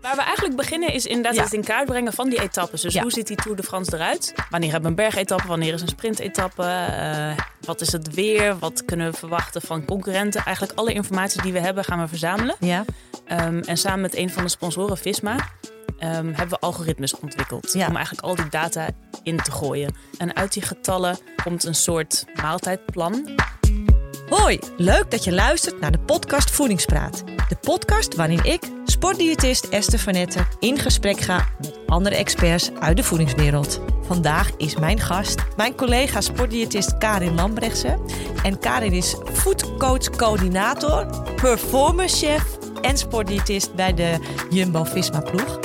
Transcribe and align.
Waar 0.00 0.16
we 0.16 0.22
eigenlijk 0.22 0.56
beginnen 0.56 0.92
is 0.92 1.06
inderdaad 1.06 1.34
Ja. 1.34 1.42
het 1.42 1.52
in 1.52 1.64
kaart 1.64 1.86
brengen 1.86 2.12
van 2.12 2.28
die 2.28 2.40
etappes. 2.42 2.80
Dus 2.80 2.94
Ja. 2.94 3.02
hoe 3.02 3.10
ziet 3.10 3.26
die 3.26 3.36
Tour 3.36 3.56
de 3.56 3.62
France 3.62 3.94
eruit? 3.94 4.34
Wanneer 4.50 4.70
hebben 4.70 4.94
we 4.94 5.02
een 5.02 5.10
bergetappe? 5.10 5.48
Wanneer 5.48 5.72
is 5.74 5.82
een 5.82 5.88
sprintetappe? 5.88 6.62
Eh, 6.62 7.32
wat 7.60 7.80
is 7.80 7.92
het 7.92 8.14
weer? 8.14 8.58
Wat 8.58 8.84
kunnen 8.84 9.10
we 9.10 9.16
verwachten 9.16 9.60
van 9.62 9.84
concurrenten? 9.84 10.44
Eigenlijk 10.44 10.78
alle 10.78 10.92
informatie 10.92 11.42
die 11.42 11.52
we 11.52 11.58
hebben 11.60 11.84
gaan 11.84 12.00
we 12.00 12.08
verzamelen. 12.08 12.56
Ja. 12.60 12.84
Ehm, 13.26 13.58
en 13.58 13.76
samen 13.76 14.00
met 14.00 14.16
een 14.16 14.30
van 14.30 14.42
de 14.42 14.48
sponsoren, 14.48 14.98
Visma, 14.98 15.36
ehm, 15.98 16.26
hebben 16.26 16.48
we 16.48 16.58
algoritmes 16.58 17.14
ontwikkeld. 17.18 17.72
Ja. 17.72 17.86
Om 17.86 17.96
eigenlijk 17.96 18.26
al 18.26 18.34
die 18.34 18.48
data 18.48 18.88
in 19.22 19.36
te 19.36 19.50
gooien. 19.50 19.94
En 20.18 20.36
uit 20.36 20.52
die 20.52 20.62
getallen 20.62 21.18
komt 21.42 21.64
een 21.64 21.74
soort 21.74 22.24
maaltijdplan. 22.42 23.28
Hoi, 24.30 24.58
leuk 24.76 25.10
dat 25.10 25.24
je 25.24 25.32
luistert 25.32 25.80
naar 25.80 25.92
de 25.92 25.98
podcast 25.98 26.50
Voedingspraat. 26.50 27.24
De 27.48 27.56
podcast 27.60 28.14
waarin 28.14 28.44
ik, 28.44 28.62
sportdiëtist 28.84 29.68
Esther 29.68 29.98
van 29.98 30.12
Etten, 30.12 30.46
in 30.58 30.78
gesprek 30.78 31.20
ga 31.20 31.48
met 31.58 31.78
andere 31.86 32.16
experts 32.16 32.70
uit 32.80 32.96
de 32.96 33.02
voedingswereld. 33.02 33.80
Vandaag 34.02 34.50
is 34.56 34.76
mijn 34.76 35.00
gast 35.00 35.40
mijn 35.56 35.74
collega 35.74 36.20
sportdiëtist 36.20 36.98
Karin 36.98 37.34
Lambrechtse. 37.34 37.98
En 38.42 38.58
Karin 38.58 38.92
is 38.92 39.16
foodcoach-coördinator, 39.32 41.06
performance 41.34 42.26
chef 42.26 42.58
en 42.80 42.98
sportdiëtist 42.98 43.74
bij 43.74 43.94
de 43.94 44.18
Jumbo-Visma 44.50 45.20
ploeg. 45.20 45.58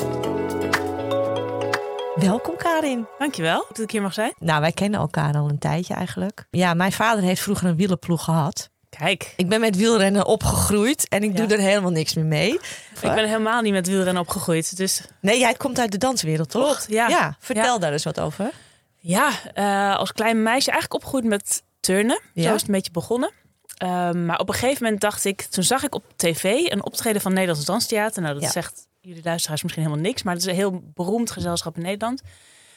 Welkom 2.16 2.56
Karin. 2.58 3.08
Dankjewel 3.20 3.66
dat 3.68 3.80
ik 3.80 3.92
hier 3.92 4.02
mag 4.02 4.14
zijn. 4.14 4.34
Nou, 4.40 4.62
wij 4.62 4.72
kennen 4.72 5.00
elkaar 5.00 5.34
al 5.34 5.50
een 5.50 5.58
tijdje 5.60 5.94
eigenlijk. 5.94 6.48
Ja, 6.52 6.74
mijn 6.74 6.92
vader 6.92 7.24
heeft 7.24 7.42
vroeger 7.42 7.68
een 7.68 7.76
wielerploeg 7.76 8.24
gehad. 8.24 8.70
Kijk, 8.90 9.34
Ik 9.38 9.50
ben 9.50 9.60
met 9.60 9.76
wielrennen 9.76 10.26
opgegroeid 10.26 11.08
en 11.10 11.24
ik 11.24 11.38
Ja. 11.38 11.46
doe 11.46 11.58
er 11.58 11.64
helemaal 11.64 11.92
niks 11.92 12.14
meer 12.14 12.26
mee. 12.26 12.54
ik 12.94 13.14
ben 13.14 13.26
helemaal 13.28 13.62
niet 13.62 13.74
met 13.74 13.88
wielrennen 13.88 14.22
opgegroeid. 14.22 14.78
Dus 14.78 15.02
Nee, 15.22 15.40
jij 15.40 15.54
komt 15.54 15.80
uit 15.80 15.92
de 15.92 15.98
danswereld, 15.98 16.50
toch? 16.50 16.64
Klopt, 16.66 16.86
ja. 16.90 17.36
vertel 17.40 17.64
Ja. 17.74 17.78
daar 17.78 17.92
eens 17.92 18.04
wat 18.04 18.20
over. 18.20 18.52
Ja, 19.00 19.30
eh, 19.54 19.96
als 19.96 20.12
klein 20.12 20.44
meisje 20.44 20.72
eigenlijk 20.72 20.94
opgegroeid 21.04 21.26
met 21.26 21.64
turnen. 21.80 22.22
Ja. 22.34 22.44
Zo 22.44 22.54
is 22.54 22.60
het 22.60 22.70
een 22.70 22.76
beetje 22.76 22.92
begonnen. 22.92 23.32
Ehm, 23.78 24.26
maar 24.26 24.40
op 24.40 24.48
een 24.50 24.54
gegeven 24.56 24.84
moment 24.84 25.02
dacht 25.02 25.26
ik, 25.26 25.42
toen 25.42 25.64
zag 25.64 25.84
ik 25.84 25.96
op 25.96 26.04
tv 26.16 26.44
een 26.44 26.84
optreden 26.86 27.22
van 27.22 27.34
Nederlands 27.34 27.66
Danstheater. 27.66 28.22
Nou, 28.22 28.34
dat 28.34 28.44
Ja. 28.44 28.50
zegt 28.50 28.88
jullie 29.06 29.24
luisteraars 29.24 29.64
misschien 29.64 29.84
helemaal 29.84 30.04
niks, 30.04 30.24
maar 30.24 30.34
het 30.34 30.44
is 30.44 30.50
een 30.50 30.56
heel 30.56 30.84
beroemd 30.94 31.32
gezelschap 31.32 31.76
in 31.76 31.82
Nederland. 31.82 32.22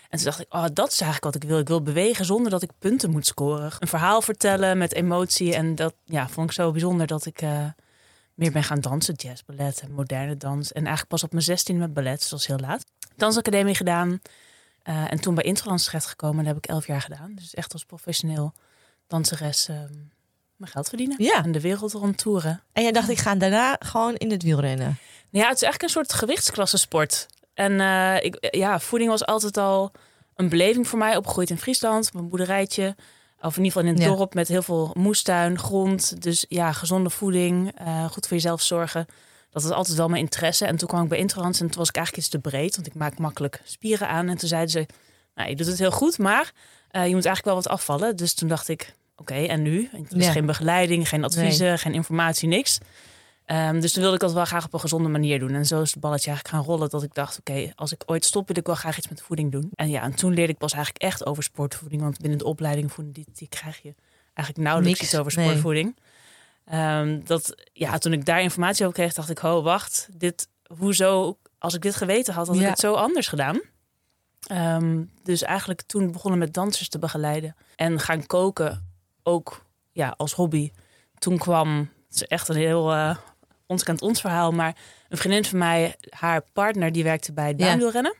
En 0.08 0.18
toen 0.18 0.26
dacht 0.26 0.40
ik, 0.40 0.54
oh, 0.54 0.64
dat 0.72 0.92
is 0.92 1.00
eigenlijk 1.00 1.34
wat 1.34 1.42
ik 1.42 1.48
wil. 1.48 1.58
Ik 1.58 1.68
wil 1.68 1.82
bewegen 1.82 2.24
zonder 2.24 2.50
dat 2.50 2.62
ik 2.62 2.70
punten 2.78 3.10
moet 3.10 3.26
scoren. 3.26 3.72
Een 3.78 3.88
verhaal 3.88 4.22
vertellen 4.22 4.78
met 4.78 4.94
emotie. 4.94 5.54
En 5.54 5.74
dat 5.74 5.94
ja, 6.04 6.28
vond 6.28 6.46
ik 6.48 6.52
zo 6.54 6.70
bijzonder 6.70 7.06
dat 7.06 7.26
ik 7.26 7.42
eh, 7.42 7.64
meer 8.34 8.52
ben 8.52 8.64
gaan 8.64 8.80
dansen. 8.80 9.14
Jazz, 9.14 9.42
ballet 9.46 9.84
moderne 9.90 10.36
dans. 10.36 10.72
En 10.72 10.80
eigenlijk 10.80 11.08
pas 11.08 11.22
op 11.22 11.32
mijn 11.32 11.44
16 11.44 11.78
met 11.78 11.94
ballet, 11.94 12.18
dus 12.18 12.28
dat 12.28 12.40
is 12.40 12.46
heel 12.46 12.58
laat. 12.58 12.84
Dansacademie 13.16 13.74
gedaan. 13.74 14.20
Eh, 14.82 15.12
en 15.12 15.20
toen 15.20 15.34
bij 15.34 15.44
Interlands 15.44 15.84
terechtgekomen. 15.84 16.44
Dat 16.44 16.54
heb 16.54 16.64
ik 16.64 16.70
elf 16.70 16.86
jaar 16.86 17.00
gedaan. 17.00 17.34
Dus 17.34 17.54
echt 17.54 17.72
als 17.72 17.84
professioneel 17.84 18.52
danseres 19.06 19.68
ehm, 19.68 19.92
mijn 20.58 20.70
geld 20.72 20.88
verdienen. 20.88 21.22
Ja. 21.22 21.44
En 21.44 21.52
de 21.52 21.60
wereld 21.60 21.92
rondtoeren. 21.92 22.62
En 22.72 22.82
jij 22.82 22.92
dacht, 22.92 23.08
ik 23.08 23.18
ga 23.18 23.34
daarna 23.34 23.76
gewoon 23.78 24.14
in 24.14 24.30
het 24.30 24.42
wielrennen. 24.42 24.98
Ja, 25.30 25.48
het 25.48 25.56
is 25.56 25.62
eigenlijk 25.62 25.82
een 25.82 25.88
soort 25.88 26.12
gewichtsklassesport. 26.12 27.26
En 27.54 27.80
eh, 27.80 28.24
ik, 28.24 28.48
ja, 28.50 28.80
voeding 28.80 29.10
was 29.10 29.26
altijd 29.26 29.56
al 29.56 29.92
een 30.34 30.48
beleving 30.48 30.88
voor 30.88 30.98
mij. 30.98 31.16
Opgegroeid 31.16 31.50
in 31.50 31.58
Friesland, 31.58 32.06
op 32.14 32.20
een 32.20 32.28
boerderijtje. 32.28 32.96
Of 33.40 33.56
in 33.56 33.64
ieder 33.64 33.78
geval 33.80 33.82
in 33.88 33.96
een 33.96 34.10
Ja. 34.10 34.16
dorp 34.16 34.34
met 34.34 34.48
heel 34.48 34.62
veel 34.62 34.90
moestuin, 34.98 35.58
grond. 35.58 36.22
Dus 36.22 36.44
ja, 36.48 36.72
gezonde 36.72 37.10
voeding, 37.10 37.72
eh, 37.74 38.04
goed 38.10 38.26
voor 38.26 38.36
jezelf 38.36 38.62
zorgen. 38.62 39.06
Dat 39.50 39.62
was 39.62 39.72
altijd 39.72 39.96
wel 39.96 40.08
mijn 40.08 40.22
interesse. 40.22 40.64
En 40.66 40.76
toen 40.76 40.88
kwam 40.88 41.02
ik 41.02 41.08
bij 41.08 41.18
Interlands 41.18 41.60
en 41.60 41.66
toen 41.66 41.78
was 41.78 41.88
ik 41.88 41.96
eigenlijk 41.96 42.26
iets 42.26 42.34
te 42.34 42.48
breed. 42.50 42.74
Want 42.74 42.86
ik 42.86 42.94
maak 42.94 43.18
makkelijk 43.18 43.60
spieren 43.64 44.08
aan. 44.08 44.28
En 44.28 44.36
toen 44.36 44.48
zeiden 44.48 44.70
ze, 44.70 44.86
nou, 45.34 45.48
je 45.48 45.56
doet 45.56 45.66
het 45.66 45.78
heel 45.78 45.90
goed, 45.90 46.18
maar 46.18 46.52
eh, 46.90 47.06
je 47.06 47.14
moet 47.14 47.24
eigenlijk 47.24 47.44
wel 47.44 47.54
wat 47.54 47.68
afvallen. 47.68 48.16
Dus 48.16 48.34
toen 48.34 48.48
dacht 48.48 48.68
ik, 48.68 48.94
oké, 49.20 49.34
en 49.34 49.62
nu? 49.62 49.88
Er 49.92 50.16
is 50.16 50.24
Ja. 50.24 50.32
geen 50.32 50.46
begeleiding, 50.46 51.08
geen 51.08 51.24
adviezen, 51.24 51.78
geen 51.78 51.94
informatie, 51.94 52.48
niks. 52.48 52.78
Ehm, 53.44 53.80
dus 53.80 53.92
toen 53.92 54.00
wilde 54.00 54.16
ik 54.16 54.22
dat 54.22 54.32
wel 54.32 54.44
graag 54.44 54.64
op 54.64 54.72
een 54.72 54.80
gezonde 54.80 55.08
manier 55.08 55.38
doen. 55.38 55.54
En 55.54 55.66
zo 55.66 55.80
is 55.82 55.90
het 55.90 56.00
balletje 56.00 56.30
eigenlijk 56.30 56.56
gaan 56.56 56.64
rollen. 56.74 56.88
Dat 56.90 57.02
ik 57.02 57.14
dacht, 57.14 57.38
oké, 57.38 57.72
als 57.74 57.92
ik 57.92 58.02
ooit 58.06 58.24
stop, 58.24 58.46
wil 58.48 58.56
ik 58.56 58.66
wel 58.66 58.74
graag 58.74 58.98
iets 58.98 59.08
met 59.08 59.22
voeding 59.22 59.52
doen. 59.52 59.70
En 59.74 59.88
ja, 59.90 60.02
en 60.02 60.14
toen 60.14 60.34
leerde 60.34 60.52
ik 60.52 60.58
pas 60.58 60.72
eigenlijk 60.72 61.04
echt 61.04 61.26
over 61.26 61.42
sportvoeding. 61.42 62.02
Want 62.02 62.18
binnen 62.18 62.38
de 62.38 62.44
opleiding 62.44 62.92
voeding, 62.92 63.14
die, 63.14 63.26
die 63.32 63.48
krijg 63.48 63.82
je 63.82 63.94
eigenlijk 64.34 64.68
nauwelijks 64.68 65.00
Niks, 65.00 65.12
iets 65.12 65.20
over 65.20 65.36
nee. 65.36 65.46
sportvoeding. 65.46 65.96
Ehm, 66.64 67.20
dat, 67.24 67.54
ja, 67.72 67.98
toen 67.98 68.12
ik 68.12 68.24
daar 68.24 68.42
informatie 68.42 68.86
over 68.86 68.98
kreeg, 68.98 69.12
dacht 69.12 69.30
ik, 69.30 69.38
ho, 69.38 69.62
wacht. 69.62 70.08
Dit, 70.12 70.48
hoezo, 70.78 71.38
als 71.58 71.74
ik 71.74 71.82
dit 71.82 71.94
geweten 71.96 72.34
had, 72.34 72.46
had 72.46 72.56
ik 72.56 72.66
het 72.66 72.78
zo 72.78 72.94
anders 72.94 73.28
gedaan. 73.28 73.60
Ehm, 74.46 75.02
dus 75.22 75.42
eigenlijk 75.42 75.82
toen 75.82 76.12
begonnen 76.12 76.38
met 76.38 76.54
dansers 76.54 76.88
te 76.88 76.98
begeleiden. 76.98 77.56
En 77.76 78.00
gaan 78.00 78.26
koken, 78.26 78.87
ook 79.28 79.64
ja, 79.92 80.14
als 80.16 80.32
hobby. 80.32 80.70
Toen 81.18 81.38
kwam, 81.38 81.78
het 82.06 82.14
is 82.14 82.24
echt 82.26 82.48
een 82.48 82.56
heel 82.56 82.92
eh 82.92 83.16
ons 83.66 83.82
kent 83.82 84.02
ons 84.02 84.20
verhaal, 84.20 84.52
maar 84.52 84.76
een 85.08 85.16
vriendin 85.18 85.44
van 85.44 85.58
mij, 85.58 85.96
haar 86.10 86.42
partner, 86.52 86.92
die 86.92 87.04
werkte 87.04 87.32
bij 87.32 87.48
het 87.48 87.58
Ja. 87.60 87.66
baanwielrennen. 87.66 88.14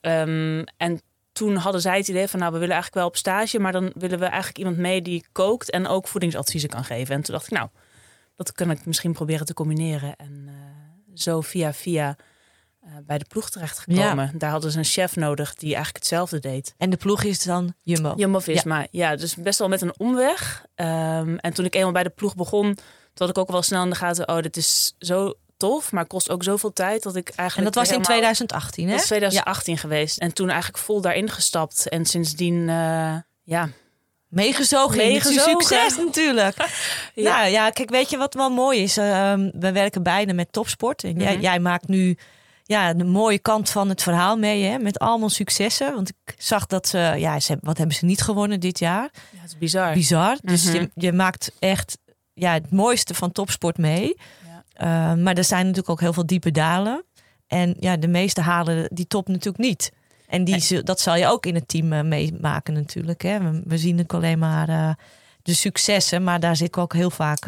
Ehm, 0.00 0.64
en 0.76 1.00
toen 1.32 1.56
hadden 1.56 1.80
zij 1.80 1.96
het 1.96 2.08
idee 2.08 2.28
van, 2.28 2.38
nou, 2.38 2.52
we 2.52 2.58
willen 2.58 2.74
eigenlijk 2.74 3.02
wel 3.02 3.10
op 3.12 3.16
stage, 3.16 3.58
maar 3.58 3.72
dan 3.72 3.92
willen 3.94 4.18
we 4.18 4.24
eigenlijk 4.24 4.58
iemand 4.58 4.76
mee 4.76 5.02
die 5.02 5.24
kookt 5.32 5.70
en 5.70 5.86
ook 5.86 6.08
voedingsadviezen 6.08 6.68
kan 6.70 6.84
geven. 6.84 7.14
En 7.14 7.22
toen 7.22 7.34
dacht 7.34 7.46
ik, 7.46 7.52
nou, 7.58 7.68
dat 8.36 8.52
kan 8.52 8.70
ik 8.70 8.86
misschien 8.86 9.12
proberen 9.12 9.46
te 9.46 9.54
combineren. 9.54 10.16
En 10.16 10.44
eh, 10.48 10.54
zo 11.14 11.40
via 11.40 11.72
via 11.72 12.16
bij 13.06 13.18
de 13.18 13.24
ploeg 13.28 13.50
terechtgekomen. 13.50 14.30
Daar 14.34 14.50
hadden 14.50 14.70
ze 14.70 14.78
een 14.78 14.84
chef 14.84 15.16
nodig 15.16 15.54
die 15.54 15.74
eigenlijk 15.74 15.96
hetzelfde 15.96 16.38
deed. 16.38 16.74
En 16.78 16.90
de 16.90 16.96
ploeg 16.96 17.22
is 17.22 17.42
dan 17.42 17.74
Jumbo. 17.82 18.12
Jumbo-Visma, 18.16 18.86
ja. 18.90 19.16
dus 19.16 19.34
best 19.36 19.58
wel 19.58 19.68
met 19.68 19.80
een 19.80 19.94
omweg. 19.98 20.64
Ehm, 20.74 21.36
en 21.36 21.52
toen 21.52 21.64
ik 21.64 21.74
eenmaal 21.74 21.92
bij 21.92 22.02
de 22.02 22.10
ploeg 22.10 22.34
begon, 22.34 22.74
toen 22.74 23.26
had 23.26 23.28
ik 23.28 23.38
ook 23.38 23.50
wel 23.50 23.62
snel 23.62 23.82
in 23.82 23.90
de 23.90 23.96
gaten... 23.96 24.28
oh, 24.28 24.40
dit 24.40 24.56
is 24.56 24.94
zo 24.98 25.34
tof, 25.56 25.92
maar 25.92 26.06
kost 26.06 26.30
ook 26.30 26.42
zoveel 26.42 26.72
tijd... 26.72 27.02
dat 27.02 27.16
ik 27.16 27.28
eigenlijk 27.28 27.58
En 27.58 27.64
dat 27.64 27.74
was 27.74 27.84
in 27.84 28.00
helemaal- 28.02 28.16
2018, 28.16 28.84
hè? 28.84 28.90
Dat 28.92 29.00
is 29.00 29.06
2018 29.06 29.78
geweest. 29.78 30.18
En 30.18 30.32
toen 30.32 30.48
eigenlijk 30.48 30.82
vol 30.84 31.00
daarin 31.00 31.30
gestapt. 31.30 31.88
En 31.88 32.04
sindsdien, 32.06 32.68
eh, 32.68 33.14
ja... 33.42 33.68
Meegezogen, 34.28 34.96
Meegezogen. 34.96 35.50
succes 35.62 35.96
natuurlijk. 35.96 36.56
Ja. 37.14 37.38
Nou 37.38 37.50
ja, 37.50 37.70
kijk, 37.70 37.90
weet 37.90 38.10
je 38.10 38.16
wat 38.16 38.34
wel 38.34 38.50
mooi 38.50 38.82
is? 38.82 38.96
Ehm, 38.96 39.50
we 39.54 39.72
werken 39.72 40.02
beide 40.02 40.32
met 40.32 40.52
topsport. 40.52 41.04
En 41.04 41.18
jij, 41.20 41.32
Mhm. 41.32 41.42
jij 41.42 41.58
maakt 41.60 41.88
nu 41.88 42.16
ja, 42.64 42.94
de 42.94 43.04
mooie 43.04 43.38
kant 43.38 43.70
van 43.70 43.88
het 43.88 44.02
verhaal 44.02 44.36
mee, 44.36 44.64
hè? 44.64 44.78
Met 44.78 44.98
allemaal 44.98 45.28
successen. 45.30 45.94
Want 45.94 46.08
ik 46.08 46.34
zag 46.38 46.66
dat 46.66 46.88
ze, 46.88 46.98
ja, 46.98 47.40
ze, 47.40 47.46
hebben- 47.48 47.66
wat 47.68 47.78
hebben 47.78 47.96
ze 47.96 48.04
niet 48.04 48.22
gewonnen 48.22 48.60
dit 48.60 48.78
jaar? 48.78 49.10
ja, 49.30 49.40
het 49.40 49.50
is 49.50 49.58
bizar. 49.58 49.92
Bizar. 49.92 50.36
Dus 50.42 50.64
Mhm. 50.64 50.74
je, 50.74 50.90
je 50.94 51.12
maakt 51.12 51.52
echt 51.58 51.98
ja, 52.34 52.52
het 52.52 52.70
mooiste 52.70 53.14
van 53.14 53.32
topsport 53.32 53.78
mee. 53.78 54.16
Ja. 54.46 54.62
Eh, 55.12 55.22
maar 55.22 55.34
er 55.34 55.44
zijn 55.44 55.60
natuurlijk 55.62 55.90
ook 55.90 56.00
heel 56.00 56.12
veel 56.12 56.26
diepe 56.26 56.50
dalen. 56.50 57.04
En 57.46 57.76
ja, 57.80 57.96
de 57.96 58.08
meeste 58.08 58.40
halen 58.40 58.88
die 58.92 59.06
top 59.06 59.28
natuurlijk 59.28 59.58
niet. 59.64 59.92
En 60.26 60.44
die, 60.44 60.82
dat 60.82 61.00
zal 61.00 61.16
je 61.16 61.26
ook 61.26 61.46
in 61.46 61.54
het 61.54 61.68
team 61.68 61.92
eh, 61.92 62.02
meemaken 62.02 62.74
natuurlijk. 62.74 63.22
Hè? 63.22 63.38
We, 63.50 63.62
we 63.64 63.78
zien 63.78 64.00
ook 64.00 64.14
alleen 64.14 64.38
maar 64.38 64.68
eh, 64.68 64.90
de 65.42 65.54
successen. 65.54 66.24
Maar 66.24 66.40
daar 66.40 66.56
zit 66.56 66.76
ook 66.76 66.92
heel 66.92 67.10
vaak 67.10 67.46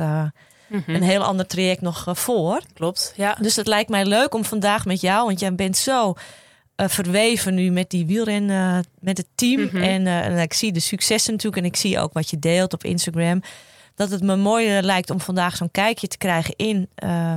eh, 0.74 0.80
Mhm. 0.86 0.94
een 0.94 1.02
heel 1.02 1.22
ander 1.24 1.46
traject 1.46 1.80
nog 1.80 2.06
eh, 2.08 2.14
voor. 2.14 2.60
Klopt, 2.74 3.12
ja. 3.16 3.36
Dus 3.40 3.56
het 3.56 3.66
lijkt 3.66 3.90
mij 3.90 4.04
leuk 4.04 4.34
om 4.34 4.44
vandaag 4.44 4.84
met 4.84 5.00
jou, 5.00 5.26
want 5.26 5.40
jij 5.40 5.54
bent 5.54 5.76
zo 5.76 6.14
eh, 6.76 6.88
verweven 6.88 7.54
nu 7.54 7.70
met 7.70 7.90
die 7.90 8.06
wielren, 8.06 8.46
met 9.00 9.16
het 9.18 9.26
team. 9.34 9.60
Mhm. 9.62 9.76
en, 9.76 10.06
eh, 10.06 10.26
en 10.26 10.38
ik 10.38 10.52
zie 10.52 10.72
de 10.72 10.80
successen 10.80 11.32
natuurlijk 11.32 11.62
en 11.62 11.68
ik 11.68 11.76
zie 11.76 11.98
ook 11.98 12.12
wat 12.12 12.30
je 12.30 12.38
deelt 12.38 12.72
op 12.72 12.84
Instagram. 12.84 13.42
Dat 13.94 14.10
het 14.10 14.22
me 14.22 14.36
mooi 14.36 14.76
eh, 14.76 14.82
lijkt 14.82 15.10
om 15.10 15.20
vandaag 15.20 15.56
zo'n 15.56 15.70
kijkje 15.70 16.08
te 16.08 16.18
krijgen 16.18 16.54
in 16.56 16.88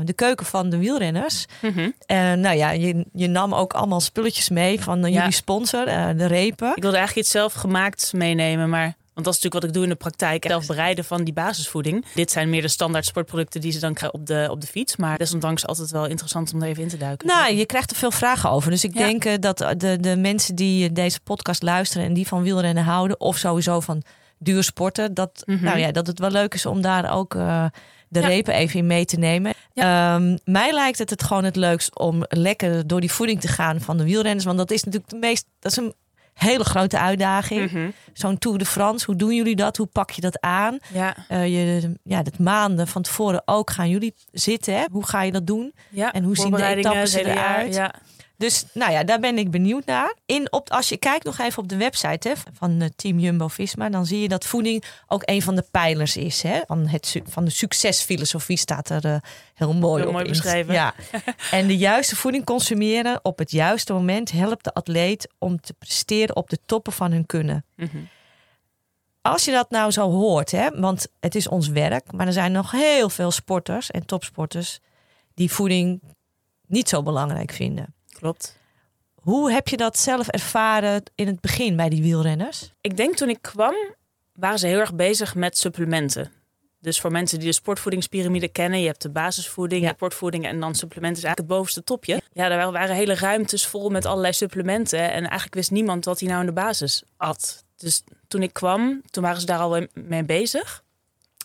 de 0.03 0.13
keuken 0.15 0.45
van 0.45 0.69
de 0.69 0.77
wielrenners. 0.77 1.45
Mhm. 1.61 1.89
En 2.05 2.39
nou 2.39 2.55
ja, 2.57 2.69
je, 2.71 3.05
je 3.13 3.27
nam 3.27 3.53
ook 3.53 3.73
allemaal 3.73 3.99
spulletjes 4.01 4.49
mee 4.49 4.81
van 4.81 4.99
Ja. 5.01 5.07
jullie 5.07 5.31
sponsor, 5.31 5.85
de 5.85 6.25
repen. 6.25 6.73
Ik 6.75 6.81
wilde 6.81 6.97
eigenlijk 6.97 7.27
iets 7.27 7.31
zelfgemaakt 7.35 8.13
meenemen, 8.13 8.69
maar... 8.69 8.95
Want 9.17 9.29
dat 9.29 9.37
is 9.37 9.41
natuurlijk 9.43 9.53
wat 9.53 9.63
ik 9.63 9.73
doe 9.73 9.83
in 9.83 9.89
de 9.89 9.95
praktijk. 9.95 10.45
Zelf 10.47 10.65
bereiden 10.67 11.05
van 11.05 11.23
die 11.23 11.33
basisvoeding. 11.33 12.05
Dit 12.13 12.31
zijn 12.31 12.49
meer 12.49 12.61
de 12.61 12.67
standaard 12.67 13.05
sportproducten 13.05 13.61
die 13.61 13.71
ze 13.71 13.79
dan 13.79 13.93
krijgen 13.93 14.19
op 14.19 14.25
de, 14.25 14.47
op 14.51 14.61
de 14.61 14.67
fiets. 14.67 14.95
Maar 14.95 15.17
desondanks 15.17 15.65
altijd 15.67 15.91
wel 15.91 16.05
interessant 16.05 16.53
om 16.53 16.61
er 16.61 16.67
even 16.67 16.83
in 16.83 16.89
te 16.89 16.97
duiken. 16.97 17.27
Nou, 17.27 17.53
je 17.53 17.65
krijgt 17.65 17.91
er 17.91 17.97
veel 17.97 18.11
vragen 18.11 18.49
over. 18.49 18.71
Dus 18.71 18.83
ik 18.83 18.93
Ja. 18.93 19.05
denk 19.05 19.25
eh, 19.25 19.33
dat 19.39 19.57
de, 19.77 19.97
de 19.99 20.15
mensen 20.17 20.55
die 20.55 20.91
deze 20.91 21.19
podcast 21.19 21.61
luisteren 21.63 22.05
en 22.07 22.13
die 22.13 22.27
van 22.27 22.41
wielrennen 22.43 22.83
houden, 22.83 23.19
of 23.19 23.37
sowieso 23.37 23.79
van 23.79 24.03
duursporten, 24.39 25.13
dat, 25.13 25.43
Mhm. 25.45 25.63
nou 25.63 25.77
ja, 25.79 25.91
dat 25.91 26.07
het 26.07 26.19
wel 26.19 26.31
leuk 26.31 26.53
is 26.53 26.65
om 26.65 26.81
daar 26.81 27.11
ook 27.13 27.35
eh, 27.35 27.65
de 28.09 28.19
Ja. 28.19 28.27
repen 28.27 28.53
even 28.53 28.79
in 28.79 28.87
mee 28.87 29.05
te 29.05 29.17
nemen. 29.17 29.53
Ehm, 29.73 30.37
mij 30.43 30.73
lijkt 30.73 30.97
het 30.97 31.09
het 31.09 31.23
gewoon 31.23 31.43
het 31.43 31.55
leukst 31.55 31.99
om 31.99 32.23
lekker 32.29 32.87
door 32.87 32.99
die 33.01 33.11
voeding 33.11 33.41
te 33.41 33.47
gaan 33.47 33.81
van 33.81 33.97
de 33.97 34.03
wielrenners. 34.03 34.45
Want 34.45 34.57
dat 34.57 34.71
is 34.71 34.83
natuurlijk 34.83 35.11
de 35.11 35.17
meest, 35.17 35.45
dat 35.59 35.71
is 35.71 35.77
een 35.77 35.93
hele 36.37 36.63
grote 36.63 36.99
uitdaging. 36.99 37.71
Mhm. 37.71 37.89
Zo'n 38.13 38.37
Tour 38.37 38.57
de 38.57 38.65
France, 38.65 39.05
hoe 39.05 39.15
doen 39.15 39.35
jullie 39.35 39.55
dat? 39.55 39.77
Hoe 39.77 39.85
pak 39.87 40.11
je 40.11 40.21
dat 40.21 40.41
aan? 40.41 40.77
Ja, 40.93 41.15
Eh, 41.27 41.45
je, 41.47 41.91
ja, 42.03 42.23
dat 42.23 42.39
maanden 42.39 42.87
van 42.87 43.01
tevoren 43.01 43.41
ook 43.45 43.69
gaan 43.71 43.89
jullie 43.89 44.13
zitten. 44.31 44.73
Hè? 44.77 44.85
Hoe 44.91 45.05
ga 45.05 45.21
je 45.21 45.31
dat 45.31 45.47
doen? 45.47 45.73
ja. 45.89 46.11
En 46.11 46.23
hoe 46.23 46.35
zien 46.37 46.51
de 46.51 46.57
etappes 46.79 47.13
eruit? 47.13 47.75
Ja. 47.75 47.93
Dus 48.37 48.65
nou 48.73 48.91
ja, 48.91 49.03
daar 49.03 49.19
ben 49.19 49.37
ik 49.37 49.51
benieuwd 49.51 49.85
naar. 49.85 50.15
In, 50.25 50.51
op, 50.51 50.69
als 50.69 50.89
je 50.89 50.97
kijkt 50.97 51.25
nog 51.25 51.37
even 51.39 51.63
op 51.63 51.69
de 51.69 51.77
website 51.77 52.27
hè, 52.27 52.33
van 52.53 52.81
eh, 52.81 52.89
Team 52.95 53.19
Jumbo-Visma... 53.19 53.89
dan 53.89 54.05
zie 54.05 54.21
je 54.21 54.27
dat 54.27 54.45
voeding 54.45 54.83
ook 55.07 55.21
een 55.25 55.41
van 55.41 55.55
de 55.55 55.65
pijlers 55.71 56.17
is. 56.17 56.41
Hè? 56.41 56.61
Van, 56.65 56.87
het, 56.87 57.21
van 57.23 57.45
de 57.45 57.51
succesfilosofie 57.51 58.57
staat 58.57 58.89
er 58.89 59.05
eh, 59.05 59.17
heel 59.53 59.73
mooi 59.73 59.99
Heel 59.99 60.07
op. 60.07 60.13
mooi 60.13 60.27
beschreven. 60.27 60.73
Ja. 60.73 60.93
en 61.51 61.67
de 61.67 61.77
juiste 61.77 62.15
voeding 62.15 62.45
consumeren 62.45 63.19
op 63.21 63.37
het 63.37 63.51
juiste 63.51 63.93
moment... 63.93 64.31
helpt 64.31 64.63
de 64.63 64.73
atleet 64.73 65.27
om 65.37 65.61
te 65.61 65.73
presteren 65.73 66.35
op 66.35 66.49
de 66.49 66.59
toppen 66.65 66.93
van 66.93 67.11
hun 67.11 67.25
kunnen. 67.25 67.65
Mhm. 67.75 67.97
Als 69.21 69.45
je 69.45 69.51
dat 69.51 69.69
nou 69.69 69.91
zo 69.91 70.11
hoort, 70.11 70.51
hè, 70.51 70.69
want 70.69 71.07
het 71.19 71.35
is 71.35 71.47
ons 71.47 71.67
werk... 71.67 72.11
maar 72.11 72.27
er 72.27 72.33
zijn 72.33 72.51
nog 72.51 72.71
heel 72.71 73.09
veel 73.09 73.31
sporters 73.31 73.91
en 73.91 74.05
topsporters... 74.05 74.79
die 75.33 75.51
voeding 75.51 76.01
niet 76.67 76.89
zo 76.89 77.03
belangrijk 77.03 77.51
vinden. 77.51 77.95
Klopt. 78.19 78.57
Hoe 79.15 79.51
heb 79.51 79.67
je 79.67 79.77
dat 79.77 79.97
zelf 79.97 80.27
ervaren 80.27 81.03
in 81.15 81.27
het 81.27 81.41
begin 81.41 81.75
bij 81.75 81.89
die 81.89 82.01
wielrenners? 82.01 82.71
Ik 82.81 82.97
denk 82.97 83.15
toen 83.15 83.29
ik 83.29 83.41
kwam, 83.41 83.73
waren 84.33 84.59
ze 84.59 84.67
heel 84.67 84.79
erg 84.79 84.95
bezig 84.95 85.35
met 85.35 85.57
supplementen. 85.57 86.31
Dus 86.79 86.99
voor 86.99 87.11
mensen 87.11 87.39
die 87.39 87.47
de 87.47 87.53
sportvoedingspyramide 87.53 88.47
kennen, 88.47 88.79
je 88.79 88.85
hebt 88.87 89.01
de 89.01 89.09
basisvoeding, 89.09 89.81
Ja. 89.81 89.87
de 89.89 89.93
sportvoeding 89.95 90.45
en 90.45 90.59
dan 90.59 90.75
supplementen 90.75 91.17
is 91.17 91.23
eigenlijk 91.23 91.37
het 91.37 91.57
bovenste 91.57 91.83
topje. 91.83 92.21
Ja, 92.33 92.47
daar 92.49 92.71
waren- 92.71 92.95
hele 92.95 93.15
ruimtes 93.15 93.65
vol 93.65 93.89
met 93.89 94.05
allerlei 94.05 94.33
supplementen 94.33 94.99
en 95.11 95.23
eigenlijk 95.23 95.53
wist 95.53 95.71
niemand 95.71 96.05
wat 96.05 96.19
hij 96.19 96.29
nou 96.29 96.39
in 96.41 96.45
de 96.47 96.53
basis 96.53 97.03
at. 97.17 97.65
Dus 97.77 98.03
toen 98.27 98.41
ik 98.43 98.53
kwam, 98.53 99.01
toen 99.09 99.23
waren 99.23 99.39
ze 99.39 99.45
daar 99.45 99.59
al 99.59 99.87
mee 99.93 100.23
bezig. 100.23 100.83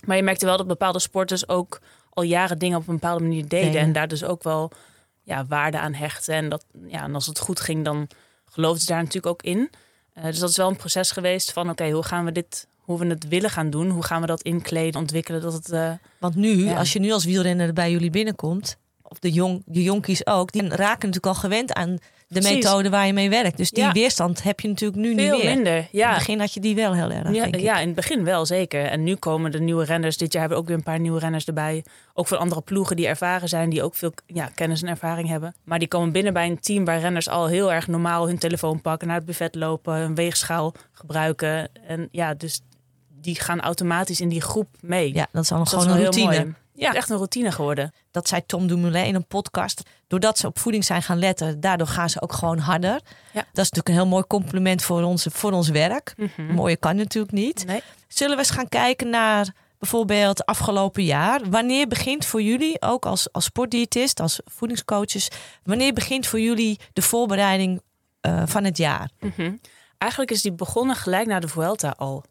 Maar 0.05 0.17
je 0.17 0.23
merkte 0.23 0.47
wel 0.47 0.57
dat 0.57 0.67
bepaalde 0.67 0.99
sporters 0.99 1.49
ook 1.49 1.81
al 2.11 2.23
jaren 2.23 2.59
dingen 2.59 2.79
op 2.79 2.89
een 2.89 2.95
bepaalde 2.95 3.23
manier 3.23 3.49
deden 3.49 3.67
Deden. 3.67 3.81
en 3.81 3.93
daar 3.93 4.09
dus 4.09 4.25
ook 4.25 4.43
wel 4.43 4.71
ja, 5.23 5.47
waarde 5.47 5.79
aan 5.79 5.95
hechten. 5.95 6.35
En, 6.35 6.49
dat, 6.49 6.65
ja, 6.87 7.03
en 7.03 7.15
als 7.15 7.27
het 7.27 7.39
goed 7.39 7.61
ging, 7.61 7.85
dan 7.85 8.09
geloofden 8.45 8.81
ze 8.81 8.87
daar 8.87 8.99
natuurlijk 9.03 9.27
ook 9.27 9.43
in. 9.43 9.71
Eh, 10.13 10.25
dus 10.25 10.39
dat 10.39 10.51
is 10.51 10.57
wel 10.57 10.69
een 10.69 10.77
proces 10.77 11.11
geweest 11.11 11.53
van 11.53 11.71
oké, 11.71 11.91
hoe 11.91 12.03
gaan 12.05 12.25
we 12.25 12.33
dit, 12.33 12.67
hoe 12.79 12.99
we 12.99 13.07
het 13.07 13.29
willen 13.29 13.51
gaan 13.51 13.71
doen, 13.71 13.91
hoe 13.91 14.05
gaan 14.05 14.21
we 14.21 14.27
dat 14.27 14.43
inkleden, 14.43 15.01
ontwikkelen, 15.01 15.41
dat 15.41 15.53
het 15.53 15.71
eh, 15.71 15.93
Want 16.19 16.35
nu, 16.35 16.65
Ja. 16.65 16.77
als 16.79 16.93
je 16.93 16.99
nu 16.99 17.13
als 17.13 17.25
wielrenner 17.25 17.73
bij 17.73 17.91
jullie 17.91 18.11
binnenkomt, 18.11 18.77
of 19.03 19.19
de, 19.19 19.31
jong, 19.31 19.63
de 19.67 19.83
jonkies 19.83 20.27
ook, 20.27 20.53
die 20.53 20.63
raken 20.69 21.09
natuurlijk 21.09 21.27
al 21.27 21.35
gewend 21.35 21.73
aan 21.73 21.99
de 22.33 22.41
Precies. 22.41 22.65
methode 22.65 22.91
waar 22.91 23.07
je 23.07 23.13
mee 23.13 23.31
werkt. 23.31 23.57
Dus 23.57 23.71
die 23.71 23.85
Ja. 23.85 23.93
weerstand 23.93 24.43
heb 24.43 24.61
je 24.61 24.69
natuurlijk 24.69 25.01
nu 25.01 25.15
veel 25.15 25.35
niet 25.37 25.45
meer. 25.45 25.55
minder. 25.55 25.77
In 25.77 25.87
Ja. 25.91 26.09
het 26.09 26.19
begin 26.19 26.41
had 26.41 26.55
je 26.55 26.61
die 26.61 26.75
wel 26.75 26.95
heel 26.95 27.11
erg. 27.11 27.33
Ja, 27.35 27.47
ja, 27.51 27.79
in 27.79 27.87
het 27.87 27.95
begin 27.97 28.25
wel, 28.25 28.47
zeker. 28.47 28.85
En 28.85 29.03
nu 29.03 29.15
komen 29.15 29.51
de 29.51 29.61
nieuwe 29.61 29.85
renners. 29.85 30.17
Dit 30.17 30.33
jaar 30.33 30.41
hebben 30.41 30.59
we 30.59 30.65
ook 30.65 30.69
weer 30.71 30.79
een 30.79 30.93
paar 30.93 31.01
nieuwe 31.01 31.19
renners 31.19 31.45
erbij. 31.45 31.85
Ook 32.15 32.27
van 32.29 32.39
andere 32.39 32.61
ploegen 32.61 32.97
die 32.97 33.07
ervaren 33.07 33.49
zijn, 33.49 33.71
die 33.71 33.83
ook 33.83 33.95
veel 33.95 34.13
ja, 34.27 34.51
kennis 34.55 34.83
en 34.83 34.89
ervaring 34.89 35.29
hebben. 35.29 35.55
Maar 35.65 35.79
die 35.79 35.89
komen 35.89 36.13
binnen 36.13 36.33
bij 36.33 36.47
een 36.47 36.61
team 36.61 36.85
waar 36.85 37.01
renners 37.01 37.29
al 37.29 37.47
heel 37.47 37.73
erg 37.73 37.87
normaal 37.89 38.27
hun 38.27 38.39
telefoon 38.39 38.81
pakken, 38.81 39.07
naar 39.09 39.17
het 39.17 39.27
buffet 39.27 39.55
lopen, 39.55 39.95
een 39.95 40.15
weegschaal 40.15 40.75
gebruiken. 40.93 41.69
En 41.87 42.09
ja, 42.11 42.35
dus 42.35 42.61
die 43.21 43.41
gaan 43.41 43.61
automatisch 43.61 44.21
in 44.21 44.29
die 44.29 44.41
groep 44.41 44.69
mee. 44.81 45.15
Ja, 45.15 45.27
dat 45.33 45.43
is 45.43 45.53
al 45.53 45.59
Dus 45.63 45.71
dat 45.71 45.81
gewoon 45.83 45.97
is 45.99 46.05
een 46.07 46.13
routine. 46.13 46.43
mooi. 46.45 46.55
Ja, 46.75 46.87
het 46.87 46.93
is 46.93 47.01
echt 47.01 47.11
een 47.11 47.17
routine 47.17 47.53
geworden. 47.53 47.93
Dat 48.11 48.29
zei 48.29 48.47
Tom 48.47 48.67
Dumoulin 48.67 49.05
in 49.05 49.15
een 49.15 49.27
podcast. 49.27 49.83
Doordat 50.07 50.39
ze 50.39 50.47
op 50.47 50.59
voeding 50.59 50.85
zijn 50.85 51.03
gaan 51.03 51.19
letten, 51.19 51.61
daardoor 51.61 51.87
gaan 51.87 52.11
ze 52.11 52.21
ook 52.21 52.33
gewoon 52.33 52.59
harder. 52.59 53.01
Ja. 53.33 53.45
Dat 53.53 53.65
is 53.65 53.71
natuurlijk 53.71 53.89
een 53.89 53.95
heel 53.95 54.07
mooi 54.07 54.25
compliment 54.27 54.83
voor, 54.83 55.03
onze, 55.03 55.31
voor 55.31 55.53
ons 55.53 55.69
werk. 55.69 56.15
Mhm. 56.17 56.55
Mooier 56.55 56.79
kan 56.79 56.97
natuurlijk 56.97 57.33
niet. 57.33 57.67
Nee. 57.67 57.83
Zullen 58.09 58.37
we 58.37 58.43
eens 58.43 58.51
gaan 58.51 58.69
kijken 58.69 59.11
naar 59.11 59.55
bijvoorbeeld 59.79 60.47
afgelopen 60.47 61.05
jaar? 61.05 61.51
Wanneer 61.51 61.89
begint 61.89 62.27
voor 62.27 62.43
jullie, 62.43 62.81
ook 62.83 63.07
als, 63.07 63.33
als 63.33 63.45
sportdiëtist, 63.45 64.21
als 64.21 64.41
voedingscoaches, 64.45 65.29
wanneer 65.63 65.93
begint 65.93 66.27
voor 66.27 66.41
jullie 66.41 66.81
de 66.93 67.03
voorbereiding 67.03 67.83
eh, 68.21 68.43
van 68.47 68.65
het 68.65 68.77
jaar? 68.77 69.11
Mhm. 69.21 69.53
Eigenlijk 69.99 70.31
is 70.31 70.43
die 70.43 70.53
begonnen 70.53 70.97
gelijk 70.97 71.27
na 71.27 71.41
de 71.41 71.49
Vuelta 71.49 71.95
al. 71.99 72.25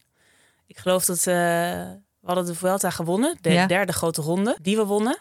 Ik 0.67 0.77
geloof 0.77 1.05
dat 1.05 1.27
eh, 1.27 1.89
we 2.21 2.27
hadden 2.27 2.45
de 2.45 2.55
Vuelta 2.55 2.89
gewonnen, 2.89 3.37
de 3.41 3.51
Ja. 3.51 3.67
derde 3.67 3.93
grote 3.93 4.21
ronde 4.21 4.57
die 4.61 4.75
we 4.75 4.85
wonnen. 4.85 5.17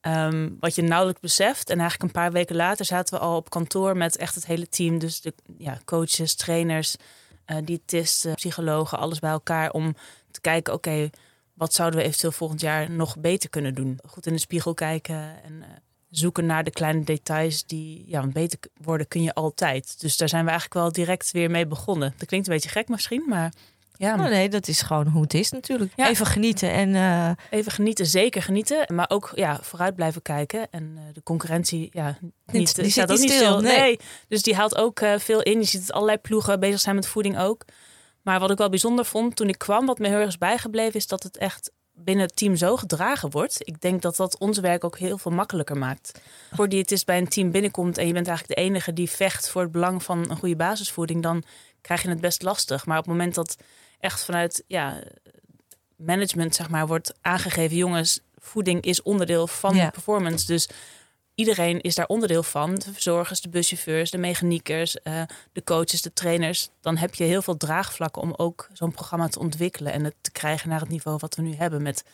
Ehm, 0.00 0.48
wat 0.60 0.74
je 0.74 0.82
nauwelijks 0.82 1.20
beseft. 1.20 1.70
En 1.70 1.78
eigenlijk 1.80 2.02
een 2.02 2.20
paar 2.22 2.32
weken 2.32 2.56
later 2.56 2.84
zaten 2.84 3.14
we 3.14 3.24
al 3.24 3.36
op 3.36 3.50
kantoor 3.50 3.96
met 3.96 4.16
echt 4.16 4.34
het 4.34 4.46
hele 4.46 4.68
team. 4.68 4.98
Dus 4.98 5.20
de 5.20 5.34
ja, 5.58 5.78
coaches, 5.84 6.34
trainers, 6.34 6.96
eh 7.44 7.56
diëtisten, 7.64 8.34
psychologen, 8.34 8.98
alles 8.98 9.18
bij 9.18 9.30
elkaar. 9.30 9.70
Om 9.70 9.94
te 10.30 10.40
kijken, 10.40 10.72
oké, 10.72 11.10
wat 11.54 11.74
zouden 11.74 11.98
we 12.00 12.04
eventueel 12.06 12.32
volgend 12.32 12.60
jaar 12.60 12.90
nog 12.90 13.18
beter 13.18 13.50
kunnen 13.50 13.74
doen? 13.74 13.98
Goed 14.06 14.26
in 14.26 14.32
de 14.32 14.38
spiegel 14.38 14.74
kijken 14.74 15.42
en 15.44 15.62
eh, 15.62 15.68
zoeken 16.10 16.46
naar 16.46 16.64
de 16.64 16.70
kleine 16.70 17.04
details 17.04 17.66
die, 17.66 18.04
ja, 18.06 18.26
beter 18.26 18.58
worden 18.82 19.08
kun 19.08 19.22
je 19.22 19.34
altijd. 19.34 20.00
Dus 20.00 20.16
daar 20.16 20.28
zijn 20.28 20.44
we 20.44 20.50
eigenlijk 20.50 20.80
wel 20.80 20.92
direct 20.92 21.30
weer 21.30 21.50
mee 21.50 21.66
begonnen. 21.66 22.14
Dat 22.16 22.28
klinkt 22.28 22.46
een 22.48 22.54
beetje 22.54 22.68
gek 22.68 22.88
misschien, 22.88 23.24
maar 23.28 23.52
ja, 24.00 24.16
Nou 24.16 24.30
nee, 24.30 24.48
dat 24.48 24.68
is 24.68 24.82
gewoon 24.82 25.06
hoe 25.06 25.22
het 25.22 25.34
is 25.34 25.50
natuurlijk. 25.50 25.92
Ja. 25.96 26.08
Even 26.08 26.26
genieten 26.26 26.70
en 26.70 26.94
eh, 26.94 27.30
even 27.50 27.72
genieten, 27.72 28.06
zeker 28.06 28.42
genieten, 28.42 28.94
maar 28.94 29.10
ook 29.10 29.32
ja, 29.34 29.58
vooruit 29.62 29.94
blijven 29.94 30.22
kijken. 30.22 30.70
En 30.70 30.92
eh, 30.96 31.02
de 31.12 31.22
concurrentie, 31.22 31.88
ja, 31.92 32.18
niet, 32.46 32.74
die 32.74 32.82
die 32.82 32.92
staat 32.92 33.12
ook 33.12 33.18
niet 33.18 33.30
stil, 33.30 33.58
stil. 33.58 33.60
nee. 33.60 33.78
Nee. 33.78 33.98
Dus 34.28 34.42
die 34.42 34.54
haalt 34.54 34.76
ook 34.76 35.00
eh, 35.00 35.18
veel 35.18 35.42
in. 35.42 35.58
Je 35.58 35.64
ziet 35.64 35.80
dat 35.80 35.92
allerlei 35.92 36.18
ploegen 36.18 36.60
bezig 36.60 36.80
zijn 36.80 36.94
met 36.94 37.06
voeding 37.06 37.38
ook. 37.38 37.64
Maar 38.22 38.40
wat 38.40 38.50
ik 38.50 38.58
wel 38.58 38.68
bijzonder 38.68 39.04
vond 39.04 39.36
toen 39.36 39.48
ik 39.48 39.58
kwam, 39.58 39.86
wat 39.86 39.98
me 39.98 40.08
heel 40.08 40.18
erg 40.18 40.28
is 40.28 40.38
bijgebleven, 40.38 40.94
is 40.94 41.06
dat 41.06 41.22
het 41.22 41.36
echt 41.36 41.70
binnen 41.92 42.26
het 42.26 42.36
team 42.36 42.56
zo 42.56 42.76
gedragen 42.76 43.30
wordt. 43.30 43.56
Ik 43.58 43.80
denk 43.80 44.02
dat 44.02 44.16
dat 44.16 44.38
ons 44.38 44.58
werk 44.58 44.84
ook 44.84 44.98
heel 44.98 45.18
veel 45.18 45.32
makkelijker 45.32 45.76
maakt. 45.76 46.20
Voor 46.52 46.68
die 46.68 46.80
het 46.80 46.90
is 46.90 47.04
bij 47.04 47.18
een 47.18 47.28
team 47.28 47.50
binnenkomt 47.50 47.98
en 47.98 48.06
je 48.06 48.12
bent 48.12 48.28
eigenlijk 48.28 48.58
de 48.58 48.66
enige 48.66 48.92
die 48.92 49.10
vecht 49.10 49.48
voor 49.48 49.62
het 49.62 49.72
belang 49.72 50.02
van 50.02 50.30
een 50.30 50.36
goede 50.36 50.56
basisvoeding, 50.56 51.22
dan 51.22 51.42
krijg 51.80 52.02
je 52.02 52.08
het 52.08 52.20
best 52.20 52.42
lastig. 52.42 52.86
Maar 52.86 52.98
op 52.98 53.04
het 53.04 53.12
moment 53.12 53.34
dat 53.34 53.56
echt 54.00 54.24
vanuit 54.24 54.64
ja, 54.66 55.02
management 55.96 56.54
zeg 56.54 56.68
maar 56.68 56.86
wordt 56.86 57.14
aangegeven, 57.20 57.76
jongens, 57.76 58.20
voeding 58.38 58.82
is 58.82 59.02
onderdeel 59.02 59.46
van 59.46 59.74
Ja. 59.74 59.84
de 59.84 59.90
performance. 59.90 60.46
Dus 60.46 60.68
iedereen 61.34 61.80
is 61.80 61.94
daar 61.94 62.06
onderdeel 62.06 62.42
van. 62.42 62.74
De 62.74 62.92
verzorgers, 62.92 63.40
de 63.40 63.48
buschauffeurs, 63.48 64.10
de 64.10 64.18
mechaniekers, 64.18 65.02
eh, 65.02 65.22
de 65.52 65.64
coaches, 65.64 66.02
de 66.02 66.12
trainers. 66.12 66.68
Dan 66.80 66.96
heb 66.96 67.14
je 67.14 67.24
heel 67.24 67.42
veel 67.42 67.56
draagvlakken 67.56 68.22
om 68.22 68.34
ook 68.36 68.68
zo'n 68.72 68.92
programma 68.92 69.28
te 69.28 69.38
ontwikkelen 69.38 69.92
en 69.92 70.04
het 70.04 70.14
te 70.20 70.30
krijgen 70.30 70.68
naar 70.68 70.80
het 70.80 70.88
niveau 70.88 71.16
wat 71.20 71.34
we 71.34 71.42
nu 71.42 71.54
hebben 71.54 71.82
met 71.82 72.04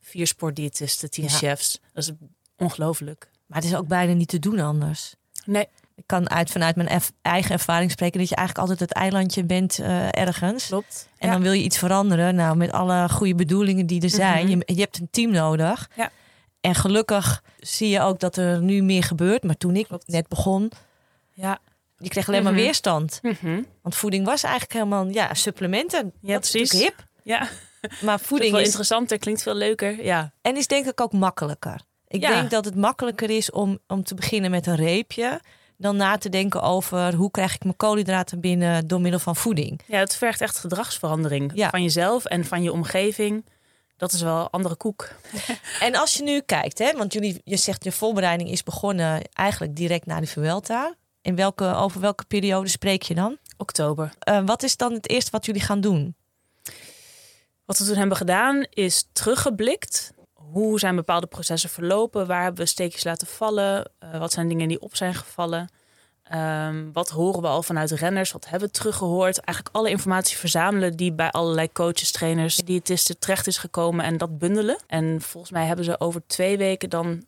vier 0.00 0.26
sportdiëtisten, 0.26 1.10
tien 1.10 1.24
Ja. 1.24 1.30
chefs. 1.30 1.80
Dat 1.92 2.02
is 2.04 2.10
ongelooflijk. 2.56 3.28
maar 3.46 3.58
het 3.62 3.68
is 3.70 3.76
ook 3.76 3.88
bijna 3.88 4.12
niet 4.12 4.28
te 4.28 4.38
doen 4.38 4.60
anders. 4.60 5.14
Nee, 5.44 5.68
Ik 5.96 6.06
kan 6.06 6.30
uit 6.30 6.50
vanuit 6.50 6.76
mijn 6.76 7.00
eigen 7.22 7.50
ervaring 7.52 7.90
spreken 7.90 8.18
dat 8.20 8.28
je 8.28 8.34
eigenlijk 8.34 8.68
altijd 8.68 8.88
het 8.88 8.98
eilandje 8.98 9.44
bent 9.44 9.78
eh, 9.78 10.08
ergens. 10.18 10.66
klopt. 10.66 11.08
En 11.18 11.26
Ja. 11.28 11.32
dan 11.34 11.42
wil 11.42 11.52
je 11.52 11.62
iets 11.62 11.78
veranderen. 11.78 12.34
Nou, 12.34 12.56
met 12.56 12.72
alle 12.72 13.08
goede 13.08 13.34
bedoelingen 13.34 13.86
die 13.86 14.02
er 14.02 14.10
zijn. 14.10 14.46
Mhm. 14.48 14.58
je, 14.66 14.74
je 14.74 14.80
hebt 14.80 14.98
een 14.98 15.08
team 15.10 15.30
nodig. 15.30 15.90
Ja. 15.96 16.10
En 16.60 16.74
gelukkig 16.74 17.42
zie 17.58 17.88
je 17.88 18.00
ook 18.00 18.20
dat 18.20 18.36
er 18.36 18.62
nu 18.62 18.82
meer 18.82 19.02
gebeurt. 19.02 19.42
Maar 19.42 19.56
toen 19.56 19.76
ik 19.76 19.86
Klopt. 19.86 20.08
net 20.08 20.28
begon, 20.28 20.70
Ja. 21.32 21.58
je 21.98 22.08
kreeg 22.08 22.28
alleen 22.28 22.42
Mhm. 22.42 22.52
maar 22.52 22.60
weerstand. 22.62 23.18
Mhm. 23.22 23.62
Want 23.82 23.94
voeding 23.94 24.24
was 24.24 24.42
eigenlijk 24.42 24.72
helemaal, 24.72 25.06
ja, 25.06 25.34
supplementen. 25.34 26.12
Ja, 26.20 26.32
dat 26.34 26.44
is 26.44 26.50
precies. 26.50 26.72
natuurlijk 26.72 26.96
hip. 26.98 27.08
Ja, 27.22 27.48
Maar 28.00 28.20
voeding 28.20 28.50
wel 28.50 28.60
is, 28.60 28.66
interessanter, 28.66 29.18
klinkt 29.18 29.42
veel 29.42 29.54
leuker. 29.54 30.04
Ja, 30.04 30.32
en 30.42 30.56
is 30.56 30.66
denk 30.66 30.86
ik 30.86 31.00
ook 31.00 31.12
makkelijker. 31.12 31.80
Ik 32.08 32.20
Ja. 32.20 32.28
denk 32.28 32.50
dat 32.50 32.64
het 32.64 32.74
makkelijker 32.76 33.30
is 33.30 33.50
om, 33.50 33.78
om 33.86 34.02
te 34.04 34.14
beginnen 34.14 34.50
met 34.50 34.66
een 34.66 34.76
reepje. 34.76 35.40
Dan 35.76 35.96
na 35.96 36.16
te 36.18 36.28
denken 36.28 36.62
over 36.62 37.14
hoe 37.14 37.30
krijg 37.30 37.54
ik 37.54 37.62
mijn 37.64 37.76
koolhydraten 37.76 38.40
binnen 38.40 38.86
door 38.86 39.00
middel 39.00 39.20
van 39.20 39.36
voeding. 39.36 39.80
Ja, 39.86 39.98
het 39.98 40.16
vergt 40.16 40.40
echt 40.40 40.58
gedragsverandering 40.58 41.50
Ja. 41.54 41.70
van 41.70 41.82
jezelf 41.82 42.24
en 42.24 42.44
van 42.44 42.62
je 42.62 42.72
omgeving. 42.72 43.44
Dat 43.96 44.12
is 44.12 44.22
wel 44.22 44.40
een 44.40 44.48
andere 44.50 44.76
koek. 44.76 45.08
En 45.80 45.94
als 45.94 46.14
je 46.14 46.22
nu 46.22 46.40
kijkt, 46.40 46.78
hè, 46.78 46.92
want 46.92 47.12
jullie, 47.12 47.40
je 47.44 47.56
zegt 47.56 47.84
je 47.84 47.92
voorbereiding 47.92 48.50
is 48.50 48.62
begonnen 48.62 49.22
eigenlijk 49.32 49.76
direct 49.76 50.06
na 50.06 50.20
de 50.20 50.26
Vuelta. 50.26 50.94
In 51.22 51.36
welke, 51.36 51.74
over 51.74 52.00
welke 52.00 52.24
periode 52.24 52.68
spreek 52.68 53.02
je 53.02 53.14
dan? 53.14 53.36
Oktober. 53.56 54.12
Eh, 54.18 54.40
wat 54.44 54.62
is 54.62 54.76
dan 54.76 54.92
het 54.92 55.08
eerste 55.08 55.30
wat 55.30 55.46
jullie 55.46 55.60
gaan 55.62 55.80
doen? 55.80 56.14
Wat 57.64 57.78
we 57.78 57.84
toen 57.84 57.96
hebben 57.96 58.16
gedaan 58.16 58.66
is 58.70 59.08
teruggeblikt. 59.12 60.12
Hoe 60.54 60.78
zijn 60.78 60.96
bepaalde 60.96 61.26
processen 61.26 61.70
verlopen? 61.70 62.26
Waar 62.26 62.42
hebben 62.42 62.64
we 62.64 62.70
steekjes 62.70 63.04
laten 63.04 63.26
vallen? 63.26 63.90
Eh, 63.98 64.18
wat 64.18 64.32
zijn 64.32 64.48
dingen 64.48 64.68
die 64.68 64.80
op 64.80 64.96
zijn 64.96 65.14
gevallen? 65.14 65.68
Ehm, 66.22 66.92
wat 66.92 67.10
horen 67.10 67.40
we 67.40 67.46
al 67.46 67.62
vanuit 67.62 67.90
renners? 67.90 68.32
Wat 68.32 68.48
hebben 68.48 68.68
we 68.68 68.74
teruggehoord? 68.74 69.38
Eigenlijk 69.38 69.76
alle 69.76 69.90
informatie 69.90 70.36
verzamelen 70.36 70.96
die 70.96 71.12
bij 71.12 71.30
allerlei 71.30 71.72
coaches, 71.72 72.10
trainers, 72.12 72.56
diëtisten 72.56 73.18
terecht 73.18 73.46
is 73.46 73.58
gekomen 73.58 74.04
en 74.04 74.16
dat 74.16 74.38
bundelen. 74.38 74.76
En 74.86 75.20
volgens 75.20 75.52
mij 75.52 75.66
hebben 75.66 75.84
ze 75.84 76.00
over 76.00 76.22
twee 76.26 76.56
weken 76.56 76.90
dan 76.90 77.24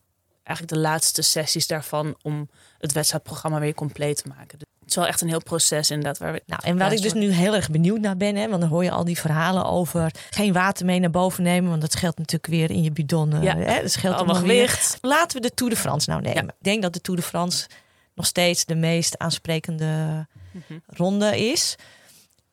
eigenlijk 0.46 0.68
de 0.68 0.88
laatste 0.88 1.22
sessies 1.22 1.66
daarvan 1.66 2.16
om 2.22 2.48
het 2.78 2.92
wedstrijdprogramma 2.92 3.58
weer 3.60 3.74
compleet 3.74 4.16
te 4.22 4.28
maken. 4.28 4.58
Dus 4.58 4.66
Het 4.80 4.88
is 4.88 4.94
wel 4.96 5.06
echt 5.06 5.20
een 5.20 5.28
heel 5.28 5.42
proces 5.42 5.90
inderdaad. 5.90 6.18
Waar 6.18 6.32
we, 6.32 6.42
Nou, 6.46 6.60
en 6.64 6.78
waar 6.78 6.92
ik 6.92 7.02
dus 7.02 7.12
nu 7.12 7.30
heel 7.30 7.54
erg 7.54 7.70
benieuwd 7.70 8.00
naar 8.00 8.16
ben, 8.16 8.36
hè, 8.36 8.48
want 8.48 8.60
dan 8.60 8.70
hoor 8.70 8.84
je 8.84 8.90
al 8.90 9.04
die 9.04 9.18
verhalen 9.18 9.64
over 9.64 10.10
geen 10.30 10.52
water 10.52 10.86
mee 10.86 11.00
naar 11.00 11.10
boven 11.10 11.42
nemen, 11.42 11.68
want 11.70 11.80
dat 11.80 11.92
scheelt 11.92 12.18
natuurlijk 12.18 12.46
weer 12.52 12.70
in 12.70 12.82
je 12.82 12.90
bidon. 12.90 13.42
Ja, 13.42 13.56
hè, 13.56 13.82
dat 13.82 13.90
scheelt 13.90 14.14
allemaal 14.14 14.34
allemaal 14.34 14.50
weer. 14.52 14.68
gewicht. 14.68 14.98
Laten 15.00 15.40
we 15.40 15.48
de 15.48 15.54
Tour 15.54 15.72
de 15.72 15.78
France 15.78 16.10
nou 16.10 16.22
nemen. 16.22 16.44
Ja. 16.44 16.48
Ik 16.48 16.54
denk 16.64 16.82
dat 16.82 16.92
de 16.92 17.00
Tour 17.00 17.20
de 17.20 17.26
France 17.26 17.66
nog 18.14 18.26
steeds 18.26 18.64
de 18.64 18.74
meest 18.74 19.18
aansprekende 19.18 20.26
Mhm. 20.50 20.78
ronde 20.86 21.38
is. 21.50 21.74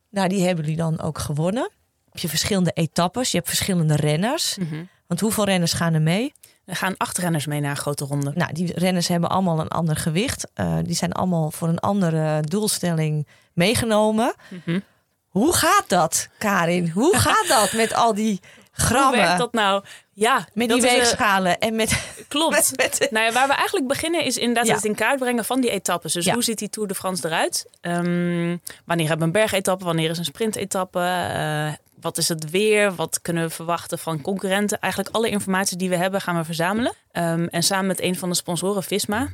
Nou, 0.10 0.28
die 0.30 0.44
hebben 0.46 0.64
jullie 0.64 0.80
dan 0.80 1.02
ook 1.02 1.18
gewonnen. 1.20 1.72
Je 2.12 2.30
verschillende 2.30 2.72
etappes, 2.72 3.32
je 3.32 3.38
hebt 3.38 3.50
verschillende 3.50 3.96
renners. 3.96 4.58
Mhm. 4.58 4.84
Want 5.08 5.20
hoeveel 5.20 5.46
renners 5.46 5.74
gaan 5.74 5.94
er 5.94 6.02
mee? 6.02 6.34
Er 6.66 6.76
gaan 6.76 6.98
acht 6.98 7.18
renners 7.18 7.46
mee 7.46 7.60
naar 7.60 7.70
een 7.70 7.78
grote 7.78 8.06
ronde. 8.06 8.32
Nou, 8.36 8.54
die 8.54 8.74
renners 8.80 9.08
hebben 9.08 9.30
allemaal 9.30 9.60
een 9.60 9.68
ander 9.68 9.96
gewicht. 9.96 10.48
Eh, 10.54 10.76
die 10.84 10.96
zijn 10.96 11.12
allemaal 11.12 11.52
voor 11.52 11.68
een 11.68 11.80
andere 11.80 12.42
doelstelling 12.42 13.28
meegenomen. 13.54 14.34
Mhm. 14.66 14.80
Hoe 15.28 15.54
gaat 15.54 15.84
dat, 15.88 16.28
Karin? 16.38 16.90
Hoe 16.90 17.18
gaat 17.28 17.48
dat 17.48 17.72
met 17.74 17.94
al 17.94 18.14
die 18.14 18.40
Hoe 18.42 18.86
grammen? 18.86 19.20
werkt 19.20 19.38
dat 19.38 19.54
nou? 19.54 19.84
Ja, 20.14 20.48
Met 20.54 20.70
die 20.70 20.88
eh, 20.88 20.94
weegschalen 20.96 21.60
en 21.60 21.76
met... 21.76 22.16
klopt. 22.28 22.56
met, 22.56 22.74
met- 22.76 23.08
Nou 23.12 23.26
ja, 23.26 23.32
waar 23.32 23.48
we 23.48 23.54
eigenlijk 23.54 23.88
beginnen 23.88 24.24
is 24.26 24.38
inderdaad 24.38 24.68
Ja. 24.68 24.76
het 24.76 24.86
in 24.86 24.96
kaart 24.96 25.20
brengen 25.20 25.46
van 25.46 25.62
die 25.62 25.70
etappes. 25.70 26.14
Dus 26.14 26.26
Ja. 26.26 26.34
hoe 26.34 26.44
ziet 26.44 26.58
die 26.60 26.70
Tour 26.70 26.88
de 26.88 26.96
France 26.96 27.26
eruit? 27.28 27.66
Ehm, 27.82 28.58
wanneer 28.86 29.08
hebben 29.08 29.18
we 29.18 29.24
een 29.24 29.42
bergetappe? 29.42 29.86
Wanneer 29.86 30.10
is 30.10 30.18
een 30.18 30.26
sprintetappe? 30.26 31.00
Eh 31.00 31.74
wat 32.04 32.18
is 32.18 32.30
het 32.30 32.50
weer? 32.50 32.96
Wat 32.96 33.22
kunnen 33.22 33.44
we 33.44 33.50
verwachten 33.50 34.00
van 34.00 34.22
concurrenten? 34.22 34.80
Eigenlijk 34.80 35.16
alle 35.16 35.30
informatie 35.30 35.78
die 35.78 35.90
we 35.90 35.96
hebben 35.96 36.22
gaan 36.22 36.36
we 36.38 36.44
verzamelen. 36.44 36.94
Ehm, 37.12 37.46
en 37.46 37.64
samen 37.64 37.88
met 37.88 38.02
een 38.02 38.16
van 38.16 38.30
de 38.30 38.36
sponsoren, 38.36 38.84
Visma, 38.84 39.30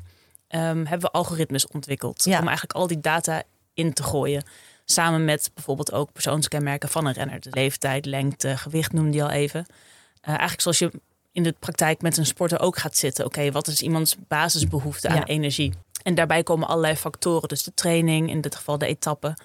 ehm, 0.48 0.62
hebben 0.86 1.00
we 1.00 1.12
algoritmes 1.12 1.68
ontwikkeld. 1.68 2.24
Ja. 2.24 2.40
Om 2.40 2.48
eigenlijk 2.48 2.78
al 2.78 2.88
die 2.88 3.00
data 3.00 3.44
in 3.74 3.94
te 3.94 4.04
gooien. 4.04 4.44
Samen 4.86 5.26
met 5.26 5.52
bijvoorbeeld 5.54 5.92
ook 5.92 6.12
persoonskenmerken 6.12 6.90
van 6.90 7.06
een 7.06 7.14
renner. 7.14 7.40
De 7.40 7.50
leeftijd, 7.52 8.06
lengte, 8.06 8.58
gewicht 8.58 8.94
noemde 8.94 9.18
je 9.18 9.24
al 9.24 9.30
even. 9.30 9.66
Eh, 10.22 10.28
eigenlijk 10.30 10.62
zoals 10.62 10.80
je 10.80 10.92
in 11.32 11.44
de 11.44 11.56
praktijk 11.60 12.02
met 12.02 12.18
een 12.18 12.26
sporter 12.26 12.60
ook 12.60 12.78
gaat 12.78 12.98
zitten. 12.98 13.26
Oké, 13.26 13.52
wat 13.52 13.68
is 13.68 13.82
iemands 13.82 14.16
basisbehoefte 14.28 15.08
aan 15.08 15.16
Ja. 15.16 15.26
energie? 15.26 15.74
En 16.04 16.16
daarbij 16.16 16.44
komen 16.44 16.68
allerlei 16.68 16.96
factoren. 16.96 17.48
Dus 17.50 17.64
de 17.64 17.74
training, 17.74 18.30
in 18.30 18.42
dit 18.42 18.56
geval 18.56 18.78
de 18.78 18.86
etappe. 18.86 19.38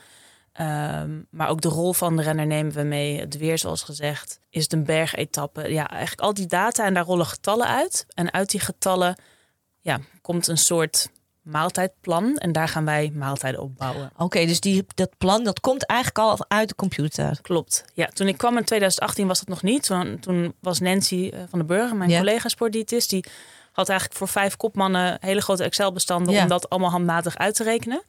Ehm, 0.55 1.11
maar 1.31 1.49
ook 1.49 1.61
de 1.61 1.69
rol 1.69 1.93
van 1.93 2.17
de 2.17 2.23
renner 2.23 2.47
nemen 2.47 2.73
we 2.73 2.83
mee. 2.83 3.21
Het 3.21 3.37
weer, 3.37 3.59
zoals 3.59 3.83
gezegd. 3.83 4.39
Is 4.51 4.63
het 4.63 4.73
een 4.73 4.85
bergetappe? 4.85 5.73
Ja, 5.73 5.89
eigenlijk 5.91 6.21
al 6.21 6.35
die 6.35 6.47
data 6.47 6.85
en 6.85 6.95
daar 6.95 7.05
rollen 7.05 7.27
getallen 7.27 7.67
uit. 7.67 8.07
En 8.15 8.33
uit 8.33 8.51
die 8.51 8.61
getallen 8.61 9.17
ja, 9.81 9.99
komt 10.23 10.47
een 10.47 10.57
soort 10.59 11.11
maaltijdplan. 11.43 12.37
En 12.39 12.53
daar 12.53 12.69
gaan 12.69 12.85
wij 12.85 13.11
maaltijden 13.15 13.61
op 13.61 13.77
bouwen. 13.77 14.11
Oké, 14.17 14.47
dus 14.47 14.61
die, 14.61 14.87
dat 14.95 15.11
plan 15.19 15.45
dat 15.45 15.61
komt 15.61 15.87
eigenlijk 15.87 16.19
al 16.19 16.45
uit 16.49 16.69
de 16.69 16.75
computer. 16.75 17.39
Klopt. 17.43 17.85
Ja, 17.95 18.07
toen 18.07 18.29
ik 18.29 18.37
kwam 18.37 18.57
in 18.57 18.65
2018 18.65 19.27
was 19.27 19.39
dat 19.39 19.49
nog 19.49 19.63
niet. 19.63 19.83
Toen, 19.83 20.19
toen 20.21 20.55
was 20.61 20.81
Nancy 20.81 21.31
eh, 21.33 21.41
van 21.49 21.59
den 21.59 21.69
Burger, 21.69 21.97
mijn 21.97 22.11
Ja. 22.11 22.19
collega 22.19 22.49
sportdiëtist, 22.49 23.11
die 23.11 23.25
had 23.73 23.89
eigenlijk 23.89 24.19
voor 24.19 24.29
vijf 24.29 24.57
kopmannen 24.57 25.17
hele 25.21 25.41
grote 25.41 25.65
Excel-bestanden 25.65 26.35
Ja. 26.35 26.43
om 26.43 26.49
dat 26.49 26.69
allemaal 26.71 26.91
handmatig 26.91 27.37
uit 27.37 27.55
te 27.55 27.63
rekenen. 27.63 28.03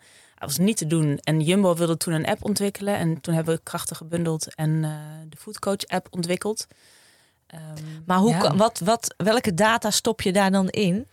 Was 0.45 0.57
niet 0.57 0.77
te 0.77 0.87
doen. 0.87 1.19
En 1.23 1.41
Jumbo 1.41 1.75
wilde 1.75 1.97
toen 1.97 2.13
een 2.13 2.25
app 2.25 2.43
ontwikkelen. 2.43 2.97
En 2.97 3.21
toen 3.21 3.33
hebben 3.33 3.55
we 3.55 3.61
krachten 3.63 3.95
gebundeld 3.95 4.55
en 4.55 4.83
eh, 4.83 4.91
de 5.29 5.37
Foodcoach-app 5.37 6.07
ontwikkeld. 6.09 6.67
Ehm, 7.47 7.61
Maar 8.05 8.17
hoe, 8.17 8.29
ja. 8.29 8.55
wat, 8.55 8.79
wat, 8.79 9.13
welke 9.17 9.53
data 9.53 9.91
stop 9.91 10.21
je 10.21 10.31
daar 10.33 10.51
dan 10.51 10.69
in? 10.69 11.07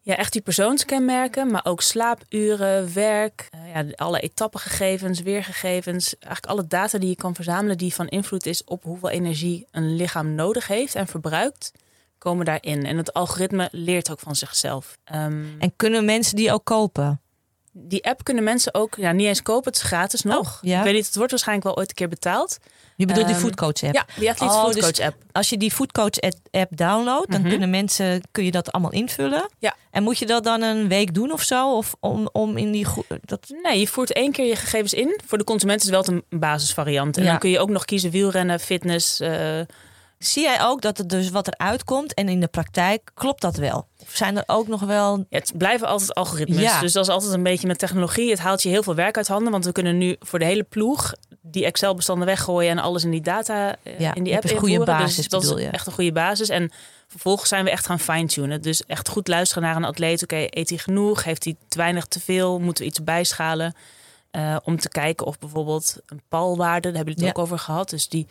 Ja, 0.00 0.16
echt 0.16 0.32
die 0.32 0.42
persoonskenmerken, 0.42 1.50
maar 1.50 1.64
ook 1.64 1.82
slaapuren, 1.82 2.94
werk, 2.94 3.48
eh, 3.50 3.74
ja, 3.74 3.84
alle 3.94 4.20
etappengegevens, 4.20 5.20
weergegevens. 5.20 6.18
Eigenlijk 6.18 6.46
alle 6.46 6.66
data 6.66 6.98
die 6.98 7.08
je 7.08 7.16
kan 7.16 7.34
verzamelen 7.34 7.78
die 7.78 7.94
van 7.94 8.08
invloed 8.08 8.46
is 8.46 8.64
op 8.64 8.82
hoeveel 8.82 9.10
energie 9.10 9.66
een 9.70 9.96
lichaam 9.96 10.34
nodig 10.34 10.66
heeft 10.66 10.94
en 10.94 11.06
verbruikt, 11.06 11.72
komen 12.18 12.44
daarin. 12.44 12.86
En 12.86 12.96
het 12.96 13.12
algoritme 13.12 13.68
leert 13.72 14.10
ook 14.10 14.18
van 14.18 14.36
zichzelf. 14.36 14.98
Ehm, 15.04 15.44
En 15.58 15.72
kunnen 15.76 16.04
mensen 16.04 16.36
die 16.36 16.52
ook 16.52 16.64
kopen? 16.64 17.20
Die 17.72 18.04
app 18.04 18.24
kunnen 18.24 18.44
mensen 18.44 18.74
ook 18.74 18.94
ja, 18.96 19.12
niet 19.12 19.26
eens 19.26 19.42
kopen, 19.42 19.72
het 19.72 19.80
is 19.82 19.86
gratis 19.86 20.22
nog. 20.22 20.38
Oh, 20.56 20.58
ja. 20.62 20.78
Ik 20.78 20.84
weet 20.84 20.94
niet, 20.94 21.06
het 21.06 21.14
wordt 21.16 21.30
waarschijnlijk 21.30 21.66
wel 21.68 21.76
ooit 21.78 21.88
een 21.88 21.94
keer 21.94 22.08
betaald. 22.08 22.58
Je 22.96 23.06
bedoelt 23.06 23.26
die 23.26 23.34
Ehm, 23.34 23.44
Foodcoach 23.44 23.82
app? 23.82 23.94
Ja, 23.94 24.04
die 24.18 24.30
Athletes 24.30 24.56
Oh, 24.56 24.62
Foodcoach 24.64 24.90
dus- 24.90 25.00
app. 25.06 25.16
Als 25.32 25.48
je 25.48 25.56
die 25.56 25.70
Foodcoach 25.70 26.20
app- 26.50 26.76
downloadt, 26.76 27.30
dan 27.30 27.40
Mhm. 27.40 27.50
kunnen 27.50 27.70
mensen, 27.70 28.22
kun 28.32 28.44
je 28.44 28.50
dat 28.50 28.72
allemaal 28.72 28.92
invullen. 28.92 29.50
Ja. 29.58 29.74
En 29.90 30.02
moet 30.02 30.18
je 30.18 30.26
dat 30.26 30.44
dan 30.44 30.62
een 30.62 30.88
week 30.88 31.14
doen 31.14 31.32
of 31.32 31.42
zo? 31.42 31.76
Of 31.76 31.94
om, 32.00 32.28
om 32.32 32.56
in 32.56 32.72
die 32.72 32.86
dat 33.24 33.46
Nee, 33.62 33.80
je 33.80 33.86
voert 33.86 34.12
één 34.12 34.32
keer 34.32 34.46
je 34.46 34.56
gegevens 34.56 34.94
in. 34.94 35.20
Voor 35.26 35.38
de 35.38 35.44
consument 35.44 35.80
is 35.84 35.86
het 35.90 36.06
wel 36.06 36.14
een 36.16 36.38
basisvariant. 36.40 37.16
En 37.16 37.22
Ja. 37.22 37.30
dan 37.30 37.38
kun 37.38 37.50
je 37.50 37.58
ook 37.58 37.68
nog 37.70 37.84
kiezen 37.84 38.10
wielrennen, 38.10 38.60
fitness, 38.60 39.20
eh, 39.20 39.60
Zie 40.18 40.42
jij 40.42 40.62
ook 40.62 40.82
dat 40.82 40.98
het 40.98 41.08
dus 41.08 41.30
wat 41.30 41.46
eruit 41.46 41.84
komt 41.84 42.14
en 42.14 42.28
in 42.28 42.40
de 42.40 42.46
praktijk 42.46 43.10
klopt 43.14 43.40
dat 43.40 43.56
wel? 43.56 43.86
Of 43.98 44.10
zijn 44.12 44.36
er 44.36 44.42
ook 44.46 44.68
nog 44.68 44.80
wel. 44.80 45.16
Ja, 45.16 45.38
het 45.38 45.52
blijven 45.56 45.88
altijd 45.88 46.14
algoritmes. 46.14 46.62
Ja. 46.62 46.80
Dus 46.80 46.92
dat 46.92 47.04
is 47.04 47.12
altijd 47.12 47.32
een 47.32 47.42
beetje 47.42 47.66
met 47.66 47.78
technologie. 47.78 48.30
Het 48.30 48.38
haalt 48.38 48.62
je 48.62 48.68
heel 48.68 48.82
veel 48.82 48.94
werk 48.94 49.16
uit 49.16 49.28
handen. 49.28 49.52
Want 49.52 49.64
we 49.64 49.72
kunnen 49.72 49.98
nu 49.98 50.16
voor 50.20 50.38
de 50.38 50.44
hele 50.44 50.62
ploeg 50.62 51.14
die 51.40 51.64
Excel-bestanden 51.64 52.26
weggooien 52.26 52.70
en 52.70 52.78
alles 52.78 53.04
in 53.04 53.10
die 53.10 53.20
data 53.20 53.76
eh, 53.82 53.98
Ja, 53.98 54.14
in 54.14 54.22
die 54.22 54.34
app 54.34 54.44
een 54.44 54.50
goede 54.50 54.72
invoeren. 54.72 54.98
basis, 54.98 55.16
dus 55.16 55.28
dat 55.28 55.40
bedoel 55.40 55.58
is 55.58 55.70
echt 55.70 55.86
een 55.86 55.92
goede 55.92 56.12
basis. 56.12 56.48
En 56.48 56.70
vervolgens 57.06 57.48
zijn 57.48 57.64
we 57.64 57.70
echt 57.70 57.86
gaan 57.86 58.00
fine-tunen. 58.00 58.62
Dus 58.62 58.86
echt 58.86 59.08
goed 59.08 59.28
luisteren 59.28 59.62
naar 59.62 59.76
een 59.76 59.84
atleet. 59.84 60.22
Oké, 60.22 60.46
eet 60.50 60.68
hij 60.68 60.78
genoeg? 60.78 61.24
Heeft 61.24 61.44
hij 61.44 61.56
te 61.68 61.78
weinig, 61.78 62.06
te 62.06 62.20
veel? 62.20 62.58
Moeten 62.58 62.84
we 62.84 62.90
iets 62.90 63.04
bijschalen? 63.04 63.74
Eh, 64.30 64.56
om 64.64 64.78
te 64.78 64.88
kijken 64.88 65.26
of 65.26 65.38
bijvoorbeeld 65.38 65.96
een 66.06 66.20
palwaarde, 66.28 66.88
daar 66.88 66.96
hebben 66.96 67.14
jullie 67.14 67.28
het 67.28 67.38
ook 67.38 67.44
over 67.44 67.58
gehad. 67.58 67.90
Dus 67.90 68.08
die 68.08 68.26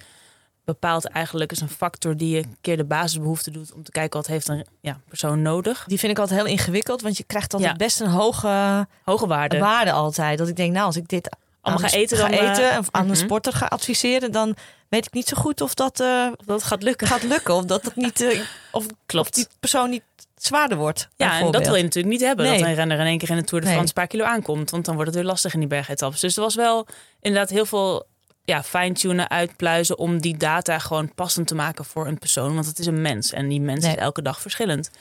bepaalt 0.68 1.06
eigenlijk 1.08 1.52
is 1.52 1.62
een 1.62 1.70
factor 1.70 2.18
die 2.18 2.36
je 2.36 2.38
een 2.44 2.58
keer 2.62 2.78
de 2.78 2.84
basisbehoefte 2.84 3.52
doet 3.52 3.74
om 3.74 3.84
te 3.84 3.92
kijken 3.92 4.20
wat 4.20 4.28
heeft 4.28 4.48
een 4.48 4.66
ja, 4.82 5.00
persoon 5.08 5.42
nodig. 5.42 5.84
Die 5.88 6.00
vind 6.00 6.12
ik 6.12 6.20
altijd 6.20 6.40
heel 6.40 6.50
ingewikkeld, 6.50 7.02
want 7.02 7.18
je 7.18 7.24
krijgt 7.24 7.54
altijd 7.54 7.72
Ja. 7.72 7.78
best 7.78 8.00
een 8.00 8.08
hoge 8.08 8.88
Hoge 9.04 9.28
waarde. 9.28 9.60
waarde 9.60 9.92
altijd. 9.92 10.38
Dat 10.38 10.48
ik 10.48 10.56
denk, 10.56 10.74
nou, 10.74 10.86
als 10.86 10.96
ik 10.96 11.08
dit 11.08 11.30
Allemaal 11.62 11.84
aan 11.84 11.90
ga 11.90 11.98
eten, 11.98 12.18
ga 12.18 12.28
dan, 12.30 12.40
eh, 12.40 12.50
eten 12.50 12.80
of 12.80 12.88
aan 12.92 13.02
een 13.02 13.08
mhm. 13.08 13.18
sporter 13.18 13.54
ga 13.54 13.66
adviseren, 13.66 14.32
dan 14.32 14.56
weet 14.90 15.06
ik 15.06 15.14
niet 15.14 15.28
zo 15.28 15.38
goed 15.38 15.62
of 15.62 15.74
dat 15.74 16.00
eh, 16.00 16.28
Dat 16.46 16.64
gaat 16.64 16.84
lukken. 16.84 17.08
gaat 17.08 17.24
lukken. 17.24 17.54
Of 17.56 17.66
dat 17.66 17.84
het 17.86 17.96
niet, 17.96 18.22
eh, 18.22 18.40
of, 18.72 18.86
Klopt. 19.06 19.28
of 19.28 19.34
die 19.36 19.48
persoon 19.60 19.90
niet 19.90 20.04
zwaarder 20.36 20.78
wordt. 20.78 21.08
Ja, 21.16 21.40
en 21.40 21.52
dat 21.52 21.66
wil 21.66 21.76
je 21.76 21.84
natuurlijk 21.84 22.14
niet 22.14 22.24
hebben. 22.24 22.46
Nee. 22.46 22.60
Dat 22.60 22.68
een 22.68 22.76
renner 22.76 23.00
in 23.00 23.06
één 23.06 23.18
keer 23.18 23.30
in 23.30 23.36
de 23.36 23.44
Tour 23.44 23.64
de 23.64 23.68
Nee. 23.70 23.76
France 23.76 23.94
een 23.96 24.02
paar 24.02 24.12
kilo 24.12 24.24
aankomt. 24.24 24.70
Want 24.70 24.86
dan 24.86 24.96
wordt 24.96 25.10
het 25.10 25.20
weer 25.20 25.30
lastig 25.30 25.54
in 25.54 25.60
die 25.60 25.68
bergetappes. 25.68 26.20
Dus 26.20 26.36
er 26.36 26.42
was 26.42 26.56
wel 26.56 26.88
inderdaad 27.22 27.50
heel 27.50 27.66
veel 27.66 28.06
ja, 28.48 28.64
fine-tunen, 28.64 29.30
uitpluizen... 29.30 29.98
om 29.98 30.22
die 30.22 30.38
data 30.38 30.80
gewoon 30.80 31.14
passend 31.14 31.48
te 31.48 31.56
maken 31.56 31.86
voor 31.86 32.08
een 32.08 32.18
persoon. 32.18 32.54
Want 32.54 32.66
het 32.66 32.80
is 32.80 32.86
een 32.86 33.02
mens. 33.02 33.32
En 33.32 33.48
die 33.48 33.62
mens 33.62 33.84
Nee. 33.84 33.92
is 33.96 33.98
elke 34.02 34.22
dag 34.22 34.42
verschillend. 34.42 34.92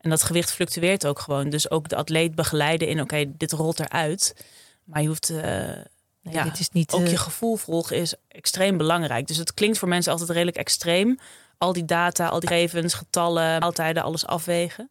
En 0.00 0.10
dat 0.10 0.22
gewicht 0.22 0.52
fluctueert 0.52 1.06
ook 1.06 1.18
gewoon. 1.18 1.50
Dus 1.50 1.70
ook 1.70 1.88
de 1.88 1.96
atleet 1.96 2.34
begeleiden 2.34 2.88
in... 2.88 3.00
oké, 3.00 3.24
dit 3.36 3.52
rolt 3.52 3.80
eruit. 3.80 4.44
Maar 4.84 5.02
je 5.02 5.08
hoeft... 5.08 5.30
eh, 5.30 5.68
Nee, 6.22 6.34
ja, 6.34 6.44
dit 6.44 6.58
is 6.58 6.70
niet. 6.70 6.92
ook 6.92 7.04
eh, 7.04 7.10
je 7.10 7.16
gevoel 7.16 7.56
volgen 7.56 7.96
is 7.96 8.14
extreem 8.28 8.76
belangrijk. 8.76 9.26
Dus 9.26 9.36
het 9.36 9.54
klinkt 9.54 9.78
voor 9.78 9.88
mensen 9.88 10.12
altijd 10.12 10.30
redelijk 10.30 10.56
extreem. 10.56 11.18
Al 11.58 11.72
die 11.72 11.84
data, 11.84 12.26
al 12.26 12.40
die 12.40 12.48
gegevens, 12.48 12.94
getallen, 12.94 13.60
maaltijden, 13.60 14.02
alles 14.02 14.26
afwegen. 14.26 14.90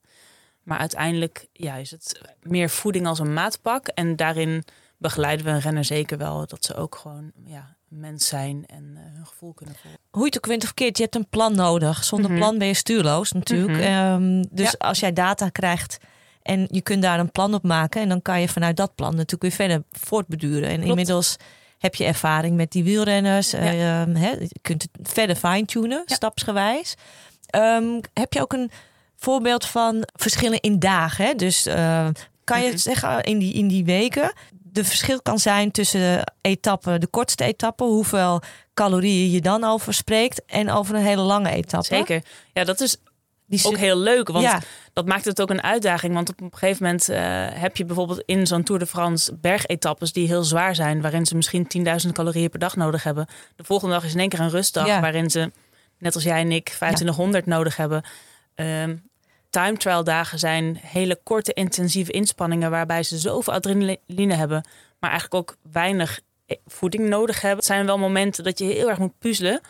Maar 0.64 0.78
uiteindelijk 0.78 1.48
ja, 1.54 1.76
is 1.76 1.92
het 1.92 2.22
meer 2.42 2.70
voeding 2.70 3.08
als 3.08 3.20
een 3.20 3.34
maatpak. 3.34 3.88
En 3.88 4.16
daarin 4.16 4.64
begeleiden 5.02 5.46
we 5.46 5.52
een 5.52 5.60
renner 5.60 5.86
zeker 5.86 6.18
wel 6.18 6.46
dat 6.48 6.66
ze 6.66 6.76
ook 6.76 6.96
gewoon 6.96 7.32
ja, 7.46 7.76
een 7.92 8.00
mens 8.00 8.28
zijn 8.28 8.64
en 8.68 8.92
eh, 8.96 9.02
hun 9.16 9.26
gevoel 9.26 9.54
kunnen 9.54 9.76
volgen. 9.82 10.00
hoe 10.12 10.20
je 10.22 10.28
het 10.28 10.38
ook 10.38 10.46
wint 10.46 10.64
of 10.64 10.74
keert, 10.74 10.98
je 10.98 11.04
hebt 11.04 11.16
een 11.16 11.30
plan 11.30 11.56
nodig. 11.56 12.04
Zonder 12.04 12.30
Mhm. 12.32 12.40
plan 12.40 12.58
ben 12.58 12.68
je 12.68 12.74
stuurloos 12.74 13.32
natuurlijk. 13.32 13.78
Mhm. 13.78 13.88
Ehm, 13.88 14.44
dus 14.50 14.72
Ja. 14.72 14.88
als 14.88 15.00
jij 15.00 15.14
data 15.14 15.50
krijgt 15.50 15.98
en 16.42 16.68
je 16.72 16.82
kunt 16.82 17.02
daar 17.02 17.20
een 17.20 17.32
plan 17.32 17.54
op 17.54 17.64
maken... 17.64 18.02
en 18.02 18.10
dan 18.10 18.22
kan 18.22 18.42
je 18.42 18.48
vanuit 18.50 18.78
dat 18.78 18.96
plan 18.96 19.12
natuurlijk 19.16 19.42
weer 19.42 19.68
verder 19.68 19.84
voortbeduren. 19.92 20.70
En 20.70 20.84
inmiddels 20.84 21.36
heb 21.78 21.96
je 21.96 22.06
ervaring 22.06 22.56
met 22.56 22.72
die 22.72 22.84
wielrenners. 22.84 23.52
Ja. 23.52 23.58
Ehm, 24.02 24.18
je 24.18 24.50
kunt 24.62 24.82
het 24.92 25.10
verder 25.12 25.36
fine-tunen, 25.36 26.04
Ja. 26.06 26.16
stapsgewijs. 26.16 26.96
Ehm, 27.46 28.00
heb 28.14 28.34
je 28.34 28.42
ook 28.42 28.54
een 28.54 28.72
voorbeeld 29.16 29.66
van 29.66 30.04
verschillen 30.16 30.60
in 30.60 30.80
dagen? 30.80 31.26
Hè? 31.26 31.34
Dus 31.36 31.64
kan 32.44 32.62
je 32.62 32.68
Mhm. 32.68 32.78
zeggen 32.78 33.24
in 33.24 33.40
die, 33.40 33.54
in 33.54 33.68
die 33.68 33.86
weken... 33.86 34.34
de 34.72 34.84
verschil 34.84 35.22
kan 35.22 35.40
zijn 35.40 35.72
tussen 35.72 36.00
de 36.00 36.28
etappe, 36.42 36.98
de 36.98 37.08
kortste 37.08 37.44
etappe... 37.44 37.84
hoeveel 37.84 38.42
calorieën 38.74 39.32
je 39.32 39.42
dan 39.42 39.64
over 39.64 39.94
spreekt... 39.94 40.46
en 40.46 40.72
over 40.72 40.96
een 40.96 41.02
hele 41.02 41.22
lange 41.22 41.50
etappe. 41.50 41.86
Zeker. 41.86 42.24
Ja, 42.54 42.64
dat 42.64 42.80
is 42.80 42.98
Die 43.48 43.66
ook 43.66 43.78
heel 43.78 43.98
leuk. 43.98 44.28
Want 44.28 44.44
ja, 44.44 44.60
dat 44.94 45.06
maakt 45.06 45.26
het 45.26 45.42
ook 45.42 45.50
een 45.50 45.64
uitdaging. 45.64 46.14
Want 46.14 46.30
op 46.30 46.42
een 46.42 46.52
gegeven 46.52 46.84
moment 46.84 47.10
eh, 47.10 47.20
heb 47.62 47.78
je 47.78 47.86
bijvoorbeeld 47.86 48.24
in 48.26 48.48
zo'n 48.48 48.64
Tour 48.64 48.80
de 48.80 48.88
France 48.88 49.36
bergetappes 49.38 50.12
die 50.14 50.28
heel 50.28 50.44
zwaar 50.44 50.76
zijn, 50.76 51.02
waarin 51.02 51.26
ze 51.26 51.36
misschien 51.36 51.68
10.000 52.06 52.12
calorieën 52.12 52.50
per 52.50 52.60
dag 52.60 52.76
nodig 52.76 53.04
hebben. 53.04 53.28
De 53.56 53.64
volgende 53.64 53.94
dag 53.94 54.04
is 54.04 54.14
in 54.14 54.20
één 54.20 54.30
keer 54.30 54.40
een 54.40 54.50
rustdag, 54.50 54.88
Ja. 54.88 55.00
waarin 55.02 55.30
ze, 55.30 55.52
net 55.98 56.16
als 56.16 56.24
jij 56.24 56.40
en 56.40 56.52
ik, 56.52 56.66
2500 56.66 57.46
nodig 57.46 57.76
hebben. 57.78 58.04
Ehm, 58.56 58.96
time 59.52 59.78
trial 59.78 60.04
dagen 60.04 60.40
zijn 60.40 60.80
hele 60.82 61.20
korte 61.24 61.54
intensieve 61.54 62.12
inspanningen 62.12 62.72
waarbij 62.72 63.04
ze 63.04 63.18
zoveel 63.18 63.54
adrenaline 63.54 64.34
hebben, 64.34 64.66
maar 65.00 65.10
eigenlijk 65.10 65.42
ook 65.50 65.58
weinig 65.72 66.20
eh, 66.46 66.58
voeding 66.68 67.08
nodig 67.10 67.36
hebben. 67.42 67.58
Het 67.58 67.68
zijn 67.68 67.86
wel 67.86 67.98
momenten 67.98 68.44
dat 68.44 68.60
je 68.60 68.66
heel 68.66 68.90
erg 68.90 68.98
moet 68.98 69.20
puzzelen 69.20 69.62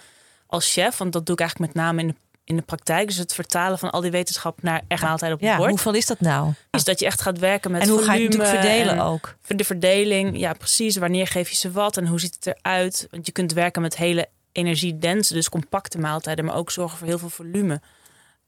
als 0.48 0.74
chef. 0.74 0.98
Want 0.98 1.14
dat 1.14 1.26
doe 1.26 1.36
ik 1.36 1.42
eigenlijk 1.42 1.74
met 1.74 1.84
name 1.84 2.02
in 2.02 2.08
de, 2.08 2.16
in 2.44 2.56
de 2.56 2.62
praktijk. 2.62 3.08
Dus 3.08 3.18
het 3.18 3.34
vertalen 3.34 3.80
van 3.80 3.90
al 3.90 4.02
die 4.02 4.12
wetenschap 4.12 4.62
naar 4.62 4.82
echt 4.88 5.02
maaltijden 5.04 5.38
op 5.38 5.42
het 5.44 5.52
Ja, 5.52 5.58
bord. 5.58 5.70
hoeveel 5.70 5.94
is 5.94 6.06
dat 6.06 6.20
nou? 6.20 6.54
Is 6.72 6.84
dat 6.84 7.00
je 7.00 7.06
echt 7.06 7.22
gaat 7.22 7.40
werken 7.40 7.72
met 7.72 7.82
en 7.82 7.90
hoe 7.90 8.04
ga 8.04 8.14
je 8.14 8.24
het 8.24 8.38
natuurlijk 8.38 8.60
verdelen 8.62 8.94
en 8.94 9.02
ook? 9.02 9.36
de 9.48 9.64
verdeling, 9.64 10.40
ja 10.40 10.54
precies. 10.54 10.98
Wanneer 10.98 11.28
geef 11.28 11.50
je 11.50 11.56
ze 11.56 11.72
wat 11.72 11.98
en 11.98 12.08
hoe 12.08 12.20
ziet 12.20 12.36
het 12.36 12.56
eruit? 12.58 13.08
Want 13.12 13.26
je 13.26 13.32
kunt 13.32 13.54
werken 13.54 13.82
met 13.82 13.98
hele 13.98 14.28
energiedense, 14.52 15.34
dus 15.34 15.50
compacte 15.50 15.98
maaltijden, 16.00 16.46
maar 16.46 16.56
ook 16.56 16.72
zorgen 16.72 16.98
voor 16.98 17.08
heel 17.08 17.20
veel 17.20 17.30
volume. 17.30 17.82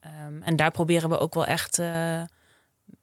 Ehm, 0.04 0.42
en 0.42 0.56
daar 0.56 0.72
proberen 0.72 1.10
we 1.10 1.20
ook 1.20 1.34
wel 1.34 1.46
echt 1.46 1.80
eh, 1.80 2.22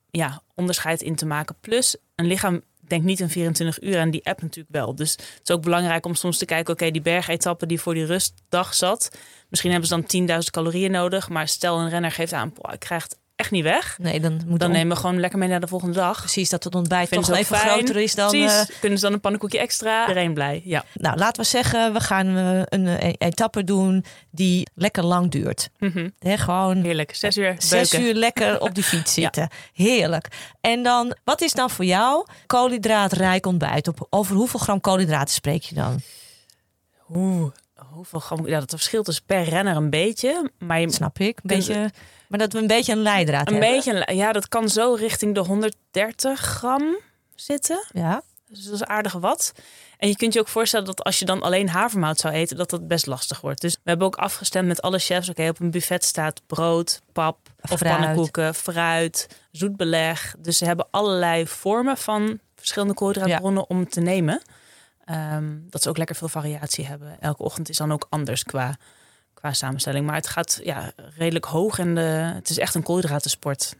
ja, 0.09 0.41
onderscheid 0.55 1.01
in 1.01 1.15
te 1.15 1.25
maken. 1.25 1.55
Plus, 1.59 1.97
een 2.15 2.25
lichaam 2.25 2.61
denkt 2.79 3.05
niet 3.05 3.19
in 3.19 3.29
24 3.29 3.81
uur 3.81 3.97
en 3.97 4.11
die 4.11 4.25
app 4.25 4.41
natuurlijk 4.41 4.75
wel. 4.75 4.95
Dus 4.95 5.11
het 5.11 5.41
is 5.43 5.55
ook 5.55 5.61
belangrijk 5.61 6.05
om 6.05 6.15
soms 6.15 6.37
te 6.37 6.45
kijken, 6.45 6.73
oké, 6.73 6.91
die 6.91 7.01
bergetappe 7.01 7.65
die 7.65 7.81
voor 7.81 7.93
die 7.93 8.05
rustdag 8.05 8.73
zat, 8.73 9.17
misschien 9.49 9.71
hebben 9.71 9.89
ze 9.89 9.95
dan 9.95 10.39
10.000 10.43 10.49
calorieën 10.51 10.91
nodig, 10.91 11.29
maar 11.29 11.47
stel 11.47 11.79
een 11.79 11.89
renner 11.89 12.11
geeft 12.11 12.33
aan, 12.33 12.53
"Poh, 12.53 12.73
ik 12.73 12.79
krijg 12.79 13.03
het 13.03 13.19
echt 13.41 13.51
niet 13.51 13.63
weg. 13.63 13.97
Nee, 13.99 14.19
dan 14.19 14.31
moet 14.33 14.45
Dan 14.47 14.57
dan 14.57 14.71
nemen 14.71 14.95
we 14.95 15.01
gewoon 15.01 15.19
lekker 15.19 15.39
mee 15.39 15.49
naar 15.49 15.59
de 15.59 15.67
volgende 15.67 15.93
dag. 15.93 16.19
precies 16.19 16.49
dat 16.49 16.63
het 16.63 16.75
ontbijt 16.75 17.07
Vinden 17.07 17.27
toch 17.29 17.37
even 17.37 17.57
fijn. 17.57 17.69
groter 17.71 17.97
is 17.97 18.15
dan. 18.15 18.29
Precies. 18.29 18.69
eh, 18.69 18.79
Kunnen 18.79 18.97
ze 18.99 19.05
dan 19.05 19.13
een 19.13 19.19
pannenkoekje 19.21 19.59
extra? 19.59 20.01
Iedereen 20.07 20.33
blij. 20.33 20.61
Ja. 20.65 20.83
nou, 20.93 21.17
laten 21.17 21.41
we 21.43 21.47
zeggen, 21.49 21.93
we 21.93 21.99
gaan 21.99 22.37
eh, 22.37 22.61
een 22.65 22.87
eh, 22.87 23.13
etappe 23.17 23.63
doen 23.63 24.05
die 24.31 24.67
lekker 24.75 25.03
lang 25.05 25.31
duurt. 25.31 25.69
Hè, 26.19 26.37
gewoon 26.37 26.77
Heerlijk. 26.83 27.15
Zes 27.15 27.37
uur. 27.37 27.55
zes 27.57 27.89
beuken. 27.89 28.07
uur 28.07 28.13
lekker 28.13 28.61
op 28.61 28.75
die 28.75 28.83
fiets 28.83 29.13
zitten. 29.21 29.49
Heerlijk. 29.73 30.27
En 30.61 30.83
dan, 30.83 31.15
wat 31.23 31.41
is 31.41 31.53
dan 31.53 31.69
voor 31.69 31.85
jou 31.85 32.25
koolhydraatrijk 32.45 33.45
ontbijt? 33.45 33.87
Op, 33.87 34.07
over 34.09 34.35
hoeveel 34.35 34.59
gram 34.59 34.81
koolhydraten 34.81 35.33
spreek 35.33 35.63
je 35.63 35.75
dan? 35.75 36.01
Oeh, 37.15 37.51
hoeveel 37.75 38.19
gram? 38.19 38.47
Ja, 38.47 38.59
dat 38.59 38.69
verschilt 38.69 39.05
dus 39.05 39.19
per 39.19 39.43
renner 39.43 39.75
een 39.75 39.89
beetje. 39.89 40.51
Maar 40.59 40.79
je, 40.79 40.91
Snap 40.91 41.19
ik. 41.19 41.39
Een 41.43 41.49
je- 41.49 41.55
beetje, 41.55 41.91
maar 42.31 42.39
dat 42.39 42.53
we 42.53 42.59
een 42.59 42.67
beetje 42.67 42.91
een 42.91 43.01
leidraad 43.01 43.47
een 43.47 43.53
hebben. 43.53 43.71
beetje, 43.71 44.15
ja, 44.15 44.31
dat 44.31 44.47
kan 44.47 44.69
zo 44.69 44.93
richting 44.93 45.35
de 45.35 45.39
130 45.39 46.39
gram 46.39 46.97
zitten. 47.35 47.85
Ja. 47.93 48.21
Dus 48.47 48.63
dat 48.63 48.73
is 48.73 48.83
aardig 48.83 49.13
wat. 49.13 49.51
En 49.97 50.07
je 50.07 50.15
kunt 50.15 50.33
je 50.33 50.39
ook 50.39 50.47
voorstellen 50.47 50.85
dat 50.85 51.03
als 51.03 51.19
je 51.19 51.25
dan 51.25 51.41
alleen 51.41 51.69
havermout 51.69 52.17
zou 52.17 52.33
eten, 52.33 52.57
dat 52.57 52.69
dat 52.69 52.87
best 52.87 53.05
lastig 53.05 53.41
wordt. 53.41 53.61
Dus 53.61 53.73
we 53.73 53.89
hebben 53.89 54.07
ook 54.07 54.15
afgestemd 54.15 54.67
met 54.67 54.81
alle 54.81 54.99
chefs. 54.99 55.29
Oké, 55.29 55.47
op 55.47 55.59
een 55.59 55.71
buffet 55.71 56.03
staat 56.03 56.41
brood, 56.47 57.01
pap 57.13 57.37
of 57.61 57.77
Fruit. 57.79 57.97
pannenkoeken, 57.97 58.55
fruit, 58.55 59.27
zoet 59.51 59.77
beleg. 59.77 60.35
Dus 60.39 60.57
ze 60.57 60.65
hebben 60.65 60.87
allerlei 60.91 61.47
vormen 61.47 61.97
van 61.97 62.39
verschillende 62.55 62.93
koolhydraatbronnen 62.93 63.69
om 63.69 63.89
te 63.89 64.01
nemen. 64.01 64.41
Ehm, 65.05 65.57
dat 65.69 65.81
ze 65.81 65.89
ook 65.89 65.97
lekker 65.97 66.15
veel 66.15 66.27
variatie 66.29 66.85
hebben. 66.85 67.17
Elke 67.19 67.43
ochtend 67.43 67.69
is 67.69 67.77
dan 67.77 67.91
ook 67.91 68.07
anders 68.09 68.43
qua, 68.43 68.75
qua 69.41 69.53
samenstelling. 69.53 70.05
Maar 70.05 70.15
het 70.15 70.27
gaat 70.27 70.59
ja, 70.63 70.91
redelijk 71.17 71.45
hoog 71.45 71.79
en 71.79 71.95
de, 71.95 72.31
het 72.35 72.49
is 72.49 72.57
echt 72.57 72.75
een 72.75 72.83
koolhydratensport. 72.83 73.75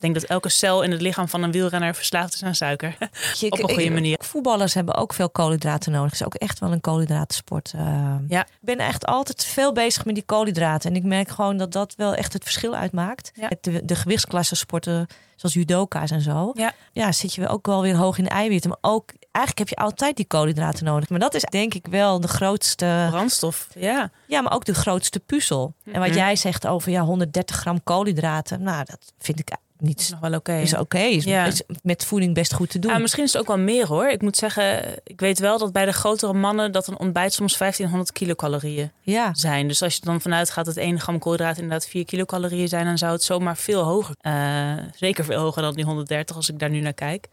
Ik 0.00 0.06
denk 0.06 0.20
dat 0.20 0.30
elke 0.30 0.48
cel 0.48 0.82
in 0.82 0.90
het 0.90 1.00
lichaam 1.00 1.28
van 1.28 1.42
een 1.42 1.50
wielrenner 1.52 1.94
verslaafd 1.94 2.34
is 2.34 2.42
aan 2.42 2.54
suiker. 2.54 2.96
Je- 3.38 3.50
Op 3.52 3.58
een 3.62 3.68
goede 3.68 3.90
manier. 3.90 4.18
Voetballers 4.24 4.74
hebben 4.74 4.94
ook 4.94 5.12
veel 5.14 5.30
koolhydraten 5.30 5.92
nodig. 5.92 6.10
Het 6.10 6.20
is 6.20 6.26
ook 6.26 6.34
echt 6.34 6.58
wel 6.58 6.72
een 6.72 6.80
koolhydratensport. 6.80 7.72
eh. 7.76 8.14
Ja. 8.28 8.40
Ik 8.40 8.46
ben 8.60 8.78
echt 8.78 9.06
altijd 9.06 9.44
veel 9.44 9.72
bezig 9.72 10.04
met 10.04 10.14
die 10.14 10.24
koolhydraten. 10.24 10.90
En 10.90 10.96
ik 10.96 11.02
merk 11.02 11.28
gewoon 11.28 11.56
dat 11.56 11.72
dat 11.72 11.94
wel 11.96 12.14
echt 12.14 12.32
het 12.32 12.42
verschil 12.42 12.74
uitmaakt. 12.74 13.30
Ja. 13.34 13.50
De, 13.60 13.84
de 13.84 13.94
gewichtsklassen 13.94 14.56
sporten, 14.56 15.06
zoals 15.36 15.54
judoka's 15.54 16.10
en 16.10 16.20
zo. 16.20 16.50
Ja. 16.54 16.72
ja, 16.92 17.12
zit 17.12 17.34
je 17.34 17.48
ook 17.48 17.66
wel 17.66 17.82
weer 17.82 17.96
hoog 17.96 18.18
in 18.18 18.24
de 18.24 18.30
eiwitten. 18.30 18.70
Maar 18.70 18.92
ook, 18.92 19.10
eigenlijk 19.32 19.68
heb 19.70 19.78
je 19.78 19.84
altijd 19.84 20.16
die 20.16 20.26
koolhydraten 20.26 20.84
nodig. 20.84 21.08
Maar 21.08 21.18
dat 21.18 21.34
is 21.34 21.42
denk 21.42 21.74
ik 21.74 21.86
wel 21.90 22.20
de 22.20 22.28
grootste... 22.28 23.06
Brandstof, 23.10 23.68
ja. 23.74 24.10
Ja, 24.26 24.40
maar 24.40 24.52
ook 24.52 24.64
de 24.64 24.74
grootste 24.74 25.20
puzzel. 25.20 25.74
En 25.92 26.00
wat 26.00 26.08
Mhm. 26.08 26.16
jij 26.18 26.36
zegt 26.36 26.66
over 26.66 26.90
ja, 26.90 27.02
130 27.02 27.56
gram 27.56 27.82
koolhydraten. 27.84 28.62
Nou, 28.62 28.84
dat 28.84 29.12
vind 29.18 29.38
ik 29.38 29.50
niet... 29.80 30.00
is 30.00 30.10
nog 30.10 30.20
wel 30.20 30.34
oké. 30.34 30.56
Is 30.56 30.76
oké, 30.76 30.98
is, 30.98 31.24
Ja. 31.24 31.44
is 31.44 31.62
met 31.82 32.04
voeding 32.04 32.34
best 32.34 32.52
goed 32.54 32.70
te 32.70 32.78
doen. 32.78 32.92
Ja, 32.92 32.98
misschien 32.98 33.24
is 33.24 33.32
het 33.32 33.40
ook 33.42 33.48
wel 33.48 33.58
meer 33.58 33.86
hoor. 33.86 34.08
Ik 34.08 34.22
moet 34.22 34.36
zeggen, 34.36 34.82
ik 35.04 35.20
weet 35.20 35.38
wel 35.38 35.58
dat 35.58 35.72
bij 35.72 35.84
de 35.84 35.92
grotere 35.92 36.32
mannen 36.32 36.72
dat 36.72 36.86
een 36.86 36.98
ontbijt 36.98 37.32
soms 37.32 37.58
1500 37.58 38.12
kilocalorieën 38.12 38.90
ja. 39.00 39.34
zijn. 39.34 39.68
Dus 39.68 39.82
als 39.82 39.94
je 39.94 40.00
dan 40.04 40.20
vanuit 40.20 40.50
gaat 40.50 40.64
dat 40.64 40.76
1 40.76 41.00
gram 41.00 41.18
koolhydraten 41.18 41.62
inderdaad 41.62 41.88
4 41.88 42.04
kilocalorieën 42.04 42.68
zijn, 42.68 42.84
dan 42.84 42.98
zou 42.98 43.12
het 43.12 43.22
zomaar 43.22 43.56
veel 43.56 43.82
hoger. 43.82 44.14
eh, 44.20 44.72
zeker 44.94 45.24
veel 45.24 45.40
hoger 45.40 45.62
dan 45.62 45.74
die 45.74 45.84
130 45.84 46.36
als 46.36 46.48
ik 46.50 46.58
daar 46.58 46.70
nu 46.70 46.80
naar 46.80 46.92
kijk. 46.92 47.28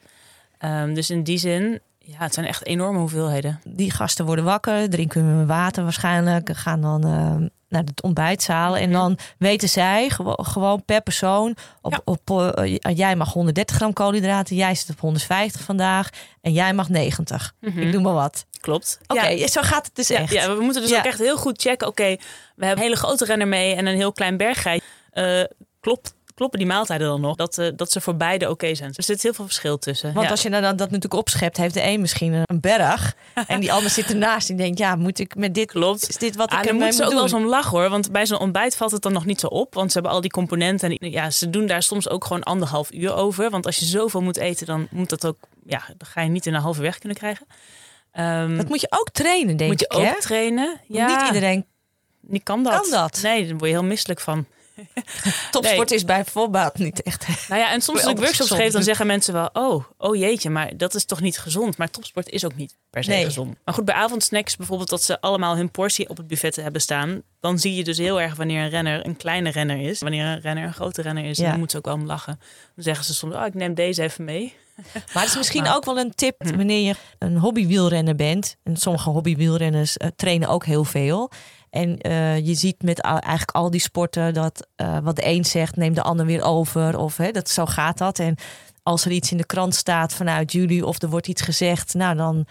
Ehm, 0.57 0.93
dus 0.93 1.09
in 1.09 1.23
die 1.23 1.37
zin, 1.37 1.79
ja, 1.99 2.17
het 2.17 2.33
zijn 2.33 2.45
echt 2.45 2.65
enorme 2.65 2.99
hoeveelheden. 2.99 3.59
die 3.63 3.91
gasten 3.91 4.25
worden 4.25 4.45
wakker, 4.45 4.89
drinken 4.89 5.47
water 5.47 5.83
waarschijnlijk, 5.83 6.49
gaan 6.53 6.81
dan 6.81 7.03
eh, 7.03 7.47
naar 7.69 7.83
het 7.83 8.01
ontbijtzaal. 8.01 8.77
En 8.77 8.91
dan 8.91 9.17
weten 9.37 9.69
zij 9.69 10.09
gewo- 10.09 10.35
gewoon 10.37 10.85
per 10.85 11.01
persoon, 11.01 11.55
op, 11.81 11.91
Ja. 11.91 12.01
op, 12.05 12.29
eh, 12.55 12.79
jij 12.95 13.15
mag 13.15 13.33
130 13.33 13.75
gram 13.75 13.93
koolhydraten, 13.93 14.55
jij 14.55 14.75
zit 14.75 14.89
op 14.89 14.99
150 14.99 15.61
vandaag 15.61 16.09
en 16.41 16.51
jij 16.53 16.73
mag 16.73 16.89
90. 16.89 17.53
Ik 17.61 17.91
doe 17.91 18.01
maar 18.01 18.13
wat. 18.13 18.45
Klopt. 18.61 18.99
Oké, 19.07 19.21
Mhm. 19.21 19.35
Ja. 19.37 19.47
zo 19.47 19.61
gaat 19.61 19.85
het 19.85 19.95
dus 19.95 20.07
Ja, 20.07 20.17
echt. 20.17 20.31
ja, 20.33 20.55
we 20.55 20.61
moeten 20.63 20.81
dus 20.81 20.95
ook 20.97 21.03
echt 21.05 21.19
heel 21.19 21.37
goed 21.37 21.61
checken. 21.61 21.87
Oké, 21.87 22.03
we 22.55 22.65
hebben 22.65 22.77
een 22.77 22.91
hele 22.91 22.95
grote 22.95 23.25
renner 23.25 23.47
mee 23.47 23.75
en 23.75 23.85
een 23.85 23.95
heel 23.95 24.11
klein 24.11 24.37
berggeit. 24.37 24.83
Eh, 25.11 25.43
klopt, 25.79 26.13
kloppen 26.37 26.59
die 26.59 26.67
maaltijden 26.67 27.07
dan 27.07 27.21
nog? 27.21 27.35
Dat, 27.35 27.57
eh, 27.57 27.67
dat 27.75 27.91
ze 27.91 28.01
voor 28.01 28.15
beide 28.15 28.49
oké 28.49 28.75
zijn. 28.75 28.87
Dus 28.87 28.97
er 28.97 29.03
zit 29.03 29.21
heel 29.23 29.33
veel 29.33 29.45
verschil 29.45 29.77
tussen. 29.77 30.13
Want 30.13 30.25
Ja. 30.25 30.31
als 30.31 30.41
je 30.41 30.49
nou 30.49 30.61
dan 30.61 30.75
dat 30.75 30.87
natuurlijk 30.87 31.13
opschept, 31.21 31.57
heeft 31.57 31.73
de 31.73 31.83
een 31.83 32.01
misschien 32.01 32.33
een 32.33 32.59
berg. 32.61 33.15
en 33.47 33.59
die 33.59 33.71
ander 33.73 33.89
zit 33.89 34.09
ernaast. 34.09 34.47
Die 34.47 34.55
denkt, 34.55 34.77
ja, 34.77 34.95
moet 34.95 35.19
ik 35.19 35.35
met 35.35 35.53
dit... 35.53 35.71
Klopt. 35.71 36.09
Is 36.09 36.17
dit 36.17 36.35
wat 36.35 36.49
Ah, 36.49 36.57
ik 36.57 36.63
daar 36.63 36.73
ermee 36.73 36.87
moeten 36.87 36.93
ze 36.97 37.03
moet 37.03 37.11
ook 37.11 37.29
wel 37.29 37.39
eens 37.39 37.45
om 37.45 37.49
lachen 37.49 37.69
hoor. 37.79 37.89
Want 37.89 38.11
bij 38.11 38.25
zo'n 38.25 38.39
ontbijt 38.39 38.75
valt 38.75 38.91
het 38.91 39.01
dan 39.01 39.13
nog 39.13 39.25
niet 39.25 39.39
zo 39.39 39.47
op. 39.47 39.73
Want 39.73 39.87
ze 39.91 39.93
hebben 39.97 40.15
al 40.15 40.21
die 40.21 40.31
componenten. 40.31 40.97
En 40.97 41.11
ja, 41.11 41.29
ze 41.29 41.49
doen 41.49 41.65
daar 41.65 41.83
soms 41.83 42.09
ook 42.09 42.25
gewoon 42.25 42.43
anderhalf 42.43 42.93
uur 42.93 43.13
over. 43.13 43.49
Want 43.49 43.65
als 43.65 43.77
je 43.77 43.85
zoveel 43.85 44.21
moet 44.21 44.37
eten, 44.37 44.65
dan 44.65 44.87
moet 44.91 45.09
dat 45.09 45.25
ook. 45.25 45.37
Ja, 45.65 45.81
dan 45.97 46.07
ga 46.07 46.21
je 46.21 46.29
niet 46.29 46.45
in 46.45 46.53
een 46.53 46.61
halve 46.61 46.81
weg 46.81 46.97
kunnen 46.99 47.17
krijgen. 47.17 47.47
Ehm, 48.11 48.57
Dat 48.57 48.67
moet 48.69 48.81
je 48.81 48.87
ook 48.89 49.09
trainen, 49.11 49.57
denk 49.57 49.69
moet 49.71 49.79
je 49.79 49.85
ik, 49.85 49.93
ook 49.97 50.03
hè? 50.03 50.19
trainen. 50.21 50.79
Ja, 50.87 51.07
Niet 51.07 51.27
iedereen 51.27 51.65
niet 52.21 52.43
kan 52.43 52.63
dat. 52.63 52.81
kan 52.81 52.89
dat. 52.91 53.19
Nee, 53.23 53.47
daar 53.47 53.57
word 53.57 53.69
je 53.69 53.75
heel 53.77 53.83
misselijk 53.85 54.19
van. 54.19 54.45
topsport 55.51 55.91
is 55.91 56.05
bijvoorbeeld 56.05 56.77
niet 56.77 57.01
echt... 57.01 57.27
Nou 57.49 57.61
ja, 57.61 57.71
en 57.71 57.81
soms 57.81 58.01
als 58.03 58.11
ik 58.11 58.17
workshops 58.17 58.51
geef, 58.51 58.71
dan 58.71 58.83
zeggen 58.83 59.07
mensen 59.07 59.33
wel... 59.33 59.49
oh, 59.53 59.83
oh 59.97 60.15
jeetje, 60.15 60.49
maar 60.49 60.77
dat 60.77 60.95
is 60.95 61.05
toch 61.05 61.21
niet 61.21 61.39
gezond? 61.39 61.77
Maar 61.77 61.89
topsport 61.89 62.29
is 62.29 62.45
ook 62.45 62.55
niet 62.55 62.75
per 62.89 63.03
se 63.03 63.09
Nee. 63.09 63.25
gezond. 63.25 63.55
Maar 63.65 63.73
goed, 63.73 63.85
bij 63.85 63.95
avondsnacks 63.95 64.55
bijvoorbeeld... 64.55 64.89
dat 64.89 65.03
ze 65.03 65.21
allemaal 65.21 65.55
hun 65.55 65.71
portie 65.71 66.09
op 66.09 66.17
het 66.17 66.27
buffet 66.27 66.55
hebben 66.55 66.81
staan... 66.81 67.21
dan 67.39 67.59
zie 67.59 67.75
je 67.75 67.83
dus 67.83 67.97
heel 67.97 68.21
erg 68.21 68.35
wanneer 68.35 68.63
een 68.63 68.69
renner 68.69 69.05
een 69.05 69.17
kleine 69.17 69.49
renner 69.49 69.79
is. 69.81 69.99
Wanneer 69.99 70.25
een 70.25 70.41
renner 70.41 70.63
een 70.63 70.73
grote 70.73 71.01
renner 71.01 71.25
is. 71.25 71.37
Ja. 71.37 71.49
Dan 71.49 71.59
moeten 71.59 71.71
ze 71.71 71.77
ook 71.77 71.85
wel 71.93 72.03
om 72.03 72.05
lachen. 72.09 72.39
Dan 72.75 72.83
zeggen 72.83 73.05
ze 73.05 73.13
soms, 73.13 73.35
oh, 73.35 73.45
ik 73.45 73.53
neem 73.53 73.73
deze 73.73 74.03
even 74.03 74.23
mee. 74.25 74.53
Maar 75.13 75.23
het 75.23 75.31
is 75.31 75.37
misschien 75.37 75.63
Maar- 75.63 75.75
ook 75.75 75.85
wel 75.85 75.99
een 75.99 76.15
tip 76.15 76.35
Hm. 76.43 76.55
wanneer 76.57 76.81
je 76.87 76.95
een 77.19 77.37
hobbywielrenner 77.37 78.15
bent. 78.15 78.57
En 78.63 78.77
sommige 78.77 79.09
hobbywielrenners 79.09 79.97
eh, 79.97 80.07
trainen 80.15 80.49
ook 80.49 80.65
heel 80.65 80.83
veel. 80.83 81.31
En 81.77 81.97
eh, 81.97 82.45
je 82.45 82.53
ziet 82.53 82.83
met 82.83 83.01
al- 83.01 83.19
eigenlijk 83.19 83.51
al 83.57 83.69
die 83.71 83.79
sporten 83.81 84.33
dat 84.33 84.67
eh, 84.75 84.97
wat 84.99 85.15
de 85.15 85.25
een 85.25 85.45
zegt, 85.45 85.75
neemt 85.75 85.95
de 85.95 86.01
ander 86.01 86.25
weer 86.25 86.43
over. 86.43 86.97
Of 86.97 87.17
hè, 87.17 87.31
dat, 87.31 87.49
zo 87.49 87.65
gaat 87.65 87.97
dat. 87.97 88.19
En 88.19 88.35
als 88.83 89.05
er 89.05 89.11
iets 89.11 89.31
in 89.31 89.37
de 89.37 89.45
krant 89.45 89.75
staat 89.75 90.13
vanuit 90.13 90.51
jullie 90.51 90.85
of 90.85 91.01
er 91.01 91.09
wordt 91.09 91.27
iets 91.27 91.41
gezegd, 91.41 91.93
nou 91.93 92.15
dan 92.15 92.45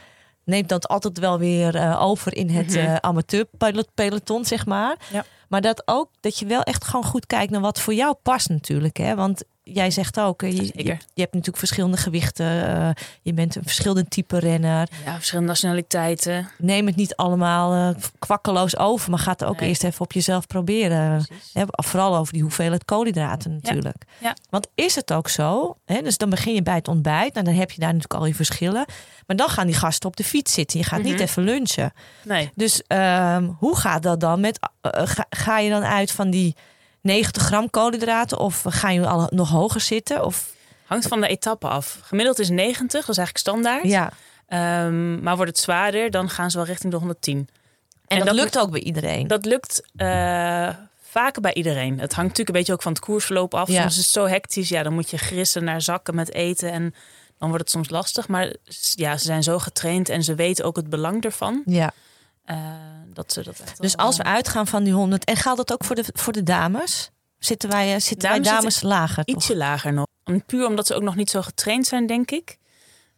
neemt 0.45 0.69
dat 0.69 0.89
altijd 0.89 1.19
wel 1.19 1.39
weer 1.39 1.75
eh, 1.77 2.03
over 2.03 2.37
in 2.37 2.51
het 2.51 2.75
Mhm. 2.75 2.97
amateurpeloton, 3.01 4.45
zeg 4.45 4.67
maar. 4.67 4.97
Ja. 5.13 5.25
Maar 5.49 5.61
dat 5.61 5.83
ook, 5.85 6.11
dat 6.21 6.39
je 6.39 6.47
wel 6.47 6.63
echt 6.63 6.85
gewoon 6.85 7.05
goed 7.05 7.27
kijkt 7.27 7.53
naar 7.53 7.61
wat 7.61 7.81
voor 7.81 7.95
jou 7.95 8.15
past 8.23 8.49
natuurlijk. 8.49 8.97
Hè? 8.97 9.15
Want 9.15 9.45
jij 9.73 9.91
zegt 9.91 10.21
ook, 10.21 10.43
eh, 10.43 10.57
je, 10.57 10.65
je, 10.75 10.91
hebt 11.15 11.33
natuurlijk 11.33 11.57
verschillende 11.57 11.97
gewichten. 11.97 12.67
eh, 12.77 12.91
je 13.23 13.33
bent 13.33 13.55
een 13.57 13.63
verschillende 13.63 14.09
type 14.09 14.39
renner. 14.39 14.89
Ja, 15.05 15.15
verschillende 15.15 15.49
nationaliteiten. 15.51 16.49
Neem 16.59 16.87
het 16.87 16.97
niet 16.97 17.17
allemaal 17.17 17.95
eh, 17.95 18.03
kwakkeloos 18.19 18.77
over, 18.77 19.11
maar 19.11 19.19
ga 19.19 19.31
het 19.31 19.45
ook 19.45 19.61
Nee. 19.61 19.69
eerst 19.69 19.85
even 19.85 20.01
op 20.01 20.13
jezelf 20.13 20.47
proberen. 20.47 21.27
Hè, 21.53 21.63
vooral 21.67 22.17
over 22.17 22.33
die 22.33 22.43
hoeveelheid 22.43 22.85
koolhydraten 22.85 23.53
natuurlijk. 23.53 23.97
Ja. 24.19 24.37
Want 24.51 24.69
is 24.75 24.95
het 24.95 25.13
ook 25.13 25.29
zo? 25.29 25.77
Hè, 25.85 26.03
dus 26.03 26.17
dan 26.19 26.31
begin 26.31 26.55
je 26.55 26.63
bij 26.63 26.75
het 26.75 26.89
ontbijt. 26.89 27.35
Nou, 27.35 27.47
dan 27.47 27.55
heb 27.55 27.71
je 27.71 27.81
daar 27.81 27.93
natuurlijk 27.95 28.21
al 28.21 28.27
je 28.27 28.35
verschillen. 28.35 28.85
Maar 29.27 29.37
dan 29.37 29.49
gaan 29.49 29.67
die 29.67 29.77
gasten 29.77 30.09
op 30.09 30.17
de 30.17 30.25
fiets 30.25 30.53
zitten. 30.53 30.79
Je 30.79 30.85
gaat 30.85 31.03
niet 31.03 31.13
Mhm. 31.15 31.23
even 31.23 31.43
lunchen. 31.43 31.93
Nee. 32.25 32.51
Dus 32.55 32.83
ehm, 32.87 33.45
hoe 33.59 33.77
gaat 33.77 34.03
dat 34.03 34.21
dan? 34.21 34.41
Met, 34.41 34.59
ga, 34.83 35.27
ga 35.31 35.59
je 35.59 35.71
dan 35.71 35.85
uit 35.85 36.11
van 36.13 36.31
die 36.31 36.57
90 37.07 37.43
gram 37.43 37.71
koolhydraten? 37.71 38.39
Of 38.39 38.65
ga 38.69 38.91
je 38.91 39.07
al 39.07 39.27
nog 39.31 39.51
hoger 39.51 39.81
zitten? 39.81 40.25
Of, 40.25 40.55
Hangt 40.87 41.09
van 41.09 41.21
de 41.21 41.27
etappe 41.29 41.69
af. 41.69 41.99
Gemiddeld 42.03 42.39
is 42.39 42.49
90, 42.49 42.91
dat 42.91 43.09
is 43.09 43.17
eigenlijk 43.19 43.39
standaard. 43.39 43.85
ja. 43.85 44.13
Ehm, 44.49 45.23
maar 45.23 45.37
wordt 45.37 45.51
het 45.51 45.61
zwaarder, 45.61 46.11
dan 46.11 46.31
gaan 46.31 46.51
ze 46.51 46.57
wel 46.57 46.67
richting 46.67 46.93
de 46.93 46.99
110. 46.99 47.49
En, 48.07 48.17
dat, 48.19 48.27
dat- 48.27 48.37
lukt 48.37 48.59
ook 48.59 48.71
bij 48.71 48.81
iedereen. 48.81 49.27
Dat 49.27 49.45
lukt 49.45 49.83
eh, 49.97 50.69
vaker 51.03 51.43
bij 51.43 51.55
iedereen. 51.55 51.91
Het 52.01 52.13
hangt 52.15 52.17
natuurlijk 52.31 52.49
een 52.49 52.55
beetje 52.55 52.73
ook 52.73 52.83
van 52.83 52.93
het 52.93 53.01
koersverloop 53.01 53.55
af. 53.55 53.69
Ja. 53.69 53.81
Soms 53.81 53.97
is 53.99 54.03
het 54.03 54.13
zo 54.13 54.27
hectisch, 54.27 54.69
ja, 54.69 54.83
dan 54.83 54.93
moet 54.93 55.11
je 55.11 55.17
grissen 55.19 55.65
naar 55.65 55.81
zakken 55.83 56.15
met 56.15 56.33
eten. 56.33 56.73
En 56.73 56.95
dan 57.39 57.49
wordt 57.49 57.65
het 57.65 57.71
soms 57.73 57.91
lastig. 57.91 58.29
Maar 58.29 58.53
ja, 58.95 59.17
ze 59.17 59.25
zijn 59.25 59.43
zo 59.43 59.59
getraind 59.59 60.09
en 60.09 60.23
ze 60.25 60.35
weten 60.35 60.65
ook 60.65 60.77
het 60.77 60.91
belang 60.91 61.25
ervan. 61.25 61.63
Ja. 61.65 61.93
Eh, 62.47 62.57
dat 63.13 63.33
ze 63.33 63.43
dat 63.43 63.59
echt 63.61 63.81
Dus 63.81 63.97
als 63.97 64.17
we 64.17 64.23
uitgaan 64.23 64.67
van 64.67 64.85
die 64.85 64.93
100, 64.93 65.25
en 65.25 65.37
geldt 65.37 65.59
dat 65.59 65.73
ook 65.73 65.85
voor 65.85 65.95
de, 65.97 66.05
voor 66.13 66.33
de 66.33 66.43
dames? 66.43 67.11
Zitten 67.39 67.71
wij, 67.71 67.95
eh, 67.95 68.01
zitten 68.01 68.29
Dames 68.29 68.49
wij 68.49 68.57
dames 68.57 68.83
lager? 68.83 69.25
toch? 69.25 69.35
ietsje 69.37 69.57
lager 69.57 69.93
nog. 69.93 70.07
Puur 70.47 70.67
omdat 70.67 70.87
ze 70.87 70.95
ook 70.95 71.03
nog 71.03 71.17
niet 71.17 71.31
zo 71.31 71.43
getraind 71.43 71.87
zijn, 71.87 72.07
denk 72.07 72.31
ik. 72.31 72.59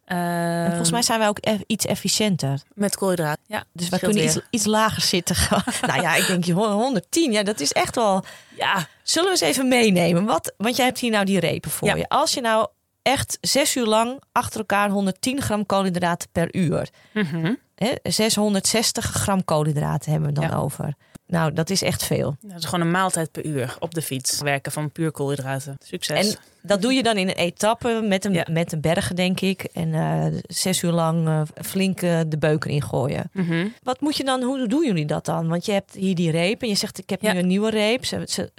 En 0.05 0.67
volgens 0.67 0.91
mij 0.91 1.01
zijn 1.01 1.19
wij 1.19 1.27
ook 1.27 1.37
e- 1.41 1.57
iets 1.67 1.85
efficiënter. 1.85 2.61
met 2.73 2.95
koolhydraten. 2.95 3.43
Ja, 3.47 3.63
Dus 3.73 3.89
wij 3.89 3.99
kunnen 3.99 4.23
iets, 4.23 4.39
iets 4.49 4.65
lager 4.65 5.01
zitten. 5.01 5.35
nou 5.87 6.01
ja, 6.01 6.15
ik 6.15 6.27
denk 6.27 6.43
je 6.43 6.53
110. 6.53 7.31
Ja, 7.31 7.43
dat 7.43 7.59
is 7.59 7.71
echt 7.71 7.95
wel. 7.95 8.23
Ja, 8.55 8.87
Zullen 9.03 9.25
we 9.31 9.31
eens 9.45 9.55
even 9.55 9.67
meenemen? 9.67 10.25
Wat, 10.25 10.53
want 10.57 10.75
jij 10.75 10.85
hebt 10.85 10.99
hier 10.99 11.11
nou 11.11 11.25
die 11.25 11.39
repen 11.39 11.71
voor 11.71 11.87
Ja. 11.87 11.95
je. 11.95 12.09
Als 12.09 12.33
je 12.33 12.41
nou 12.41 12.67
echt 13.01 13.37
zes 13.41 13.75
uur 13.75 13.85
lang 13.85 14.21
achter 14.31 14.59
elkaar 14.59 14.89
110 14.89 15.41
gram 15.41 15.65
koolhydraten 15.65 16.29
per 16.31 16.55
uur. 16.55 16.89
mhm. 17.13 17.53
Hè, 17.83 17.91
660 18.11 19.05
gram 19.05 19.43
koolhydraten 19.45 20.11
hebben 20.11 20.29
we 20.29 20.35
dan 20.35 20.49
Ja. 20.49 20.55
over. 20.55 20.93
Nou, 21.27 21.53
dat 21.53 21.69
is 21.69 21.81
echt 21.81 22.03
veel. 22.05 22.35
dat 22.41 22.57
is 22.57 22.65
gewoon 22.65 22.85
een 22.85 22.91
maaltijd 22.91 23.31
per 23.31 23.45
uur 23.45 23.75
op 23.79 23.93
de 23.93 24.01
fiets. 24.01 24.41
Werken 24.41 24.71
van 24.71 24.91
puur 24.91 25.11
koolhydraten. 25.11 25.77
Succes. 25.85 26.29
En 26.33 26.39
dat 26.61 26.81
doe 26.81 26.93
je 26.93 27.03
dan 27.03 27.17
in 27.17 27.27
een 27.27 27.35
etappe 27.35 28.01
met 28.07 28.25
een, 28.25 28.33
Ja. 28.33 28.45
met 28.51 28.71
een 28.71 28.81
bergen, 28.81 29.15
denk 29.15 29.39
ik. 29.39 29.63
En 29.63 29.93
eh, 29.93 30.25
zes 30.47 30.81
uur 30.81 30.91
lang 30.91 31.27
eh, 31.27 31.41
flink 31.65 32.01
eh, 32.01 32.19
de 32.27 32.37
beuken 32.37 32.69
ingooien. 32.71 33.29
Mhm. 33.33 33.67
Wat 33.83 34.01
moet 34.01 34.17
je 34.17 34.23
dan, 34.23 34.41
hoe 34.41 34.67
doen 34.67 34.85
jullie 34.85 35.05
dat 35.05 35.25
dan? 35.25 35.47
Want 35.47 35.65
je 35.65 35.71
hebt 35.71 35.93
hier 35.93 36.15
die 36.15 36.31
reep 36.31 36.61
en 36.61 36.67
je 36.67 36.75
zegt 36.75 36.97
ik 36.97 37.09
heb 37.09 37.21
Ja. 37.21 37.33
nu 37.33 37.39
een 37.39 37.47
nieuwe 37.47 37.69
reep. 37.69 38.05
Ze, 38.05 38.21
ze- 38.27 38.51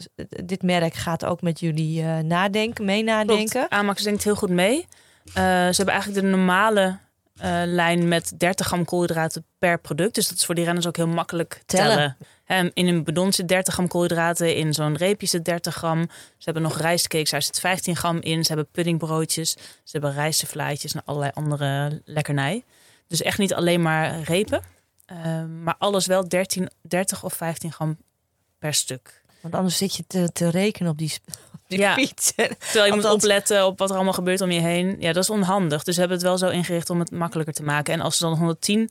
dit 0.45 0.63
merk 0.63 0.95
gaat 0.95 1.25
ook 1.25 1.43
met 1.43 1.61
jullie 1.61 2.03
nadenken, 2.05 2.85
mee 2.85 3.03
nadenken. 3.03 3.49
Klopt. 3.51 3.71
Amax 3.73 4.03
denkt 4.03 4.25
heel 4.25 4.37
goed 4.37 4.51
mee. 4.51 4.87
Ze 5.35 5.41
hebben 5.77 5.95
eigenlijk 5.95 6.23
de 6.23 6.31
normale 6.31 6.99
eh, 7.37 7.63
lijn 7.65 8.09
met 8.09 8.33
30 8.37 8.67
gram 8.67 8.85
koolhydraten 8.85 9.45
per 9.59 9.81
product. 9.81 10.15
Dus 10.15 10.29
dat 10.29 10.39
is 10.39 10.45
voor 10.45 10.55
die 10.55 10.65
renners 10.65 10.87
ook 10.87 10.97
heel 10.97 11.07
makkelijk 11.07 11.63
Tellen. 11.67 11.97
tellen. 11.97 12.17
Em, 12.45 12.71
in 12.75 12.87
een 12.87 13.05
bidon 13.05 13.33
zit 13.33 13.49
30 13.49 13.75
gram 13.75 13.89
koolhydraten. 13.89 14.57
In 14.57 14.75
zo'n 14.75 14.97
reepje 14.97 15.27
zit 15.27 15.45
30 15.45 15.75
gram. 15.75 16.09
Ze 16.11 16.45
hebben 16.45 16.63
nog 16.63 16.79
rijstcakes, 16.79 17.31
daar 17.31 17.43
zit 17.43 17.61
15 17.61 17.97
gram 17.97 18.21
in. 18.21 18.43
Ze 18.45 18.49
hebben 18.49 18.71
puddingbroodjes. 18.73 19.51
Ze 19.51 19.91
hebben 19.93 20.13
rijstevlaatjes 20.13 20.95
en 20.95 21.03
allerlei 21.05 21.33
andere 21.35 22.03
lekkernij. 22.05 22.65
Dus 23.07 23.23
echt 23.23 23.39
niet 23.39 23.55
alleen 23.55 23.83
maar 23.83 24.21
repen. 24.23 24.63
Eh, 25.07 25.45
maar 25.45 25.75
alles 25.79 26.07
wel 26.07 26.29
13, 26.29 26.71
30 26.81 27.25
of 27.25 27.33
15 27.33 27.73
gram 27.73 27.97
per 28.59 28.75
stuk. 28.75 29.23
Want 29.41 29.55
anders 29.55 29.77
zit 29.77 29.97
je 29.97 30.05
te, 30.07 30.33
te 30.33 30.49
rekenen 30.49 30.91
op 30.91 30.99
die, 30.99 31.15
Ja. 31.79 31.95
fiets. 31.95 32.33
Terwijl 32.35 32.85
je 32.87 32.93
moet 32.93 33.05
Althans- 33.05 33.15
opletten 33.23 33.67
op 33.67 33.79
wat 33.79 33.89
er 33.91 33.95
allemaal 33.95 34.13
gebeurt 34.13 34.41
om 34.41 34.51
je 34.51 34.61
heen. 34.61 34.97
Ja, 34.99 35.13
dat 35.13 35.23
is 35.23 35.31
onhandig. 35.31 35.83
Dus 35.85 35.95
we 35.95 36.01
hebben 36.01 36.19
het 36.19 36.27
wel 36.27 36.39
zo 36.39 36.49
ingericht 36.49 36.91
om 36.91 36.99
het 36.99 37.11
makkelijker 37.11 37.55
te 37.55 37.63
maken. 37.63 37.95
En 37.95 38.01
als 38.01 38.17
ze 38.17 38.23
dan 38.25 38.33
110 38.37 38.91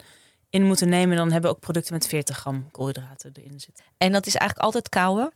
in 0.50 0.64
moeten 0.64 0.90
nemen, 0.90 1.18
dan 1.18 1.32
hebben 1.32 1.50
we 1.50 1.56
ook 1.56 1.62
producten 1.62 1.94
met 1.94 2.08
40 2.08 2.38
gram 2.38 2.72
koolhydraten 2.72 3.32
erin 3.34 3.60
zitten. 3.60 3.86
En 3.98 4.12
dat 4.12 4.26
is 4.26 4.36
eigenlijk 4.36 4.66
altijd 4.66 4.90
kouwen. 4.90 5.32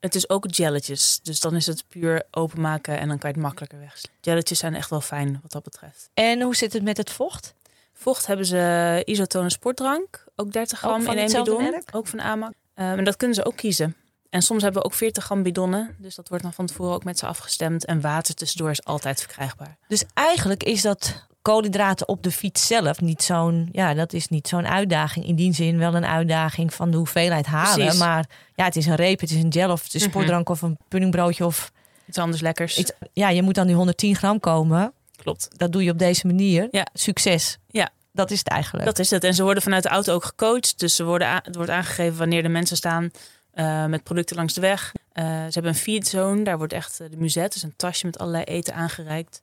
Het 0.00 0.14
is 0.14 0.28
ook 0.30 0.44
gelletjes. 0.48 1.20
Dus 1.22 1.40
dan 1.40 1.56
is 1.56 1.66
het 1.66 1.84
puur 1.88 2.22
openmaken 2.30 2.98
en 2.98 3.08
dan 3.08 3.18
kan 3.18 3.28
je 3.30 3.34
het 3.34 3.44
makkelijker 3.44 3.78
wegslaan. 3.78 4.12
Gelletjes 4.20 4.58
zijn 4.58 4.74
echt 4.74 4.90
wel 4.90 5.00
fijn 5.00 5.38
wat 5.42 5.52
dat 5.52 5.62
betreft. 5.62 6.10
En 6.14 6.40
hoe 6.42 6.56
zit 6.56 6.72
het 6.72 6.82
met 6.82 6.96
het 6.96 7.10
vocht? 7.10 7.54
Vocht 7.92 8.26
hebben 8.26 8.46
ze 8.46 9.02
isotone 9.04 9.50
sportdrank. 9.50 10.24
Ook 10.36 10.52
30 10.52 10.84
Ook 10.84 10.90
gram 11.02 11.12
in 11.12 11.18
één 11.18 11.32
bidon. 11.44 11.62
merk? 11.62 11.88
Ook 11.96 12.06
van 12.06 12.20
Amac. 12.20 12.52
en 12.74 13.04
dat 13.04 13.16
kunnen 13.16 13.36
ze 13.36 13.44
ook 13.44 13.56
kiezen. 13.56 13.96
En 14.30 14.42
soms 14.42 14.62
hebben 14.62 14.80
we 14.82 14.88
ook 14.88 14.94
40 14.94 15.24
gram 15.24 15.42
bidonnen. 15.42 15.94
Dus 15.98 16.14
dat 16.14 16.28
wordt 16.28 16.42
dan 16.44 16.52
van 16.52 16.66
tevoren 16.66 16.94
ook 16.94 17.04
met 17.04 17.18
ze 17.18 17.26
afgestemd. 17.26 17.84
En 17.84 18.00
water 18.00 18.34
tussendoor 18.34 18.70
is 18.70 18.84
altijd 18.84 19.20
verkrijgbaar. 19.20 19.76
Dus 19.88 20.04
eigenlijk 20.14 20.62
is 20.62 20.82
dat 20.82 21.26
koolhydraten 21.42 22.08
op 22.08 22.22
de 22.22 22.30
fiets 22.30 22.66
zelf 22.66 23.00
niet 23.00 23.22
zo'n, 23.22 23.68
ja, 23.72 23.94
dat 23.94 24.12
is 24.12 24.28
niet 24.28 24.48
zo'n 24.48 24.66
uitdaging. 24.66 25.26
In 25.26 25.34
die 25.36 25.54
zin 25.54 25.78
wel 25.78 25.94
een 25.94 26.06
uitdaging 26.06 26.74
van 26.74 26.90
de 26.90 26.96
hoeveelheid 26.96 27.46
halen. 27.46 27.74
Precies. 27.84 27.98
Maar 27.98 28.26
ja, 28.54 28.64
het 28.64 28.76
is 28.76 28.86
een 28.86 28.94
reep, 28.94 29.20
het 29.20 29.30
is 29.30 29.42
een 29.42 29.52
gel 29.52 29.70
of 29.70 29.82
het 29.84 29.94
is 29.94 30.00
een 30.02 30.08
Mhm. 30.08 30.16
sportdrank 30.16 30.48
of 30.48 30.62
een 30.62 30.78
puddingbroodje 30.88 31.44
of 31.46 31.72
Iets 32.06 32.18
anders 32.18 32.42
lekkers. 32.42 32.78
iets. 32.78 32.92
Ja, 33.12 33.28
je 33.28 33.42
moet 33.42 33.54
dan 33.54 33.66
die 33.66 33.76
110 33.76 34.16
gram 34.16 34.40
komen. 34.40 34.92
Klopt. 35.16 35.48
Dat 35.56 35.72
doe 35.72 35.84
je 35.84 35.90
op 35.90 35.98
deze 35.98 36.26
manier. 36.26 36.68
Ja. 36.70 36.86
Succes. 36.92 37.58
Ja. 37.68 37.88
Dat 38.12 38.30
is 38.30 38.38
het 38.38 38.48
eigenlijk. 38.48 38.84
Dat 38.86 38.98
is 38.98 39.10
het. 39.10 39.24
En 39.24 39.34
ze 39.34 39.42
worden 39.42 39.62
vanuit 39.62 39.82
de 39.82 39.88
auto 39.88 40.14
ook 40.14 40.24
gecoacht. 40.24 40.78
Dus 40.78 40.94
ze 40.96 41.04
worden 41.04 41.28
het 41.42 41.54
wordt 41.56 41.70
aangegeven 41.70 42.18
wanneer 42.18 42.42
de 42.42 42.48
mensen 42.48 42.76
staan 42.76 43.10
eh, 43.58 43.86
met 43.86 44.02
producten 44.02 44.36
langs 44.36 44.54
de 44.54 44.60
weg. 44.60 44.92
Eh, 45.12 45.24
ze 45.24 45.50
hebben 45.50 45.72
een 45.72 45.74
feed 45.78 46.08
zone. 46.08 46.42
Daar 46.42 46.58
wordt 46.58 46.72
echt 46.72 47.00
eh, 47.00 47.10
de 47.10 47.16
musette, 47.16 47.48
dus 47.52 47.62
een 47.62 47.76
tasje 47.76 48.06
met 48.06 48.18
allerlei 48.18 48.44
eten 48.44 48.74
aangereikt. 48.74 49.42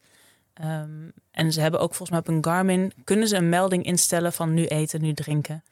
Ehm, 0.53 0.89
en 1.31 1.53
ze 1.53 1.61
hebben 1.61 1.79
ook 1.79 1.95
volgens 1.95 2.09
mij 2.09 2.19
op 2.19 2.27
een 2.27 2.43
Garmin... 2.51 2.93
kunnen 3.03 3.27
ze 3.27 3.35
een 3.35 3.49
melding 3.49 3.85
instellen 3.85 4.33
van 4.33 4.53
nu 4.53 4.65
eten, 4.65 5.01
nu 5.01 5.13
drinken. 5.13 5.63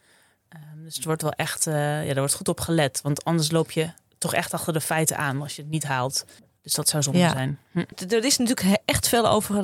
Ehm, 0.49 0.83
dus 0.83 0.95
het 0.95 1.05
wordt 1.05 1.21
wel 1.21 1.31
echt... 1.31 1.67
eh, 1.67 1.73
ja, 2.01 2.05
daar 2.05 2.15
wordt 2.15 2.33
goed 2.33 2.47
op 2.47 2.59
gelet. 2.59 2.99
Want 3.01 3.23
anders 3.25 3.51
loop 3.51 3.71
je 3.71 3.89
toch 4.17 4.33
echt 4.33 4.53
achter 4.53 4.73
de 4.73 4.81
feiten 4.81 5.17
aan 5.17 5.41
als 5.41 5.55
je 5.55 5.61
het 5.61 5.71
niet 5.71 5.83
haalt. 5.83 6.25
Dus 6.61 6.73
dat 6.73 6.89
zou 6.89 7.03
zonde 7.03 7.19
Ja. 7.19 7.31
zijn. 7.31 7.59
Hm. 7.71 7.83
Er 8.09 8.25
is 8.25 8.37
natuurlijk 8.37 8.81
echt 8.85 9.07
veel 9.07 9.29
over 9.29 9.61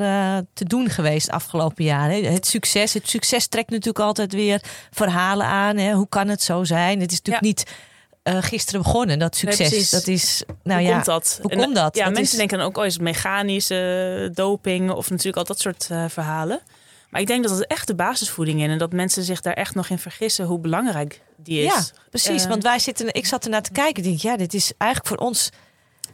te 0.53 0.65
doen 0.65 0.89
geweest 0.89 1.25
de 1.25 1.31
afgelopen 1.31 1.83
jaren. 1.83 2.33
Het 2.33 2.45
succes. 2.47 2.93
Het 2.93 3.09
succes 3.09 3.47
trekt 3.47 3.69
natuurlijk 3.69 3.99
altijd 3.99 4.33
weer 4.33 4.61
verhalen 4.91 5.45
aan. 5.45 5.77
Hè. 5.77 5.93
Hoe 5.93 6.09
kan 6.09 6.27
het 6.27 6.41
zo 6.41 6.63
zijn? 6.63 6.99
Het 6.99 7.11
is 7.11 7.17
natuurlijk 7.17 7.45
niet 7.45 7.65
eh, 8.35 8.43
gisteren 8.43 8.81
begonnen, 8.81 9.19
dat 9.19 9.35
succes. 9.35 9.89
dat 9.89 10.07
is, 10.07 10.43
nou 10.63 10.79
Hoe 10.79 10.87
ja, 10.89 10.93
komt 10.93 11.05
dat? 11.05 11.39
hoe 11.41 11.51
En, 11.51 11.57
komt 11.59 11.75
dat? 11.75 11.95
Ja, 11.95 12.03
Dat 12.05 12.13
mensen 12.13 12.31
is- 12.31 12.37
denken 12.39 12.57
dan 12.57 12.67
ook, 12.67 12.77
oh, 12.77 12.85
is 12.85 12.93
het 12.93 13.01
mechanisch, 13.01 13.69
eh, 13.69 14.29
doping 14.33 14.91
of 14.91 15.09
natuurlijk 15.09 15.37
al 15.37 15.43
dat 15.43 15.59
soort 15.59 15.87
eh, 15.89 16.05
verhalen. 16.07 16.59
Maar 17.09 17.21
ik 17.21 17.27
denk 17.27 17.43
dat 17.47 17.57
het 17.57 17.67
echt 17.67 17.87
de 17.87 17.95
basisvoeding 17.95 18.61
in 18.61 18.69
en 18.69 18.77
dat 18.77 18.91
mensen 18.91 19.23
zich 19.23 19.41
daar 19.41 19.53
echt 19.53 19.75
nog 19.75 19.89
in 19.89 19.99
vergissen 19.99 20.45
hoe 20.45 20.59
belangrijk 20.59 21.21
die 21.37 21.59
is. 21.59 21.65
Ja, 21.73 21.83
precies. 22.09 22.43
Eh, 22.43 22.49
want 22.49 22.63
wij 22.63 22.79
zitten, 22.79 23.13
ik 23.13 23.25
zat 23.25 23.43
ernaar 23.43 23.61
te 23.61 23.71
kijken. 23.71 24.03
Ik 24.03 24.09
denk, 24.09 24.19
ja, 24.19 24.37
dit 24.37 24.53
is 24.53 24.71
eigenlijk 24.77 25.09
voor 25.15 25.27
ons 25.27 25.49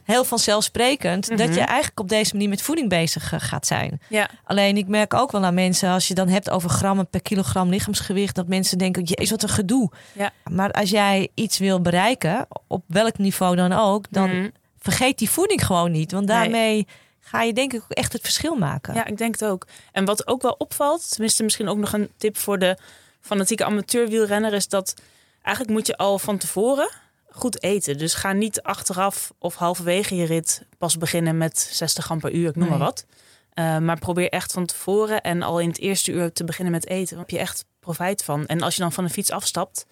heel 0.06 0.24
vanzelfsprekend 0.24 1.28
dat 1.28 1.38
Mhm. 1.38 1.52
je 1.52 1.60
eigenlijk 1.60 2.00
op 2.00 2.08
deze 2.08 2.32
manier 2.32 2.48
met 2.48 2.62
voeding 2.62 2.88
bezig 2.88 3.32
eh, 3.32 3.40
gaat 3.40 3.66
zijn. 3.66 4.00
Ja, 4.08 4.28
Alleen 4.44 4.76
ik 4.76 4.88
merk 4.88 5.14
ook 5.14 5.32
wel 5.32 5.44
aan 5.44 5.54
mensen, 5.54 5.90
als 5.90 6.08
je 6.08 6.14
dan 6.14 6.28
hebt 6.28 6.50
over 6.50 6.70
grammen 6.70 7.08
per 7.08 7.22
kilogram 7.22 7.68
lichaamsgewicht, 7.68 8.34
dat 8.34 8.46
mensen 8.48 8.78
denken, 8.78 9.02
jezus, 9.02 9.30
wat 9.30 9.42
een 9.42 9.48
gedoe. 9.48 9.90
Ja. 10.12 10.30
Maar 10.50 10.70
als 10.72 10.90
jij 10.90 11.28
iets 11.34 11.58
wil 11.58 11.80
bereiken, 11.80 12.46
op 12.66 12.84
welk 12.86 13.18
niveau 13.18 13.56
dan 13.56 13.72
ook, 13.72 14.06
dan 14.10 14.28
Mhm. 14.36 14.48
vergeet 14.78 15.18
die 15.18 15.30
voeding 15.30 15.66
gewoon 15.66 15.90
niet. 15.90 16.12
Want 16.12 16.26
Nee. 16.26 16.36
daarmee 16.36 16.86
ga 17.20 17.42
je 17.42 17.52
denk 17.52 17.72
ik 17.72 17.82
ook 17.82 17.90
echt 17.90 18.12
het 18.12 18.22
verschil 18.22 18.54
maken. 18.56 18.94
ja, 18.94 19.04
ik 19.06 19.16
denk 19.18 19.40
het 19.40 19.48
ook. 19.50 19.66
En 19.92 20.04
wat 20.04 20.26
ook 20.26 20.42
wel 20.42 20.54
opvalt, 20.58 21.10
tenminste 21.12 21.42
misschien 21.42 21.68
ook 21.68 21.78
nog 21.78 21.92
een 21.92 22.10
tip 22.16 22.36
voor 22.36 22.58
de 22.58 22.76
fanatieke 23.20 23.64
amateurwielrenner, 23.64 24.52
is 24.52 24.68
dat 24.68 24.94
eigenlijk 25.42 25.76
moet 25.76 25.86
je 25.86 25.96
al 25.96 26.18
van 26.18 26.38
tevoren 26.38 26.88
goed 27.36 27.62
eten. 27.62 27.98
Dus 27.98 28.14
ga 28.14 28.32
niet 28.32 28.62
achteraf 28.62 29.32
of 29.38 29.54
halverwege 29.54 30.16
je 30.16 30.24
rit 30.26 30.62
pas 30.78 30.98
beginnen 30.98 31.36
met 31.36 31.58
60 31.72 32.04
gram 32.04 32.20
per 32.20 32.32
uur, 32.32 32.48
ik 32.48 32.56
noem 32.56 32.68
Nee. 32.68 32.78
maar 32.78 32.86
wat. 32.86 33.04
Eh, 33.52 33.78
maar 33.78 33.98
probeer 33.98 34.28
echt 34.30 34.52
van 34.52 34.66
tevoren 34.66 35.22
en 35.22 35.42
al 35.42 35.60
in 35.60 35.68
het 35.68 35.78
eerste 35.78 36.12
uur 36.12 36.32
te 36.32 36.44
beginnen 36.44 36.72
met 36.74 36.86
eten. 36.86 37.08
Daar 37.10 37.18
heb 37.18 37.30
je 37.30 37.38
echt 37.38 37.64
profijt 37.80 38.24
van. 38.24 38.46
En 38.46 38.62
als 38.62 38.74
je 38.76 38.82
dan 38.82 38.92
van 38.92 39.04
de 39.04 39.10
fiets 39.10 39.30
afstapt, 39.30 39.86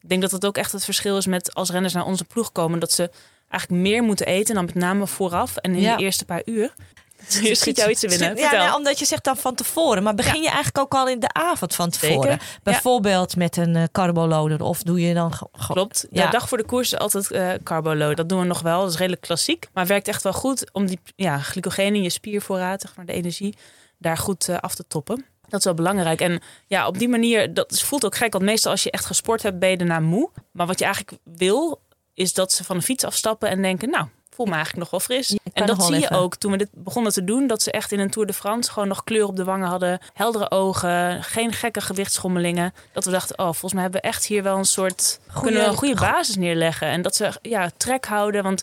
ik 0.00 0.08
denk 0.08 0.22
dat 0.22 0.30
het 0.30 0.46
ook 0.46 0.56
echt 0.56 0.72
het 0.72 0.84
verschil 0.84 1.16
is 1.16 1.26
met 1.26 1.54
als 1.54 1.70
renners 1.70 1.92
naar 1.94 2.04
onze 2.06 2.24
ploeg 2.24 2.52
komen, 2.52 2.80
dat 2.80 2.92
ze 2.92 3.10
eigenlijk 3.48 3.82
meer 3.82 4.02
moeten 4.02 4.26
eten, 4.26 4.54
dan 4.54 4.64
met 4.64 4.74
name 4.74 5.06
vooraf 5.06 5.56
en 5.56 5.74
in 5.74 5.80
Ja. 5.80 5.96
de 5.96 6.02
eerste 6.02 6.24
paar 6.24 6.42
uur. 6.44 6.74
Je 7.28 7.54
schiet 7.54 7.76
jou 7.76 7.90
iets 7.90 8.00
te 8.00 8.08
winnen. 8.08 8.36
Ja, 8.36 8.52
nou, 8.52 8.76
omdat 8.76 8.98
je 8.98 9.04
zegt 9.04 9.24
dan 9.24 9.36
van 9.36 9.54
tevoren. 9.54 10.02
Maar 10.02 10.14
begin 10.14 10.42
je 10.42 10.48
eigenlijk 10.48 10.78
ook 10.78 10.94
al 10.94 11.08
in 11.08 11.20
de 11.20 11.32
avond 11.32 11.74
van 11.74 11.90
tevoren? 11.90 12.30
Zeker. 12.30 12.58
Bijvoorbeeld 12.62 13.36
met 13.36 13.56
een 13.56 13.76
uh, 13.76 13.82
carboloader. 13.92 14.62
Of 14.62 14.82
doe 14.82 15.00
je 15.00 15.14
dan... 15.14 15.32
Klopt. 15.66 16.06
Ja. 16.10 16.24
De 16.24 16.30
dag 16.30 16.48
voor 16.48 16.58
de 16.58 16.64
koers 16.64 16.92
is 16.92 16.98
altijd 16.98 17.30
eh 17.30 17.50
carboload. 17.62 18.16
Dat 18.16 18.28
doen 18.28 18.40
we 18.40 18.46
nog 18.46 18.60
wel. 18.60 18.80
Dat 18.80 18.90
is 18.90 18.96
redelijk 18.96 19.22
klassiek. 19.22 19.68
Maar 19.72 19.86
werkt 19.86 20.08
echt 20.08 20.22
wel 20.22 20.32
goed 20.32 20.72
om 20.72 20.86
die 20.86 21.00
ja, 21.16 21.38
glycogeen 21.38 21.94
in 21.94 22.02
je 22.02 22.10
spiervoorraad, 22.10 22.80
zeg 22.80 22.96
maar 22.96 23.06
de 23.06 23.12
energie, 23.12 23.54
daar 23.98 24.16
goed 24.16 24.48
eh, 24.48 24.56
af 24.56 24.74
te 24.74 24.84
toppen. 24.88 25.24
Dat 25.48 25.58
is 25.58 25.64
wel 25.64 25.74
belangrijk. 25.74 26.20
En 26.20 26.40
ja, 26.66 26.86
op 26.86 26.98
die 26.98 27.08
manier, 27.08 27.54
dat 27.54 27.80
voelt 27.80 28.04
ook 28.04 28.16
gek. 28.16 28.32
Want 28.32 28.44
meestal 28.44 28.70
als 28.70 28.82
je 28.82 28.90
echt 28.90 29.04
gesport 29.04 29.42
hebt, 29.42 29.58
ben 29.58 29.70
je 29.70 29.76
daarna 29.76 30.00
moe. 30.00 30.30
Maar 30.50 30.66
wat 30.66 30.78
je 30.78 30.84
eigenlijk 30.84 31.18
wil, 31.24 31.80
is 32.14 32.32
dat 32.32 32.52
ze 32.52 32.64
van 32.64 32.76
de 32.76 32.82
fiets 32.82 33.04
afstappen 33.04 33.48
en 33.48 33.62
denken, 33.62 33.90
nou, 33.90 34.06
voel 34.34 34.46
me 34.46 34.52
eigenlijk 34.52 34.82
nog 34.82 34.90
wel 34.90 35.00
fris. 35.00 35.38
En 35.52 35.66
dat 35.66 35.84
zie 35.84 35.98
je 35.98 36.10
ook 36.10 36.36
toen 36.36 36.50
we 36.50 36.58
dit 36.58 36.68
begonnen 36.72 37.12
te 37.12 37.24
doen. 37.24 37.46
Dat 37.46 37.62
ze 37.62 37.70
echt 37.70 37.92
in 37.92 38.00
een 38.00 38.10
Tour 38.10 38.26
de 38.26 38.34
France 38.34 38.70
gewoon 38.70 38.88
nog 38.88 39.04
kleur 39.04 39.26
op 39.26 39.36
de 39.36 39.44
wangen 39.44 39.68
hadden. 39.68 39.98
Heldere 40.12 40.50
ogen, 40.50 41.22
geen 41.24 41.52
gekke 41.52 41.80
gewichtsschommelingen. 41.80 42.74
Dat 42.92 43.04
we 43.04 43.10
dachten, 43.10 43.38
oh, 43.38 43.44
volgens 43.44 43.72
mij 43.72 43.82
hebben 43.82 44.00
we 44.00 44.08
echt 44.08 44.26
hier 44.26 44.42
wel 44.42 44.56
een 44.56 44.64
soort... 44.64 45.20
kunnen 45.42 45.60
we 45.60 45.66
een 45.66 45.76
goede 45.76 46.00
basis 46.00 46.36
neerleggen. 46.36 46.88
En 46.88 47.02
dat 47.02 47.16
ze 47.16 47.32
ja, 47.42 47.70
trek 47.76 48.06
houden. 48.06 48.42
Want 48.42 48.62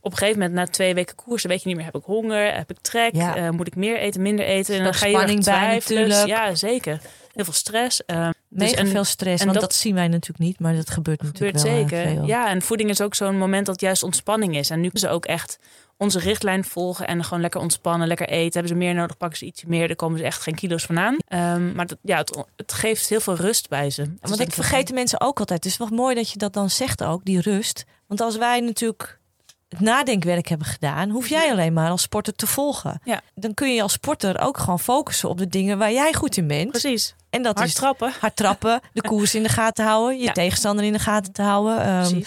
op 0.00 0.12
een 0.12 0.18
gegeven 0.18 0.40
moment, 0.40 0.56
na 0.56 0.66
twee 0.66 0.94
weken 0.94 1.14
koersen, 1.14 1.48
weet 1.48 1.62
je 1.62 1.68
niet 1.68 1.76
meer: 1.76 1.84
heb 1.84 1.94
ik 1.94 2.04
honger, 2.04 2.54
heb 2.54 2.70
ik 2.70 2.78
trek, 2.80 3.14
Ja. 3.14 3.36
Eh, 3.36 3.50
moet 3.50 3.66
ik 3.66 3.76
meer 3.76 3.98
eten, 3.98 4.22
minder 4.22 4.44
eten? 4.44 4.76
En 4.76 4.84
dan 4.84 4.94
ga 4.94 5.06
je 5.06 5.14
spanning 5.14 5.44
bij 5.44 5.74
natuurlijk. 5.74 6.26
Ja, 6.26 6.54
zeker. 6.54 7.00
Heel 7.36 7.44
veel 7.44 7.54
stress. 7.54 8.04
Eh, 8.04 8.28
Dus 8.48 8.72
en- 8.72 8.86
veel 8.88 9.04
stress. 9.04 9.40
en 9.40 9.46
want 9.48 9.60
dat- 9.60 9.70
dat, 9.70 9.78
zien 9.78 9.94
wij 9.94 10.08
natuurlijk 10.08 10.38
niet, 10.38 10.60
maar 10.60 10.74
dat 10.74 10.90
gebeurt 10.90 11.22
natuurlijk 11.22 11.58
gebeurt 11.58 11.76
wel 11.76 11.88
zeker. 11.88 12.12
veel. 12.14 12.26
Ja, 12.26 12.48
en 12.48 12.62
voeding 12.62 12.90
is 12.90 13.00
ook 13.00 13.14
zo'n 13.14 13.38
moment 13.38 13.66
dat 13.66 13.80
juist 13.80 14.02
ontspanning 14.02 14.56
is. 14.56 14.70
En 14.70 14.76
nu 14.80 14.82
kunnen 14.88 15.00
ze 15.00 15.08
ook 15.14 15.24
echt 15.26 15.58
onze 15.96 16.18
richtlijn 16.18 16.64
volgen 16.64 17.06
en 17.06 17.24
gewoon 17.24 17.40
lekker 17.40 17.60
ontspannen, 17.60 18.08
lekker 18.08 18.28
eten. 18.28 18.52
Hebben 18.52 18.68
ze 18.68 18.74
meer 18.84 18.94
nodig, 18.94 19.16
pakken 19.16 19.38
ze 19.38 19.44
ietsje 19.44 19.68
meer. 19.68 19.86
Daar 19.86 19.96
komen 19.96 20.18
ze 20.18 20.24
echt 20.24 20.42
geen 20.42 20.54
kilo's 20.54 20.84
vandaan. 20.84 21.16
Ehm, 21.28 21.74
maar 21.74 21.86
dat, 21.86 21.98
ja, 22.02 22.16
het, 22.18 22.44
het 22.56 22.72
geeft 22.72 23.08
heel 23.08 23.20
veel 23.20 23.34
rust 23.34 23.68
bij 23.68 23.90
ze. 23.90 24.02
Dus 24.02 24.30
Want 24.30 24.40
ik 24.40 24.52
vergeet 24.52 24.86
de 24.86 24.94
mensen 24.94 25.20
ook 25.20 25.38
altijd. 25.38 25.64
Het 25.64 25.72
is 25.72 25.78
wel 25.78 25.88
mooi 25.88 26.14
dat 26.14 26.30
je 26.30 26.38
dat 26.38 26.52
dan 26.52 26.70
zegt 26.70 27.04
ook, 27.04 27.24
die 27.24 27.40
rust. 27.40 27.84
Want 28.06 28.20
als 28.20 28.36
wij 28.36 28.60
natuurlijk 28.60 29.18
het 29.68 29.80
nadenkwerk 29.80 30.48
hebben 30.48 30.66
gedaan, 30.66 31.10
hoef 31.10 31.28
jij 31.28 31.50
alleen 31.50 31.72
maar 31.72 31.90
als 31.90 32.02
sporter 32.02 32.34
te 32.34 32.46
volgen. 32.46 33.00
Ja. 33.04 33.20
Dan 33.34 33.54
kun 33.54 33.74
je 33.74 33.82
als 33.82 33.92
sporter 33.92 34.40
ook 34.40 34.58
gewoon 34.58 34.80
focussen 34.80 35.28
op 35.28 35.38
de 35.38 35.48
dingen 35.48 35.78
waar 35.78 35.92
jij 35.92 36.12
goed 36.14 36.36
in 36.36 36.46
bent. 36.46 36.70
Precies. 36.70 37.14
En 37.30 37.42
dat 37.42 37.56
Hard 37.56 37.68
is 37.68 37.74
trappen. 37.74 38.12
hard 38.20 38.36
trappen, 38.36 38.80
de 38.92 39.00
koers 39.08 39.34
in 39.34 39.42
de 39.42 39.48
gaten 39.48 39.84
houden, 39.84 40.18
je 40.18 40.24
Ja. 40.24 40.32
tegenstander 40.32 40.84
in 40.84 40.92
de 40.92 40.98
gaten 40.98 41.32
te 41.32 41.42
houden, 41.42 41.80
ehm, 41.84 42.22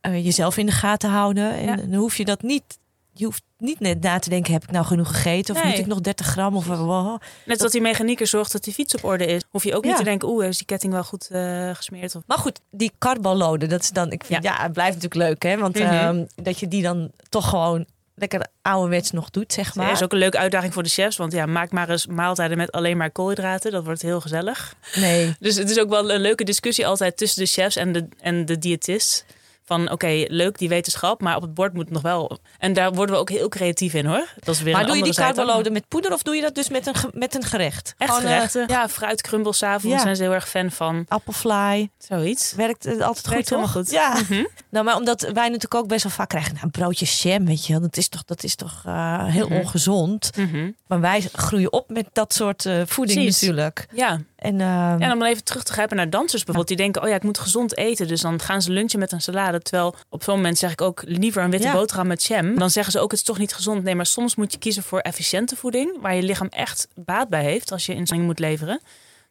eh, 0.00 0.24
jezelf 0.24 0.56
in 0.56 0.66
de 0.66 0.72
gaten 0.72 1.10
houden. 1.10 1.52
En 1.54 1.64
Ja. 1.64 1.76
dan 1.76 1.94
hoef 1.94 2.16
je 2.16 2.24
dat 2.24 2.42
niet. 2.42 2.78
Je 3.12 3.24
hoeft 3.24 3.42
niet 3.62 3.80
net 3.80 4.00
na 4.00 4.18
te 4.18 4.28
denken: 4.28 4.52
heb 4.52 4.62
ik 4.62 4.70
nou 4.70 4.84
genoeg 4.84 5.08
gegeten? 5.08 5.54
Of 5.54 5.62
Nee. 5.62 5.70
moet 5.70 5.80
ik 5.80 5.86
nog 5.86 6.00
30 6.00 6.26
gram? 6.26 6.56
Of 6.56 6.66
wow. 6.66 7.20
Net 7.46 7.62
als 7.62 7.72
die 7.72 7.80
mechanieker 7.80 8.26
zorgt 8.26 8.52
dat 8.52 8.64
die 8.64 8.74
fiets 8.74 8.94
op 8.94 9.04
orde 9.04 9.26
is. 9.26 9.42
Hoef 9.50 9.64
je 9.64 9.74
ook 9.76 9.84
niet 9.84 9.96
te 9.96 10.04
denken, 10.04 10.28
oeh, 10.28 10.46
is 10.46 10.56
die 10.56 10.66
ketting 10.66 10.92
wel 10.92 11.04
goed 11.04 11.28
eh, 11.30 11.70
gesmeerd? 11.74 12.14
Of... 12.14 12.22
Maar 12.26 12.38
goed, 12.38 12.60
die 12.70 12.92
karbaloden, 12.98 13.68
dat 13.68 13.80
is 13.82 13.90
dan. 13.90 14.10
Ik 14.12 14.24
vind, 14.24 14.42
ja. 14.42 14.62
het 14.62 14.72
blijft 14.72 14.94
natuurlijk 15.02 15.28
leuk, 15.30 15.42
hè? 15.52 15.58
Want 15.58 15.74
Mhm. 15.78 15.86
ehm, 15.88 16.24
dat 16.34 16.58
je 16.58 16.68
die 16.68 16.82
dan 16.82 17.10
toch 17.28 17.48
gewoon 17.48 17.86
lekker 18.14 18.46
ouderwets 18.62 19.10
nog 19.10 19.30
doet, 19.30 19.52
zeg 19.52 19.74
Maar 19.74 19.84
maar. 19.84 19.94
is 19.94 20.02
ook 20.02 20.12
een 20.12 20.18
leuke 20.18 20.38
uitdaging 20.38 20.72
voor 20.72 20.82
de 20.82 20.88
chefs. 20.88 21.16
Want 21.16 21.32
ja, 21.32 21.46
maak 21.46 21.70
maar 21.70 21.88
eens 21.90 22.06
maaltijden 22.06 22.56
met 22.56 22.72
alleen 22.72 22.96
maar 22.96 23.10
koolhydraten. 23.10 23.72
Dat 23.72 23.84
wordt 23.84 24.02
heel 24.02 24.20
gezellig. 24.20 24.74
Nee. 24.94 25.34
Dus 25.40 25.56
het 25.56 25.70
is 25.70 25.78
ook 25.80 25.88
wel 25.88 26.10
een 26.12 26.20
leuke 26.20 26.44
discussie 26.44 26.86
altijd 26.86 27.16
tussen 27.16 27.42
de 27.42 27.48
chefs 27.50 27.76
en 27.76 27.92
de, 27.92 28.08
en 28.20 28.44
de 28.46 28.58
diëtist. 28.58 29.24
Van 29.64 29.90
oké, 29.90 30.24
leuk 30.28 30.58
die 30.58 30.68
wetenschap, 30.68 31.20
maar 31.20 31.36
op 31.36 31.42
het 31.42 31.54
bord 31.54 31.72
moet 31.72 31.84
het 31.84 31.92
nog 31.92 32.02
wel. 32.02 32.38
En 32.58 32.72
daar 32.72 32.92
worden 32.92 33.14
we 33.14 33.20
ook 33.20 33.30
heel 33.30 33.48
creatief 33.48 33.94
in 33.94 34.06
hoor. 34.06 34.26
Dat 34.38 34.54
is 34.54 34.62
weer 34.62 34.72
Maar 34.72 34.80
een 34.82 34.86
doe 34.88 34.96
je 34.96 35.02
die 35.02 35.14
karbaloden 35.14 35.72
met 35.72 35.88
poeder 35.88 36.12
of 36.12 36.22
doe 36.22 36.34
je 36.34 36.40
dat 36.42 36.54
dus 36.54 36.68
met 36.68 36.86
een, 36.86 36.94
met 37.14 37.34
een 37.34 37.42
gerecht? 37.44 37.94
Echt 37.98 38.10
Gewoon, 38.10 38.26
eh, 38.28 38.34
gerechten. 38.34 38.64
ja, 38.68 38.88
fruitkrumbels 38.88 39.58
's 39.58 39.62
avonds 39.62 39.96
Ja. 39.96 40.02
zijn 40.02 40.16
ze 40.16 40.22
heel 40.22 40.32
erg 40.32 40.48
fan 40.48 40.70
van. 40.70 41.04
appelfly. 41.08 41.90
Zoiets. 41.98 42.52
Werkt 42.52 42.84
het 42.84 43.00
altijd 43.02 43.26
Werkt 43.28 43.48
goed, 43.48 43.58
helemaal 43.58 43.72
toch? 43.72 43.82
goed. 43.82 43.90
Ja. 43.90 44.16
Mhm. 44.28 44.44
Nou, 44.68 44.84
maar 44.84 44.96
omdat 44.96 45.20
wij 45.20 45.44
natuurlijk 45.46 45.74
ook 45.74 45.88
best 45.88 46.02
wel 46.02 46.12
vaak 46.12 46.28
krijgen 46.28 46.52
nou, 46.52 46.64
een 46.64 46.70
broodje 46.70 47.06
jam, 47.06 47.46
weet 47.46 47.66
je 47.66 47.72
wel. 47.72 47.82
Dat 47.82 47.96
is 47.96 48.08
toch, 48.08 48.24
dat 48.24 48.42
is 48.42 48.54
toch 48.54 48.82
eh, 48.86 49.24
heel 49.26 49.48
Mhm. 49.48 49.58
ongezond. 49.58 50.30
Mhm. 50.36 50.70
Maar 50.86 51.00
wij 51.00 51.20
groeien 51.32 51.72
op 51.72 51.90
met 51.90 52.06
dat 52.12 52.34
soort 52.34 52.66
eh, 52.66 52.80
voeding 52.86 53.18
Precies. 53.18 53.40
natuurlijk. 53.40 53.86
Ja. 53.94 54.20
En, 54.42 54.60
ehm, 54.60 55.00
Ja, 55.00 55.12
om 55.12 55.22
even 55.22 55.44
terug 55.44 55.62
te 55.62 55.72
grijpen 55.72 55.96
naar 55.96 56.10
dansers 56.10 56.44
bijvoorbeeld. 56.44 56.68
Die 56.68 56.76
denken, 56.76 57.02
oh 57.02 57.08
ja, 57.08 57.14
ik 57.14 57.22
moet 57.22 57.38
gezond 57.38 57.76
eten. 57.76 58.08
Dus 58.08 58.20
dan 58.20 58.40
gaan 58.40 58.62
ze 58.62 58.70
lunchen 58.70 58.98
met 58.98 59.12
een 59.12 59.20
salade. 59.20 59.60
Terwijl 59.60 59.94
op 60.08 60.22
zo'n 60.22 60.34
moment 60.36 60.58
zeg 60.58 60.72
ik 60.72 60.80
ook 60.80 61.02
liever 61.06 61.42
een 61.42 61.50
witte 61.50 61.66
Ja. 61.66 61.72
boterham 61.72 62.06
met 62.06 62.24
jam. 62.24 62.58
Dan 62.58 62.70
zeggen 62.70 62.92
ze 62.92 62.98
ook, 63.00 63.10
het 63.10 63.20
is 63.20 63.26
toch 63.26 63.38
niet 63.38 63.54
gezond. 63.54 63.82
Nee, 63.82 63.94
maar 63.94 64.06
soms 64.06 64.34
moet 64.34 64.52
je 64.52 64.58
kiezen 64.58 64.82
voor 64.82 64.98
efficiënte 65.00 65.56
voeding. 65.56 66.00
Waar 66.00 66.14
je 66.14 66.22
lichaam 66.22 66.46
echt 66.50 66.88
baat 66.94 67.28
bij 67.28 67.42
heeft 67.42 67.72
als 67.72 67.86
je 67.86 67.94
inspanning 67.94 68.28
moet 68.28 68.38
leveren. 68.38 68.80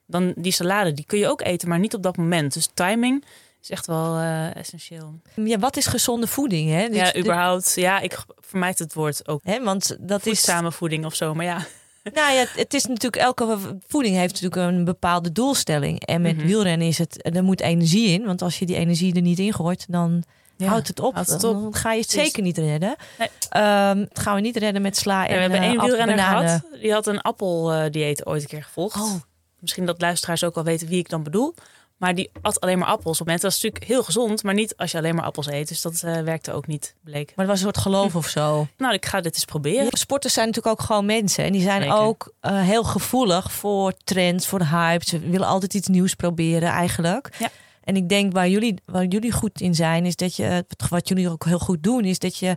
Dan 0.08 0.34
die 0.36 0.52
salade, 0.52 0.93
die 0.93 1.06
kun 1.06 1.19
je 1.19 1.28
ook 1.28 1.41
eten, 1.41 1.69
maar 1.69 1.80
niet 1.80 1.93
op 1.95 2.04
dat 2.04 2.17
moment. 2.17 2.54
Dus 2.54 2.69
timing 2.74 3.24
is 3.62 3.69
echt 3.69 3.88
wel 3.88 4.17
eh, 4.17 4.56
essentieel. 4.56 5.19
ja, 5.36 5.58
wat 5.60 5.78
is 5.78 5.86
gezonde 5.88 6.28
voeding? 6.28 6.69
Hè? 6.69 6.82
Ja, 6.84 7.06
dit- 7.06 7.17
überhaupt. 7.17 7.74
Ja, 7.76 8.00
ik 8.00 8.17
vermijd 8.39 8.80
het 8.80 8.93
woord 8.93 9.28
ook. 9.28 9.41
hè, 9.43 9.63
want 9.63 9.97
dat 10.00 10.26
is 10.26 10.38
Voedzame 10.39 10.71
voeding 10.71 11.06
of 11.06 11.15
zo. 11.15 11.34
Maar 11.34 11.45
ja, 11.45 11.65
Nou 12.04 12.34
ja, 12.34 12.46
het 12.56 12.74
is 12.74 12.86
natuurlijk 12.86 13.16
elke 13.24 13.58
voeding 13.88 14.16
heeft 14.16 14.42
natuurlijk 14.42 14.72
een 14.72 14.84
bepaalde 14.86 15.32
doelstelling. 15.32 16.06
En 16.06 16.22
met 16.22 16.38
Mhm. 16.38 16.46
wielrennen 16.46 16.88
is 16.88 16.98
het, 16.98 17.36
er 17.36 17.44
moet 17.44 17.62
energie 17.62 18.08
in. 18.08 18.26
Want 18.26 18.42
als 18.42 18.60
je 18.60 18.66
die 18.66 18.76
energie 18.76 19.16
er 19.16 19.22
niet 19.22 19.40
in 19.40 19.54
gooit, 19.54 19.86
dan 19.90 20.24
ja. 20.58 20.68
houdt 20.68 20.88
het 20.88 21.00
op. 21.00 21.14
houdt 21.14 21.30
het 21.30 21.44
op. 21.44 21.62
Dan 21.62 21.76
ga 21.76 21.94
je 21.94 22.02
het 22.02 22.10
zeker 22.10 22.44
niet 22.44 22.58
redden. 22.58 22.96
Nee. 23.20 23.28
Ehm, 23.50 23.98
dat 23.98 24.20
gaan 24.20 24.36
we 24.36 24.42
niet 24.42 24.58
redden 24.58 24.82
met 24.82 24.98
sla 24.98 25.28
en 25.28 25.30
Ja, 25.30 25.36
we 25.36 25.42
hebben 25.42 25.60
eh, 25.60 25.66
één 25.66 25.74
appel- 25.78 25.88
wielrenner 25.96 26.26
gehad. 26.26 26.62
Die 26.82 26.92
had 26.94 27.08
een 27.08 27.22
appeldieet 27.22 28.26
ooit 28.26 28.42
een 28.42 28.48
keer 28.48 28.64
gevolgd. 28.64 28.96
Oh. 29.02 29.14
Misschien 29.60 29.86
dat 29.86 30.02
luisteraars 30.02 30.44
ook 30.44 30.56
al 30.58 30.64
weten 30.64 30.88
wie 30.88 31.00
ik 31.00 31.10
dan 31.10 31.24
bedoel. 31.24 31.54
Maar 32.02 32.16
die 32.16 32.30
at 32.42 32.60
alleen 32.60 32.80
maar 32.80 32.88
appels. 32.88 33.22
Op 33.22 33.28
het 33.28 33.28
moment 33.28 33.42
dat 33.42 33.52
is 33.52 33.62
natuurlijk 33.62 33.92
heel 33.92 34.04
gezond, 34.04 34.44
maar 34.44 34.54
niet 34.54 34.78
als 34.78 34.92
je 34.92 34.98
alleen 34.98 35.16
maar 35.16 35.24
appels 35.24 35.48
eet. 35.48 35.68
Dus 35.68 35.82
dat 35.82 36.04
eh, 36.04 36.22
werkte 36.22 36.52
ook 36.52 36.68
niet, 36.68 36.96
bleek. 37.04 37.28
Maar 37.36 37.46
het 37.46 37.48
was 37.48 37.56
een 37.56 37.64
soort 37.64 37.78
geloof 37.78 38.16
of 38.16 38.28
zo. 38.28 38.68
Nou, 38.78 38.94
ik 38.94 39.06
ga 39.06 39.22
dit 39.22 39.34
eens 39.36 39.46
proberen. 39.46 39.98
Sporters 39.98 40.34
zijn 40.34 40.48
natuurlijk 40.48 40.80
ook 40.80 40.86
gewoon 40.86 41.06
mensen. 41.06 41.44
En 41.44 41.52
die 41.52 41.62
zijn 41.62 41.82
Zeker. 41.82 41.98
ook 41.98 42.34
eh, 42.40 42.62
heel 42.62 42.84
gevoelig 42.84 43.52
voor 43.52 43.94
trends, 44.04 44.48
voor 44.48 44.60
de 44.60 44.68
hype. 44.68 45.06
Ze 45.06 45.20
willen 45.20 45.48
altijd 45.48 45.74
iets 45.74 45.88
nieuws 45.88 46.14
proberen 46.14 46.70
eigenlijk. 46.70 47.36
Ja. 47.40 47.50
En 47.84 47.96
ik 47.96 48.10
denk 48.10 48.34
waar 48.34 48.50
jullie, 48.50 48.76
waar 48.86 49.06
jullie 49.06 49.32
goed 49.32 49.62
in 49.62 49.76
zijn, 49.76 50.06
is 50.06 50.16
dat 50.16 50.36
je, 50.36 50.66
wat 50.90 51.08
jullie 51.08 51.30
ook 51.30 51.46
heel 51.46 51.60
goed 51.60 51.84
doen, 51.84 52.06
is 52.06 52.20
dat 52.20 52.38
je 52.38 52.56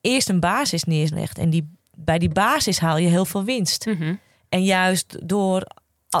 eerst 0.00 0.28
een 0.28 0.40
basis 0.40 0.84
neerlegt. 0.84 1.38
En 1.38 1.50
die, 1.50 1.76
bij 1.96 2.18
die 2.18 2.32
basis 2.32 2.78
haal 2.78 2.96
je 2.96 3.08
heel 3.08 3.24
veel 3.24 3.44
winst. 3.44 3.86
Mhm. 3.86 4.14
En 4.48 4.64
juist 4.64 5.28
door 5.28 5.66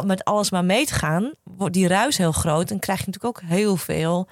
met 0.02 0.24
alles 0.24 0.50
maar 0.50 0.64
mee 0.64 0.86
te 0.86 0.94
gaan, 0.94 1.32
wordt 1.42 1.74
die 1.74 1.88
ruis 1.88 2.16
heel 2.16 2.32
groot. 2.32 2.70
En 2.70 2.78
krijg 2.78 2.98
je 3.00 3.06
natuurlijk 3.06 3.42
ook 3.42 3.48
heel 3.50 3.76
veel 3.76 4.28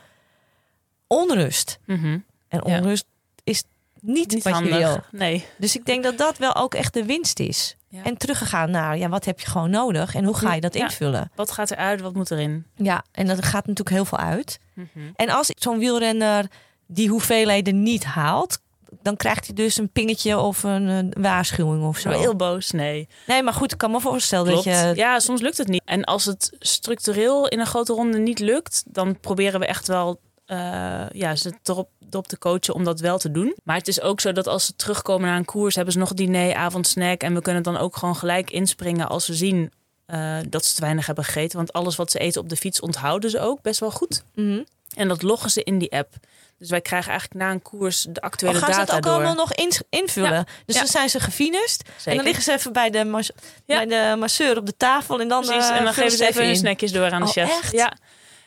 onrust. 1.07 1.79
Mhm. 1.87 2.19
En 2.49 2.61
Ja. 2.67 2.79
onrust 2.79 3.05
is 3.45 3.63
niet, 4.01 4.31
Niet 4.31 4.43
wat 4.45 4.53
handig. 4.53 4.73
je 4.73 4.79
wil. 4.79 4.99
Nee. 5.11 5.47
Dus 5.59 5.77
ik 5.77 5.85
denk 5.87 6.03
dat 6.05 6.19
dat 6.19 6.39
wel 6.39 6.55
ook 6.55 6.75
echt 6.75 6.95
de 6.95 7.05
winst 7.05 7.39
is. 7.41 7.77
Ja. 7.89 8.03
En 8.05 8.17
teruggegaan 8.17 8.71
naar, 8.71 8.99
ja, 8.99 9.09
wat 9.09 9.25
heb 9.25 9.41
je 9.41 9.47
gewoon 9.47 9.71
nodig 9.71 10.15
en 10.15 10.25
hoe 10.25 10.35
ga 10.37 10.55
je 10.55 10.61
dat 10.61 10.75
Ja. 10.75 10.83
invullen? 10.85 11.31
Wat 11.35 11.51
gaat 11.53 11.71
eruit, 11.71 12.01
wat 12.01 12.15
moet 12.15 12.31
erin? 12.31 12.65
Ja, 12.77 13.05
en 13.13 13.27
dat 13.27 13.45
gaat 13.45 13.67
natuurlijk 13.67 13.97
heel 13.97 14.05
veel 14.05 14.19
uit. 14.19 14.59
Mhm. 14.75 14.87
En 15.17 15.29
als 15.31 15.51
zo'n 15.55 15.79
wielrenner 15.79 16.47
die 16.87 17.09
hoeveelheden 17.09 17.83
niet 17.83 18.05
haalt, 18.05 18.61
dan 19.03 19.17
krijgt 19.17 19.47
hij 19.47 19.55
dus 19.55 19.77
een 19.77 19.91
pingetje 19.91 20.39
of 20.39 20.63
een, 20.63 20.87
een 20.87 21.15
waarschuwing 21.21 21.85
of 21.85 21.99
zo. 21.99 22.11
Heel 22.11 22.37
boos, 22.37 22.71
nee. 22.71 23.09
Nee, 23.27 23.43
maar 23.43 23.55
goed, 23.55 23.73
ik 23.73 23.79
kan 23.79 23.91
me 23.91 24.01
voorstellen 24.01 24.53
Klopt. 24.53 24.65
dat 24.65 24.75
je. 24.75 24.93
Ja, 24.95 25.19
soms 25.19 25.41
lukt 25.41 25.59
het 25.59 25.69
niet. 25.69 25.83
En 25.85 26.05
als 26.05 26.25
het 26.25 26.57
structureel 26.59 27.49
in 27.49 27.61
een 27.61 27.67
grote 27.67 27.93
ronde 27.93 28.19
niet 28.19 28.39
lukt, 28.39 28.85
dan 28.87 29.21
proberen 29.21 29.61
we 29.61 29.67
echt 29.67 29.87
wel 29.87 30.21
eh, 30.53 31.05
ja, 31.13 31.37
ze 31.37 31.53
erop, 31.63 31.89
erop 32.11 32.27
te 32.27 32.39
coachen 32.39 32.75
om 32.75 32.85
dat 32.85 33.01
wel 33.01 33.19
te 33.19 33.31
doen. 33.31 33.57
Maar 33.65 33.77
het 33.77 33.89
is 33.89 34.01
ook 34.01 34.21
zo 34.21 34.33
dat 34.33 34.47
als 34.47 34.67
ze 34.67 34.77
terugkomen 34.77 35.29
naar 35.29 35.37
een 35.37 35.45
koers, 35.45 35.75
hebben 35.75 35.93
ze 35.93 35.99
nog 35.99 36.15
diner, 36.15 36.55
avondsnack. 36.55 37.23
En 37.23 37.35
we 37.35 37.43
kunnen 37.43 37.63
dan 37.63 37.77
ook 37.77 37.97
gewoon 37.97 38.17
gelijk 38.17 38.51
inspringen 38.51 39.09
als 39.09 39.25
ze 39.25 39.35
zien 39.35 39.73
eh, 40.07 40.39
dat 40.49 40.65
ze 40.65 40.75
te 40.75 40.81
weinig 40.81 41.07
hebben 41.07 41.25
gegeten. 41.25 41.57
Want 41.57 41.73
alles 41.73 41.97
wat 41.97 42.11
ze 42.11 42.19
eten 42.19 42.41
op 42.41 42.49
de 42.49 42.57
fiets 42.57 42.81
onthouden 42.81 43.31
ze 43.31 43.41
ook 43.41 43.63
best 43.63 43.81
wel 43.81 43.91
goed. 43.91 44.25
Mhm. 44.35 44.63
En 44.95 45.09
dat 45.09 45.23
loggen 45.23 45.51
ze 45.51 45.63
in 45.63 45.79
die 45.79 45.93
app. 45.93 46.15
Dus 46.63 46.71
wij 46.71 46.81
krijgen 46.81 47.11
eigenlijk 47.11 47.41
na 47.41 47.51
een 47.51 47.63
koers 47.63 48.07
de 48.11 48.21
actuele 48.21 48.55
Oh, 48.57 48.63
gaan 48.63 48.73
ze 48.73 48.79
data 48.79 48.87
dat 48.93 48.97
ook 48.97 49.03
door. 49.03 49.13
allemaal 49.13 49.35
nog 49.35 49.53
invullen? 49.91 50.33
Ja. 50.33 50.45
Dus 50.67 50.75
Ja. 50.75 50.81
dan 50.81 50.91
zijn 50.91 51.09
ze 51.11 51.21
gefinest. 51.21 51.83
En 52.05 52.15
dan 52.17 52.25
liggen 52.25 52.43
ze 52.43 52.53
even 52.53 52.73
bij 52.73 52.91
de, 52.91 53.05
mas- 53.05 53.31
Ja. 53.67 53.85
bij 53.85 53.87
de 53.87 54.17
masseur 54.17 54.57
op 54.59 54.67
de 54.67 54.77
tafel. 54.77 55.21
En 55.21 55.29
dan, 55.29 55.45
Precies, 55.45 55.69
eh, 55.69 55.77
en 55.77 55.85
dan 55.85 55.95
geven 55.95 56.17
ze 56.17 56.27
even 56.27 56.47
hun 56.47 56.57
snackjes 56.57 56.93
door 56.93 57.11
aan 57.11 57.21
de 57.21 57.27
Oh, 57.27 57.33
chef. 57.33 57.51
echt? 57.51 57.73
Ja. 57.73 57.93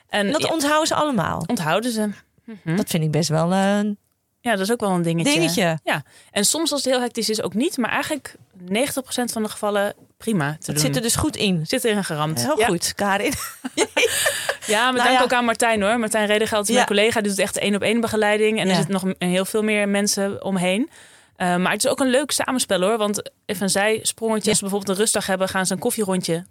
En, 0.09 0.25
En 0.25 0.31
dat 0.31 0.51
onthouden 0.51 0.87
ze 0.87 0.95
allemaal. 0.95 1.43
onthouden 1.47 1.91
ze. 1.91 2.09
Dat 2.63 2.89
vind 2.89 3.03
ik 3.03 3.11
best 3.11 3.29
wel 3.29 3.51
een 3.53 3.97
Ja, 4.45 4.51
dat 4.51 4.59
is 4.59 4.71
ook 4.71 4.79
wel 4.79 4.89
een 4.91 5.01
dingetje. 5.01 5.33
dingetje. 5.33 5.79
En 6.31 6.45
soms 6.45 6.71
als 6.71 6.83
het 6.83 6.93
heel 6.93 7.01
hectisch 7.01 7.29
is 7.29 7.41
ook 7.41 7.53
niet, 7.53 7.77
maar 7.77 7.89
eigenlijk 7.89 8.35
90% 8.69 8.71
van 9.31 9.43
de 9.43 9.49
gevallen 9.49 9.93
prima 10.17 10.49
te 10.49 10.55
Het 10.57 10.65
doen. 10.65 10.77
zit 10.77 10.95
er 10.95 11.01
dus 11.01 11.15
goed 11.15 11.35
in. 11.35 11.65
Zit 11.67 11.83
erin 11.83 12.03
geramd. 12.03 12.41
Heel 12.45 12.59
ja. 12.59 12.65
goed, 12.67 12.93
Karin. 12.95 13.33
Ja, 14.67 14.85
met 14.91 14.95
Nou 14.95 15.07
dank 15.07 15.17
ja. 15.17 15.23
ook 15.23 15.33
aan 15.33 15.45
Martijn 15.45 15.81
hoor. 15.81 15.99
Martijn 15.99 16.27
Redegeld 16.27 16.61
is 16.63 16.67
Ja. 16.69 16.73
mijn 16.75 16.85
collega. 16.87 17.21
Die 17.21 17.29
doet 17.29 17.39
echt 17.39 17.57
één 17.57 17.75
op 17.75 17.81
één 17.81 18.01
begeleiding. 18.01 18.59
En 18.59 18.63
Ja. 18.65 18.69
er 18.71 18.75
zitten 18.75 18.93
nog 18.93 19.03
een- 19.17 19.29
heel 19.29 19.45
veel 19.45 19.61
meer 19.63 19.89
mensen 19.89 20.43
omheen. 20.43 20.89
Eh, 21.35 21.55
maar 21.55 21.71
het 21.71 21.83
is 21.83 21.89
ook 21.91 21.99
een 21.99 22.09
leuk 22.09 22.31
samenspel 22.31 22.81
hoor. 22.81 22.97
Want 22.97 23.31
even 23.45 23.63
een 23.63 23.69
zijsprongetje. 23.69 24.49
Als 24.49 24.59
we 24.59 24.65
bijvoorbeeld 24.65 24.97
een 24.97 25.03
rustdag 25.03 25.25
hebben, 25.25 25.49
gaan 25.49 25.65
ze 25.65 25.73
een 25.73 25.79
koffierondje 25.79 26.45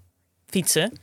fietsen. 0.47 0.99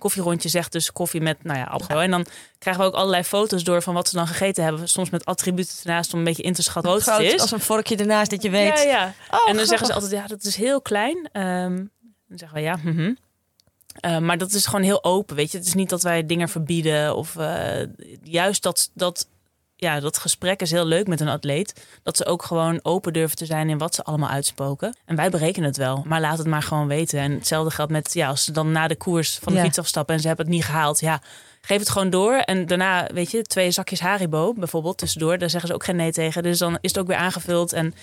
Koffierondje 0.00 0.48
zegt 0.48 0.72
dus 0.72 0.92
koffie 0.92 1.20
met, 1.20 1.44
nou 1.44 1.58
ja, 1.58 1.64
appel. 1.64 2.00
En 2.00 2.10
dan 2.10 2.26
krijgen 2.58 2.82
we 2.82 2.88
ook 2.88 2.94
allerlei 2.94 3.22
foto's 3.22 3.64
door 3.64 3.82
van 3.82 3.94
wat 3.94 4.08
ze 4.08 4.16
dan 4.16 4.26
gegeten 4.26 4.64
hebben. 4.64 4.88
Soms 4.88 5.10
met 5.10 5.24
attributen 5.24 5.74
ernaast 5.82 6.12
om 6.12 6.18
een 6.18 6.24
beetje 6.24 6.42
in 6.42 6.52
te 6.52 6.62
schatten 6.62 6.92
hoe 6.92 7.00
groot 7.00 7.18
het 7.18 7.32
is. 7.32 7.40
als 7.40 7.52
een 7.52 7.60
vorkje 7.60 7.96
ernaast 7.96 8.30
dat 8.30 8.42
je 8.42 8.50
weet. 8.50 8.78
Ja, 8.78 8.82
ja. 8.82 9.14
Oh, 9.30 9.48
en 9.48 9.56
dan 9.56 9.66
zeggen 9.66 9.86
ze 9.86 9.92
altijd, 9.92 10.12
ja, 10.12 10.26
dat 10.26 10.42
is 10.42 10.56
heel 10.56 10.80
klein. 10.80 11.28
Ehm, 11.32 11.76
dan 12.28 12.38
zeggen 12.38 12.56
we 12.56 12.62
ja, 12.62 12.78
mhm. 12.82 13.12
Eh, 14.00 14.18
maar 14.18 14.38
dat 14.38 14.52
is 14.52 14.66
gewoon 14.66 14.82
heel 14.82 15.04
open, 15.04 15.36
weet 15.36 15.52
je. 15.52 15.58
Het 15.58 15.66
is 15.66 15.74
niet 15.74 15.88
dat 15.88 16.02
wij 16.02 16.26
dingen 16.26 16.48
verbieden 16.48 17.16
of 17.16 17.36
eh, 17.36 17.86
juist 18.22 18.62
dat, 18.62 18.90
dat, 18.94 19.28
ja, 19.80 20.00
dat 20.00 20.18
gesprek 20.18 20.60
is 20.60 20.70
heel 20.70 20.84
leuk 20.84 21.06
met 21.06 21.20
een 21.20 21.28
atleet. 21.28 21.84
Dat 22.02 22.16
ze 22.16 22.26
ook 22.26 22.42
gewoon 22.42 22.80
open 22.82 23.12
durven 23.12 23.36
te 23.36 23.46
zijn 23.46 23.68
in 23.70 23.78
wat 23.78 23.94
ze 23.94 24.02
allemaal 24.04 24.28
uitspoken. 24.28 24.96
En 25.04 25.16
wij 25.16 25.30
berekenen 25.30 25.68
het 25.68 25.76
wel, 25.78 26.02
maar 26.06 26.20
laat 26.20 26.38
het 26.38 26.46
maar 26.46 26.62
gewoon 26.62 26.86
weten. 26.88 27.18
En 27.20 27.32
hetzelfde 27.32 27.70
geldt 27.74 27.92
met, 27.92 28.14
ja, 28.14 28.28
als 28.28 28.44
ze 28.44 28.52
dan 28.52 28.72
na 28.72 28.88
de 28.88 28.96
koers 28.96 29.38
van 29.42 29.52
de 29.52 29.58
Ja. 29.58 29.64
fiets 29.64 29.78
afstappen 29.78 30.14
en 30.14 30.20
ze 30.20 30.26
hebben 30.26 30.46
het 30.46 30.54
niet 30.54 30.64
gehaald, 30.64 31.00
ja, 31.00 31.20
geef 31.60 31.78
het 31.78 31.88
gewoon 31.90 32.10
door. 32.10 32.34
En 32.34 32.66
daarna, 32.66 33.08
weet 33.14 33.30
je, 33.30 33.42
twee 33.42 33.70
zakjes 33.70 34.00
Haribo 34.00 34.52
bijvoorbeeld 34.54 34.98
tussendoor, 34.98 35.38
daar 35.38 35.50
zeggen 35.50 35.68
ze 35.68 35.74
ook 35.74 35.84
geen 35.84 35.96
nee 35.96 36.12
tegen. 36.12 36.42
Dus 36.42 36.58
dan 36.58 36.78
is 36.80 36.90
het 36.90 36.98
ook 36.98 37.06
weer 37.06 37.16
aangevuld 37.16 37.72
en 37.72 37.94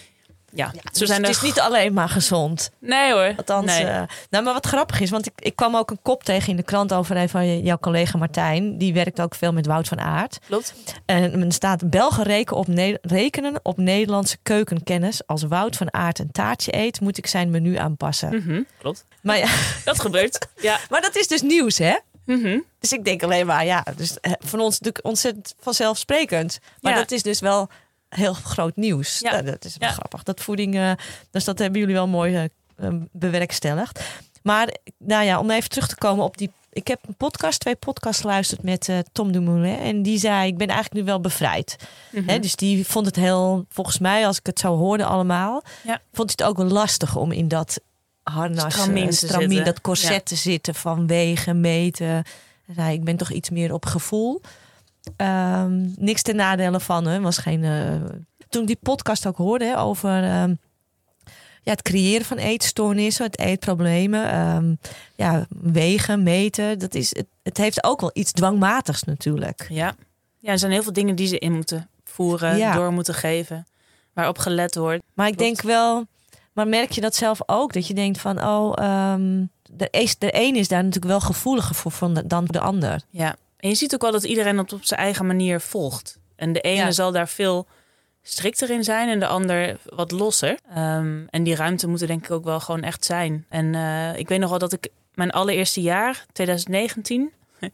Ja, 0.57 0.69
Ja, 0.73 0.81
zo 0.83 0.99
dus 0.99 1.07
zijn 1.07 1.23
het 1.23 1.29
er... 1.29 1.35
is 1.35 1.41
niet 1.41 1.59
alleen 1.59 1.93
maar 1.93 2.09
gezond. 2.09 2.69
Nee 2.79 3.11
hoor. 3.11 3.33
Althans, 3.37 3.65
nee. 3.65 3.83
eh, 3.85 4.01
nou, 4.29 4.43
maar 4.43 4.53
wat 4.53 4.65
grappig 4.65 4.99
is, 4.99 5.09
want 5.09 5.25
ik, 5.25 5.33
ik 5.39 5.55
kwam 5.55 5.75
ook 5.75 5.91
een 5.91 5.99
kop 6.01 6.23
tegen 6.23 6.49
in 6.49 6.55
de 6.55 6.63
krant 6.63 6.93
over 6.93 7.17
een 7.17 7.29
van 7.29 7.59
jouw 7.61 7.77
collega 7.77 8.17
Martijn. 8.17 8.77
Die 8.77 8.93
werkt 8.93 9.21
ook 9.21 9.35
veel 9.35 9.53
met 9.53 9.65
Wout 9.65 9.87
van 9.87 9.99
Aert. 9.99 10.37
Klopt. 10.47 10.73
En 11.05 11.43
er 11.45 11.53
staat 11.53 11.89
Belgen 11.89 12.23
rekenen 12.23 12.59
op, 12.59 12.67
Ne- 12.67 12.99
rekenen 13.01 13.59
op 13.63 13.77
Nederlandse 13.77 14.37
keukenkennis. 14.43 15.27
Als 15.27 15.43
Wout 15.43 15.75
van 15.75 15.93
Aert 15.93 16.19
een 16.19 16.31
taartje 16.31 16.75
eet, 16.77 16.99
moet 17.01 17.17
ik 17.17 17.27
zijn 17.27 17.49
menu 17.49 17.75
aanpassen. 17.75 18.35
Mhm, 18.35 18.61
Klopt. 18.79 19.05
Maar, 19.21 19.37
ja, 19.37 19.47
Dat 19.85 19.99
gebeurt. 19.99 20.47
Ja. 20.61 20.77
maar 20.89 21.01
dat 21.01 21.15
is 21.15 21.27
dus 21.27 21.41
nieuws, 21.41 21.77
hè? 21.77 21.95
Mhm. 22.25 22.59
Dus 22.79 22.91
ik 22.91 23.05
denk 23.05 23.23
alleen 23.23 23.45
maar, 23.45 23.65
ja, 23.65 23.83
dus 23.95 24.19
eh, 24.19 24.31
van 24.39 24.59
ons 24.59 24.79
natuurlijk 24.79 25.05
ontzettend 25.05 25.55
vanzelfsprekend. 25.59 26.59
Maar 26.81 26.91
Ja. 26.93 26.97
dat 26.97 27.11
is 27.11 27.23
dus 27.23 27.39
wel 27.39 27.69
heel 28.09 28.33
groot 28.33 28.75
nieuws. 28.75 29.19
Ja. 29.19 29.31
Nou, 29.31 29.43
dat 29.45 29.65
is 29.65 29.77
wel 29.77 29.89
grappig. 29.89 30.23
Dat 30.23 30.39
voeding, 30.41 30.95
dus 31.31 31.43
dat 31.43 31.59
hebben 31.59 31.79
jullie 31.79 31.95
wel 31.95 32.07
mooi 32.07 32.35
eh, 32.35 32.43
eh, 32.75 32.93
bewerkstelligd. 33.11 33.99
Maar 34.43 34.73
nou 34.97 35.25
ja, 35.25 35.39
om 35.39 35.51
even 35.51 35.69
terug 35.69 35.87
te 35.87 35.95
komen 35.95 36.23
op 36.25 36.37
die. 36.37 36.51
Ik 36.71 36.87
heb 36.87 36.99
een 37.07 37.15
podcast, 37.15 37.59
twee 37.59 37.75
podcasts 37.75 38.21
geluisterd 38.21 38.63
met 38.63 38.89
eh, 38.89 38.97
Tom 39.11 39.31
Dumoulin. 39.31 39.77
En 39.79 40.01
die 40.01 40.17
zei: 40.17 40.47
Ik 40.47 40.57
ben 40.57 40.67
eigenlijk 40.67 40.99
nu 40.99 41.03
wel 41.03 41.21
bevrijd. 41.21 41.75
Hè, 42.25 42.39
dus 42.39 42.55
die 42.55 42.87
vond 42.87 43.05
het 43.05 43.15
heel, 43.15 43.65
volgens 43.69 43.99
mij, 43.99 44.27
als 44.27 44.37
ik 44.37 44.45
het 44.45 44.59
zo 44.59 44.75
hoorde 44.77 45.05
allemaal, 45.05 45.63
Ja. 45.83 46.01
vond 46.13 46.33
hij 46.35 46.35
het 46.37 46.43
ook 46.43 46.57
wel 46.57 46.75
lastig 46.75 47.15
om 47.15 47.31
in 47.31 47.47
dat 47.47 47.79
harnas, 48.23 48.73
Stramien 48.73 49.13
stramien, 49.13 49.63
dat 49.63 49.81
corset 49.81 50.09
Ja. 50.11 50.19
te 50.19 50.35
zitten 50.35 50.75
van 50.75 51.07
wegen, 51.07 51.61
meten. 51.61 52.07
Hij 52.07 52.75
zei, 52.75 52.93
ik 52.93 53.03
ben 53.03 53.17
toch 53.17 53.31
iets 53.31 53.49
meer 53.49 53.73
op 53.73 53.85
gevoel. 53.85 54.41
Ehm, 55.15 55.85
niks 55.95 56.21
ten 56.21 56.35
nadele 56.35 56.79
van 56.79 57.05
hem. 57.05 57.23
Was 57.23 57.37
geen, 57.37 57.63
eh, 57.63 57.91
toen 58.49 58.61
ik 58.61 58.67
die 58.67 58.79
podcast 58.81 59.25
ook 59.27 59.37
hoorde 59.37 59.65
hè, 59.65 59.79
over 59.79 60.23
ehm, 60.23 60.53
ja, 61.63 61.71
het 61.73 61.81
creëren 61.81 62.25
van 62.25 62.37
eetstoornissen, 62.37 63.25
het 63.25 63.39
eetproblemen, 63.39 64.29
ehm, 64.31 64.73
ja, 65.15 65.45
wegen, 65.61 66.23
meten. 66.23 66.79
Dat 66.79 66.95
is, 66.95 67.15
het, 67.15 67.25
het 67.43 67.57
heeft 67.57 67.83
ook 67.83 68.01
wel 68.01 68.11
iets 68.13 68.31
dwangmatigs 68.31 69.03
natuurlijk. 69.03 69.65
Ja. 69.69 69.95
ja, 70.37 70.51
er 70.51 70.59
zijn 70.59 70.71
heel 70.71 70.83
veel 70.83 70.93
dingen 70.93 71.15
die 71.15 71.27
ze 71.27 71.39
in 71.39 71.53
moeten 71.53 71.89
voeren, 72.03 72.57
Ja. 72.57 72.73
door 72.73 72.91
moeten 72.93 73.13
geven, 73.13 73.65
waarop 74.13 74.37
gelet 74.37 74.75
wordt. 74.75 75.03
Maar 75.13 75.27
ik 75.27 75.37
denk 75.37 75.61
wel, 75.61 76.05
maar 76.53 76.67
merk 76.67 76.91
je 76.91 77.01
dat 77.01 77.15
zelf 77.15 77.39
ook? 77.45 77.73
Dat 77.73 77.87
je 77.87 77.93
denkt 77.93 78.19
van, 78.19 78.43
oh, 78.43 78.73
de, 79.71 79.89
de 80.17 80.29
een 80.31 80.55
is 80.55 80.67
daar 80.67 80.83
natuurlijk 80.83 81.11
wel 81.11 81.19
gevoeliger 81.21 81.75
voor 81.75 81.91
van 81.91 82.13
de- 82.13 82.27
dan 82.27 82.45
de 82.45 82.59
ander. 82.59 83.01
Ja, 83.09 83.35
en 83.57 83.69
je 83.69 83.75
ziet 83.75 83.93
ook 83.93 84.01
wel 84.01 84.11
dat 84.11 84.23
iedereen 84.23 84.57
het 84.57 84.73
op 84.73 84.83
zijn 84.85 84.99
eigen 84.99 85.25
manier 85.25 85.61
volgt. 85.61 86.17
En 86.35 86.53
de 86.53 86.61
ene 86.61 86.75
Ja. 86.85 86.91
zal 86.91 87.11
daar 87.11 87.27
veel 87.27 87.67
strikter 88.21 88.69
in 88.69 88.83
zijn 88.83 89.09
en 89.09 89.19
de 89.19 89.27
ander 89.27 89.77
wat 89.85 90.11
losser. 90.11 90.57
Ehm, 90.69 91.25
en 91.29 91.43
die 91.43 91.55
ruimte 91.55 91.87
moet 91.87 92.01
er 92.01 92.07
denk 92.07 92.23
ik 92.23 92.31
ook 92.31 92.43
wel 92.43 92.59
gewoon 92.59 92.83
echt 92.83 93.05
zijn. 93.05 93.45
En 93.49 93.75
eh, 93.75 94.17
ik 94.17 94.27
weet 94.27 94.39
nog 94.39 94.49
wel 94.49 94.59
dat 94.59 94.73
ik 94.73 94.87
mijn 95.13 95.31
allereerste 95.31 95.81
jaar, 95.81 96.25
2019, 96.31 97.31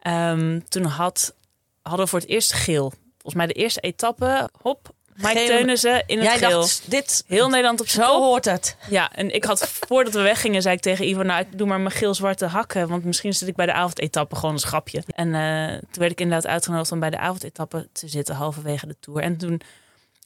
ehm, 0.00 0.60
toen 0.68 0.84
had, 0.84 1.34
hadden 1.82 2.04
we 2.04 2.10
voor 2.10 2.20
het 2.20 2.28
eerst 2.28 2.52
geel. 2.52 2.92
Volgens 3.12 3.34
mij 3.34 3.46
de 3.46 3.52
eerste 3.60 3.80
etappe, 3.80 4.48
hop, 4.62 4.90
Mike. 5.14 5.44
Teunissen 5.46 6.02
in 6.06 6.18
het 6.18 6.26
Jij 6.26 6.38
geel. 6.38 6.60
dacht, 6.60 6.90
dit, 6.90 7.24
Heel 7.26 7.48
Nederland 7.48 7.80
op 7.80 7.88
zo 7.88 8.20
hoort 8.20 8.44
het. 8.44 8.76
Ja, 8.88 9.12
en 9.12 9.34
ik 9.34 9.44
had 9.44 9.68
voordat 9.68 10.12
we 10.12 10.20
weggingen, 10.20 10.62
zei 10.62 10.74
ik 10.74 10.82
tegen 10.82 11.08
Ivo, 11.08 11.22
nou, 11.22 11.40
ik 11.40 11.58
doe 11.58 11.66
maar 11.66 11.80
mijn 11.80 11.94
geel-zwarte 11.94 12.46
hakken, 12.46 12.88
want 12.88 13.04
misschien 13.04 13.34
zit 13.34 13.48
ik 13.48 13.54
bij 13.54 13.66
de 13.66 13.72
avondetappe 13.72 14.34
gewoon 14.36 14.52
een 14.52 14.60
schapje. 14.60 15.02
En 15.14 15.34
eh, 15.34 15.78
toen 15.78 16.00
werd 16.00 16.12
ik 16.12 16.20
inderdaad 16.20 16.50
uitgenodigd 16.50 16.92
om 16.92 17.00
bij 17.00 17.10
de 17.10 17.18
avondetappe 17.18 17.88
te 17.92 18.08
zitten, 18.08 18.34
halverwege 18.34 18.86
de 18.86 18.96
tour. 19.00 19.22
En 19.22 19.36
toen 19.36 19.60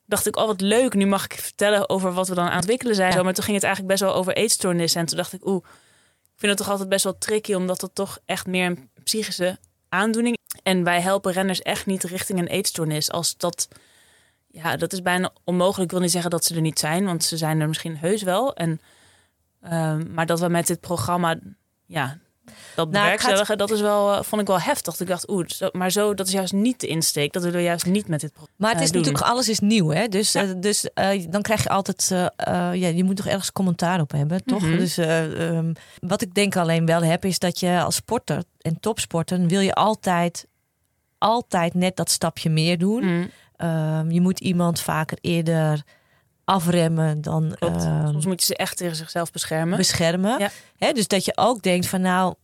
dacht 0.06 0.26
ik, 0.26 0.36
oh 0.36 0.46
wat 0.46 0.60
leuk, 0.60 0.94
nu 0.94 1.06
mag 1.06 1.24
ik 1.24 1.32
vertellen 1.32 1.88
over 1.88 2.12
wat 2.12 2.28
we 2.28 2.34
dan 2.34 2.44
aan 2.44 2.50
het 2.50 2.60
ontwikkelen 2.60 2.94
zijn. 2.94 3.10
Ja. 3.10 3.16
Zo, 3.16 3.24
maar 3.24 3.34
toen 3.34 3.44
ging 3.44 3.56
het 3.56 3.64
eigenlijk 3.64 3.98
best 3.98 4.10
wel 4.10 4.18
over 4.20 4.36
eetstoornissen. 4.36 5.00
En 5.00 5.06
toen 5.06 5.16
dacht 5.16 5.32
ik, 5.32 5.46
oeh, 5.46 5.64
ik 6.24 6.42
vind 6.42 6.52
het 6.52 6.60
toch 6.60 6.70
altijd 6.70 6.88
best 6.88 7.04
wel 7.04 7.18
tricky, 7.18 7.54
omdat 7.54 7.80
het 7.80 7.94
toch 7.94 8.18
echt 8.24 8.46
meer 8.46 8.66
een 8.66 8.90
psychische 9.04 9.58
aandoening. 9.88 10.36
En 10.62 10.84
wij 10.84 11.00
helpen 11.00 11.32
renners 11.32 11.62
echt 11.62 11.86
niet 11.86 12.04
richting 12.04 12.38
een 12.38 12.46
eetstoornis. 12.46 13.10
Als 13.10 13.36
dat, 13.36 13.68
ja, 14.62 14.76
dat 14.76 14.92
is 14.92 15.02
bijna 15.02 15.30
onmogelijk. 15.44 15.84
Ik 15.84 15.90
wil 15.90 16.00
niet 16.00 16.10
zeggen 16.10 16.30
dat 16.30 16.44
ze 16.44 16.54
er 16.54 16.60
niet 16.60 16.78
zijn, 16.78 17.04
want 17.04 17.24
ze 17.24 17.36
zijn 17.36 17.60
er 17.60 17.68
misschien 17.68 17.96
heus 17.96 18.22
wel. 18.22 18.54
En, 18.54 18.80
ehm, 19.62 20.12
maar 20.14 20.26
dat 20.26 20.40
we 20.40 20.48
met 20.48 20.66
dit 20.66 20.80
programma, 20.80 21.38
ja, 21.86 22.18
dat 22.74 22.90
Nou, 22.90 23.04
bewerkstelligen, 23.04 23.58
dat 23.58 23.70
is 23.70 23.80
wel, 23.80 24.12
eh, 24.14 24.22
vond 24.22 24.40
ik 24.40 24.46
wel 24.46 24.60
heftig. 24.60 25.00
Ik 25.00 25.06
dacht, 25.06 25.30
oeh, 25.30 25.46
maar 25.72 25.90
zo, 25.90 26.14
dat 26.14 26.26
is 26.26 26.32
juist 26.32 26.52
niet 26.52 26.80
de 26.80 26.86
insteek. 26.86 27.32
Dat 27.32 27.42
willen 27.42 27.58
we 27.58 27.64
juist 27.64 27.86
niet 27.86 28.08
met 28.08 28.20
dit 28.20 28.30
programma. 28.32 28.54
Maar 28.58 28.70
het 28.70 28.80
is 28.80 28.86
eh, 28.86 28.92
doen. 28.92 29.02
natuurlijk, 29.02 29.32
alles 29.32 29.48
is 29.48 29.58
nieuw, 29.60 29.88
hè? 29.90 30.08
Dus, 30.08 30.32
Ja. 30.32 30.42
eh, 30.42 30.50
dus 30.56 30.88
dan 31.28 31.42
krijg 31.42 31.62
je 31.62 31.68
altijd, 31.68 32.08
ja, 32.08 32.72
je 32.72 33.04
moet 33.04 33.16
toch 33.16 33.26
ergens 33.26 33.52
commentaar 33.52 34.00
op 34.00 34.10
hebben, 34.10 34.44
toch? 34.44 34.62
Mhm. 34.62 34.76
Dus 34.76 34.96
eh, 34.98 35.48
ehm, 35.48 35.72
wat 36.00 36.22
ik 36.22 36.34
denk 36.34 36.56
alleen 36.56 36.86
wel 36.86 37.02
heb, 37.02 37.24
is 37.24 37.38
dat 37.38 37.60
je 37.60 37.80
als 37.80 37.94
sporter 37.94 38.42
en 38.60 38.80
topsporter 38.80 39.46
wil 39.46 39.60
je 39.60 39.74
altijd, 39.74 40.46
altijd 41.18 41.74
net 41.74 41.96
dat 41.96 42.10
stapje 42.10 42.50
meer 42.50 42.78
doen. 42.78 43.04
Mm, 43.04 43.30
Ehm, 43.56 44.10
je 44.10 44.20
moet 44.20 44.40
iemand 44.40 44.80
vaker 44.80 45.18
eerder 45.20 45.82
afremmen 46.44 47.20
dan 47.20 47.54
klopt. 47.58 47.84
ehm, 47.84 48.06
Soms 48.06 48.26
moet 48.26 48.40
je 48.40 48.46
ze 48.46 48.56
echt 48.56 48.76
tegen 48.76 48.96
zichzelf 48.96 49.30
beschermen. 49.32 49.76
beschermen. 49.78 50.50
Ja. 50.78 50.92
Dus 50.92 51.08
dat 51.08 51.24
je 51.24 51.32
ook 51.36 51.62
denkt 51.62 51.86
van 51.86 52.00
nou, 52.00 52.34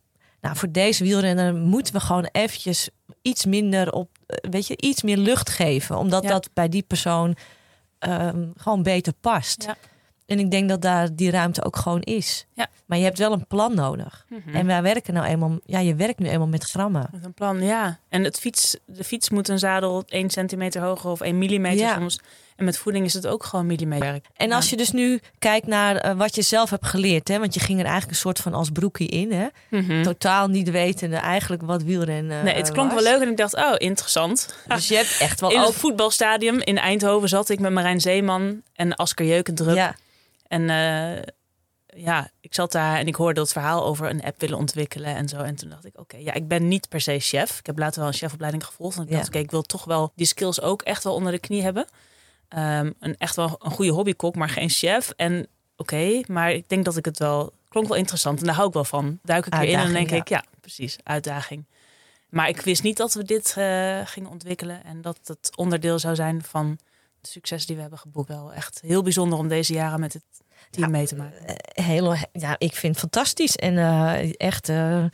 nou, 0.40 0.56
voor 0.56 0.70
deze 0.72 1.04
wielrenner 1.04 1.54
moeten 1.54 1.94
we 1.94 2.00
gewoon 2.00 2.28
eventjes 2.32 2.88
iets 3.22 3.44
minder 3.46 3.92
op, 3.92 4.08
eh, 4.26 4.50
weet 4.50 4.66
je, 4.66 4.76
iets 4.76 5.02
meer 5.02 5.16
lucht 5.16 5.50
geven, 5.50 5.96
omdat 5.98 6.22
Ja. 6.22 6.28
dat 6.28 6.48
bij 6.52 6.68
die 6.68 6.82
persoon 6.82 7.36
ehm, 7.98 8.46
gewoon 8.56 8.82
beter 8.82 9.12
past. 9.20 9.62
Ja. 9.64 9.76
En 10.32 10.38
ik 10.38 10.50
denk 10.50 10.68
dat 10.68 10.82
daar 10.82 11.08
die 11.14 11.30
ruimte 11.30 11.64
ook 11.64 11.76
gewoon 11.76 12.00
is. 12.00 12.46
Ja. 12.54 12.66
Maar 12.86 12.98
je 12.98 13.04
hebt 13.04 13.18
wel 13.18 13.32
een 13.32 13.46
plan 13.46 13.74
nodig. 13.74 14.26
Mhm. 14.28 14.56
En 14.56 14.66
wij 14.66 14.82
werken 14.82 15.14
nou 15.14 15.26
eenmaal, 15.26 15.58
ja, 15.66 15.78
je 15.78 15.94
werkt 15.94 16.18
nu 16.18 16.28
eenmaal 16.28 16.48
met 16.48 16.64
grammen. 16.64 17.08
Met 17.12 17.24
een 17.24 17.34
plan, 17.34 17.62
ja. 17.62 17.98
En 18.08 18.24
het 18.24 18.38
fiets, 18.40 18.76
de 18.86 19.04
fiets 19.04 19.30
moet 19.30 19.48
een 19.48 19.58
zadel 19.58 20.02
1 20.06 20.30
centimeter 20.30 20.82
hoger 20.82 21.10
of 21.10 21.20
1 21.20 21.38
millimeter 21.38 21.78
Ja. 21.86 21.94
soms. 21.94 22.20
En 22.56 22.64
met 22.64 22.78
voeding 22.78 23.04
is 23.04 23.14
het 23.14 23.26
ook 23.26 23.44
gewoon 23.44 23.66
millimeter. 23.66 24.20
En 24.36 24.52
als 24.52 24.70
je 24.70 24.76
dus 24.76 24.90
nu 24.90 25.20
kijkt 25.38 25.66
naar 25.66 25.96
eh, 25.96 26.14
wat 26.14 26.34
je 26.34 26.42
zelf 26.42 26.70
hebt 26.70 26.86
geleerd, 26.86 27.28
hè, 27.28 27.38
want 27.38 27.54
je 27.54 27.60
ging 27.60 27.78
er 27.78 27.84
eigenlijk 27.84 28.12
een 28.14 28.20
soort 28.20 28.38
van 28.38 28.54
als 28.54 28.70
broekie 28.70 29.08
in, 29.08 29.32
hè? 29.32 29.46
Mhm. 29.70 30.02
totaal 30.02 30.48
niet 30.48 30.70
wetende 30.70 31.16
eigenlijk 31.16 31.62
wat 31.62 31.82
wielrennen 31.82 32.44
Nee, 32.44 32.54
het 32.54 32.72
klonk 32.72 32.92
was. 32.92 33.02
wel 33.02 33.12
leuk 33.12 33.22
en 33.22 33.30
ik 33.30 33.36
dacht, 33.36 33.56
oh, 33.56 33.74
interessant. 33.76 34.54
Dus 34.66 34.88
je 34.88 34.94
hebt 34.96 35.16
echt 35.20 35.40
wel 35.40 35.50
In 35.50 35.60
ook... 35.60 35.66
het 35.66 35.74
voetbalstadium 35.74 36.60
in 36.60 36.78
Eindhoven 36.78 37.28
zat 37.28 37.48
ik 37.48 37.60
met 37.60 37.72
Marijn 37.72 38.00
Zeeman 38.00 38.62
en 38.74 38.94
Asker 38.96 39.26
Jeukendrup. 39.26 39.76
Ja, 39.76 39.94
En 40.52 40.70
eh, 40.70 41.22
ja, 42.02 42.30
ik 42.40 42.54
zat 42.54 42.72
daar 42.72 42.98
en 42.98 43.06
ik 43.06 43.14
hoorde 43.14 43.34
dat 43.40 43.52
verhaal 43.52 43.84
over 43.84 44.10
een 44.10 44.22
app 44.22 44.40
willen 44.40 44.58
ontwikkelen 44.58 45.14
en 45.14 45.28
zo. 45.28 45.36
En 45.36 45.54
toen 45.54 45.68
dacht 45.68 45.84
ik, 45.84 45.98
oké, 45.98 46.16
ja, 46.16 46.32
ik 46.34 46.48
ben 46.48 46.68
niet 46.68 46.88
per 46.88 47.00
se 47.00 47.18
chef. 47.18 47.58
Ik 47.58 47.66
heb 47.66 47.78
later 47.78 47.98
wel 48.00 48.08
een 48.08 48.14
chefopleiding 48.14 48.64
gevolgd. 48.64 48.96
En 48.96 49.02
ik 49.02 49.08
Ja. 49.08 49.16
dacht, 49.16 49.28
oké, 49.28 49.38
ik 49.38 49.50
wil 49.50 49.62
toch 49.62 49.84
wel 49.84 50.12
die 50.14 50.26
skills 50.26 50.60
ook 50.60 50.82
echt 50.82 51.04
wel 51.04 51.14
onder 51.14 51.32
de 51.32 51.38
knie 51.38 51.62
hebben. 51.62 51.86
Ehm, 52.48 52.92
een 52.98 53.16
echt 53.18 53.36
wel 53.36 53.56
een 53.58 53.70
goede 53.70 53.90
hobbykok, 53.90 54.34
maar 54.34 54.48
geen 54.48 54.68
chef. 54.70 55.10
En 55.16 55.46
oké, 55.76 56.20
maar 56.26 56.52
ik 56.52 56.68
denk 56.68 56.84
dat 56.84 56.96
ik 56.96 57.04
het 57.04 57.18
wel... 57.18 57.52
Klonk 57.68 57.88
wel 57.88 57.96
interessant 57.96 58.40
en 58.40 58.46
daar 58.46 58.54
hou 58.54 58.68
ik 58.68 58.74
wel 58.74 58.84
van. 58.84 59.18
Duik 59.22 59.46
ik 59.46 59.54
weer 59.54 59.68
in 59.68 59.78
en 59.78 59.92
denk 59.92 60.10
ik, 60.10 60.28
ja, 60.28 60.44
precies, 60.60 60.96
uitdaging. 61.02 61.64
Maar 62.28 62.48
ik 62.48 62.60
wist 62.60 62.82
niet 62.82 62.96
dat 62.96 63.14
we 63.14 63.24
dit 63.24 63.54
eh, 63.56 64.00
gingen 64.04 64.30
ontwikkelen. 64.30 64.84
En 64.84 65.02
dat 65.02 65.18
het 65.24 65.56
onderdeel 65.56 65.98
zou 65.98 66.14
zijn 66.14 66.42
van 66.42 66.78
de 67.20 67.28
succes 67.28 67.66
die 67.66 67.74
we 67.76 67.82
hebben 67.82 67.98
geboekt. 67.98 68.28
Wel 68.28 68.52
echt 68.52 68.80
heel 68.80 69.02
bijzonder 69.02 69.38
om 69.38 69.48
deze 69.48 69.72
jaren 69.72 70.00
met 70.00 70.12
het 70.12 70.22
team 70.70 70.90
mee 70.90 71.06
te 71.06 71.16
maken. 71.16 71.46
eh, 71.46 71.84
heel, 71.84 72.14
ja, 72.32 72.54
ik 72.58 72.72
vind 72.74 72.92
het 72.92 72.98
fantastisch. 73.00 73.56
En 73.56 73.78
eh, 73.78 74.32
echt 74.36 74.68
eh, 74.68 75.04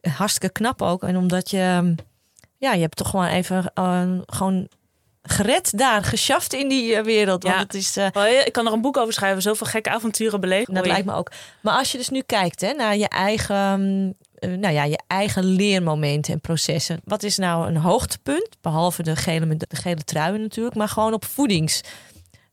hartstikke 0.00 0.52
knap 0.52 0.82
ook. 0.82 1.02
En 1.02 1.16
omdat 1.16 1.50
je... 1.50 1.58
ehm, 1.58 1.94
Ja, 2.58 2.72
je 2.72 2.80
hebt 2.80 2.96
toch 2.96 3.10
gewoon 3.10 3.26
even 3.26 3.72
gewoon 4.26 4.68
gered 5.22 5.78
daar. 5.78 6.04
Geschaft 6.04 6.52
in 6.52 6.68
die 6.68 7.02
wereld. 7.02 7.42
Want 7.42 7.54
Ja. 7.54 7.60
het 7.62 7.74
is... 7.74 7.96
Oh, 8.12 8.26
ik 8.44 8.52
kan 8.52 8.66
er 8.66 8.72
een 8.72 8.80
boek 8.80 8.96
over 8.96 9.12
schrijven. 9.12 9.42
Zoveel 9.42 9.66
gekke 9.66 9.90
avonturen 9.90 10.40
beleefd. 10.40 10.74
Dat 10.74 10.86
lijkt 10.86 11.06
me 11.06 11.12
ook. 11.14 11.30
Maar 11.60 11.74
als 11.78 11.92
je 11.92 11.98
dus 11.98 12.08
nu 12.08 12.22
kijkt 12.26 12.60
hè, 12.60 12.72
naar 12.72 12.96
je 12.96 13.08
eigen, 13.08 13.80
mm, 13.80 14.14
eh, 14.34 14.50
nou 14.50 14.74
ja, 14.74 14.84
je 14.84 14.98
eigen 15.06 15.44
leermomenten 15.44 16.32
en 16.32 16.40
processen. 16.40 17.00
Wat 17.04 17.22
is 17.22 17.36
nou 17.36 17.66
een 17.68 17.76
hoogtepunt? 17.76 18.48
Behalve 18.60 19.02
de 19.02 19.16
gele, 19.16 19.56
de 19.56 19.66
gele 19.76 20.04
truien 20.04 20.40
natuurlijk. 20.40 20.74
Maar 20.76 20.88
gewoon 20.88 21.12
op 21.12 21.24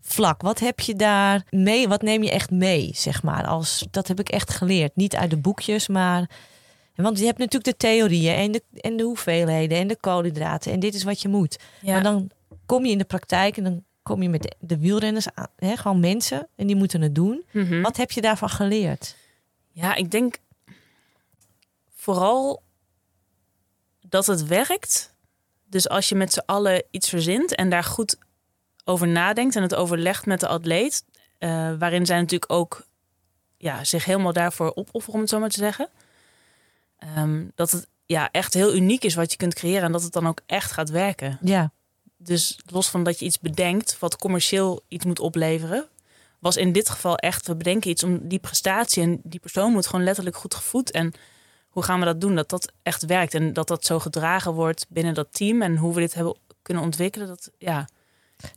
voedingsvlak. 0.04 0.42
Wat 0.42 0.60
heb 0.60 0.80
je 0.80 0.96
daar 0.96 1.44
mee? 1.50 1.88
Wat 1.88 2.02
neem 2.02 2.24
je 2.24 2.32
echt 2.32 2.52
mee, 2.52 2.92
zeg 2.94 3.24
maar? 3.24 3.46
Als, 3.46 3.86
dat 3.92 4.08
heb 4.08 4.20
ik 4.20 4.30
echt 4.30 4.50
geleerd. 4.50 4.96
Niet 4.96 5.16
uit 5.16 5.30
de 5.30 5.38
boekjes, 5.38 5.88
maar... 5.88 6.30
Want 6.96 7.20
je 7.20 7.26
hebt 7.26 7.38
natuurlijk 7.38 7.66
de 7.66 7.88
theorieën 7.88 8.36
en 8.36 8.52
de, 8.52 8.64
en 8.74 8.98
de 8.98 9.04
hoeveelheden 9.04 9.78
en 9.78 9.88
de 9.88 9.96
koolhydraten. 9.96 10.72
En 10.72 10.80
dit 10.80 10.94
is 10.94 11.04
wat 11.04 11.22
je 11.22 11.28
moet. 11.28 11.60
Ja. 11.82 11.94
Maar 11.94 12.04
dan 12.04 12.30
kom 12.66 12.86
je 12.86 12.92
in 12.92 12.98
de 12.98 13.04
praktijk 13.04 13.58
en 13.58 13.64
dan 13.64 13.84
kom 14.04 14.22
je 14.22 14.30
met 14.30 14.42
de, 14.42 14.56
de 14.60 14.78
wielrenners 14.78 15.28
aan. 15.34 15.48
Hè, 15.56 15.78
gewoon 15.78 16.00
mensen 16.00 16.48
en 16.56 16.68
die 16.68 16.76
moeten 16.76 17.02
het 17.02 17.16
doen. 17.16 17.44
Mhm. 17.52 17.82
Wat 17.82 17.98
heb 17.98 18.12
je 18.12 18.22
daarvan 18.22 18.50
geleerd? 18.50 19.16
Ja, 19.72 19.96
ik 19.96 20.12
denk 20.12 20.38
vooral 21.96 22.64
dat 24.02 24.26
het 24.26 24.46
werkt. 24.46 25.16
Dus 25.66 25.90
als 25.90 26.10
je 26.10 26.16
met 26.16 26.34
z'n 26.34 26.44
allen 26.46 26.84
iets 26.92 27.10
verzint 27.10 27.56
en 27.56 27.70
daar 27.70 27.84
goed 27.84 28.18
over 28.84 29.08
nadenkt 29.08 29.56
en 29.56 29.62
het 29.62 29.76
overlegt 29.76 30.26
met 30.26 30.40
de 30.40 30.48
atleet 30.48 31.04
eh, 31.38 31.74
waarin 31.80 32.06
zij 32.06 32.20
natuurlijk 32.20 32.52
ook 32.52 32.86
ja, 33.58 33.84
zich 33.84 34.06
helemaal 34.06 34.34
daarvoor 34.34 34.72
opofferen, 34.76 35.14
om 35.14 35.20
het 35.20 35.30
zo 35.30 35.40
maar 35.40 35.50
te 35.50 35.58
zeggen. 35.58 35.90
Ehm, 36.98 37.46
dat 37.56 37.72
het 37.72 37.88
ja, 38.06 38.32
echt 38.32 38.54
heel 38.54 38.76
uniek 38.76 39.04
is 39.04 39.16
wat 39.16 39.32
je 39.32 39.38
kunt 39.38 39.54
creëren 39.54 39.84
en 39.84 39.92
dat 39.92 40.04
het 40.04 40.14
dan 40.14 40.28
ook 40.28 40.42
echt 40.46 40.72
gaat 40.72 40.90
werken. 40.90 41.38
Ja. 41.42 41.72
Dus 42.18 42.60
los 42.66 42.90
van 42.90 43.04
dat 43.04 43.20
je 43.20 43.26
iets 43.26 43.40
bedenkt 43.40 44.00
wat 44.00 44.18
commercieel 44.18 44.82
iets 44.88 45.06
moet 45.06 45.20
opleveren, 45.20 45.88
was 46.40 46.58
in 46.58 46.72
dit 46.72 46.90
geval 46.90 47.18
echt, 47.18 47.48
we 47.48 47.56
bedenken 47.56 47.90
iets 47.90 48.04
om 48.04 48.28
die 48.28 48.40
prestatie 48.40 49.04
en 49.04 49.20
die 49.24 49.40
persoon 49.40 49.72
moet 49.72 49.88
gewoon 49.88 50.06
letterlijk 50.06 50.36
goed 50.36 50.56
gevoed. 50.56 50.92
En 50.92 51.14
hoe 51.70 51.84
gaan 51.84 52.00
we 52.00 52.06
dat 52.06 52.22
doen? 52.22 52.36
Dat 52.36 52.50
dat 52.50 52.72
echt 52.82 53.06
werkt 53.06 53.34
en 53.34 53.54
dat 53.54 53.68
dat 53.68 53.86
zo 53.86 54.00
gedragen 54.00 54.54
wordt 54.54 54.86
binnen 54.90 55.14
dat 55.14 55.28
team 55.32 55.62
en 55.62 55.78
hoe 55.78 55.94
we 55.94 56.00
dit 56.00 56.14
hebben 56.14 56.38
kunnen 56.62 56.84
ontwikkelen. 56.84 57.28
Dat, 57.28 57.52
ja. 57.58 57.88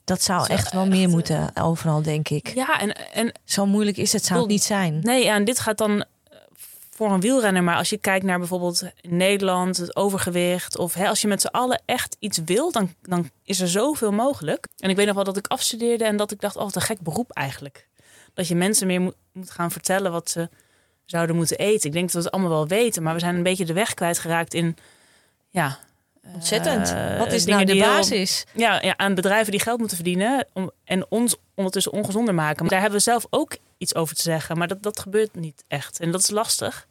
Dat 0.04 0.22
zou 0.22 0.44
Zo 0.44 0.52
echt 0.52 0.72
wel 0.72 0.82
echt, 0.82 0.90
meer 0.90 1.06
eh, 1.06 1.12
moeten 1.12 1.50
overal, 1.54 2.02
denk 2.02 2.28
ik. 2.28 2.54
ja, 2.54 2.80
en, 2.80 3.12
en 3.12 3.32
Zo 3.44 3.66
moeilijk 3.66 3.96
is 3.96 4.12
het, 4.12 4.24
zou 4.24 4.40
het 4.40 4.48
niet 4.48 4.62
zijn. 4.62 5.00
Nee, 5.02 5.28
en 5.28 5.44
dit 5.44 5.58
gaat 5.58 5.78
dan 5.78 6.00
eh, 6.00 6.38
voor 6.90 7.12
een 7.12 7.20
wielrenner. 7.20 7.62
Maar 7.62 7.76
als 7.76 7.90
je 7.90 7.98
kijkt 7.98 8.24
naar 8.24 8.38
bijvoorbeeld 8.38 8.82
Nederland, 9.02 9.76
het 9.76 9.96
overgewicht. 9.96 10.78
Of 10.78 10.94
hè, 10.94 11.08
als 11.08 11.20
je 11.20 11.28
met 11.28 11.40
z'n 11.40 11.46
allen 11.46 11.82
echt 11.84 12.16
iets 12.18 12.38
wil, 12.44 12.72
dan, 12.72 12.94
dan 13.02 13.30
is 13.44 13.60
er 13.60 13.68
zoveel 13.68 14.12
mogelijk. 14.12 14.66
En 14.78 14.90
ik 14.90 14.96
weet 14.96 15.06
nog 15.06 15.14
wel 15.14 15.24
dat 15.24 15.36
ik 15.36 15.46
afstudeerde 15.46 16.04
en 16.04 16.16
dat 16.16 16.30
ik 16.30 16.40
dacht, 16.40 16.56
oh, 16.56 16.62
wat 16.62 16.76
een 16.76 16.82
gek 16.82 17.00
beroep 17.00 17.30
eigenlijk. 17.30 17.88
Dat 18.34 18.48
je 18.48 18.54
mensen 18.54 18.86
meer 18.86 19.00
moet, 19.00 19.14
moet 19.32 19.50
gaan 19.50 19.70
vertellen 19.70 20.12
wat 20.12 20.30
ze 20.30 20.48
zouden 21.04 21.36
moeten 21.36 21.58
eten. 21.58 21.86
Ik 21.86 21.92
denk 21.92 22.04
dat 22.04 22.14
we 22.14 22.18
het 22.18 22.30
allemaal 22.30 22.50
wel 22.50 22.66
weten, 22.66 23.02
maar 23.02 23.14
we 23.14 23.20
zijn 23.20 23.34
een 23.34 23.42
beetje 23.42 23.64
de 23.64 23.72
weg 23.72 23.94
kwijtgeraakt 23.94 24.54
in, 24.54 24.76
ja... 25.50 25.78
Ontzettend. 26.34 26.88
eh, 26.92 27.18
Wat 27.18 27.32
is 27.32 27.44
nou 27.44 27.64
de 27.64 27.76
basis? 27.78 28.44
ja, 28.54 28.82
ja, 28.82 28.96
aan 28.96 29.14
bedrijven 29.14 29.50
die 29.50 29.60
geld 29.60 29.78
moeten 29.78 29.96
verdienen 29.96 30.46
om, 30.52 30.70
en 30.84 31.06
ons 31.08 31.36
ondertussen 31.54 31.92
ongezonder 31.92 32.34
maken. 32.34 32.60
Maar 32.60 32.70
daar 32.70 32.80
hebben 32.80 32.98
we 32.98 33.04
zelf 33.04 33.26
ook 33.30 33.56
iets 33.78 33.94
over 33.94 34.16
te 34.16 34.22
zeggen. 34.22 34.58
Maar 34.58 34.68
dat, 34.68 34.82
dat 34.82 35.00
gebeurt 35.00 35.34
niet 35.34 35.64
echt. 35.68 36.00
En 36.00 36.10
dat 36.10 36.20
is 36.20 36.30
lastig. 36.30 36.86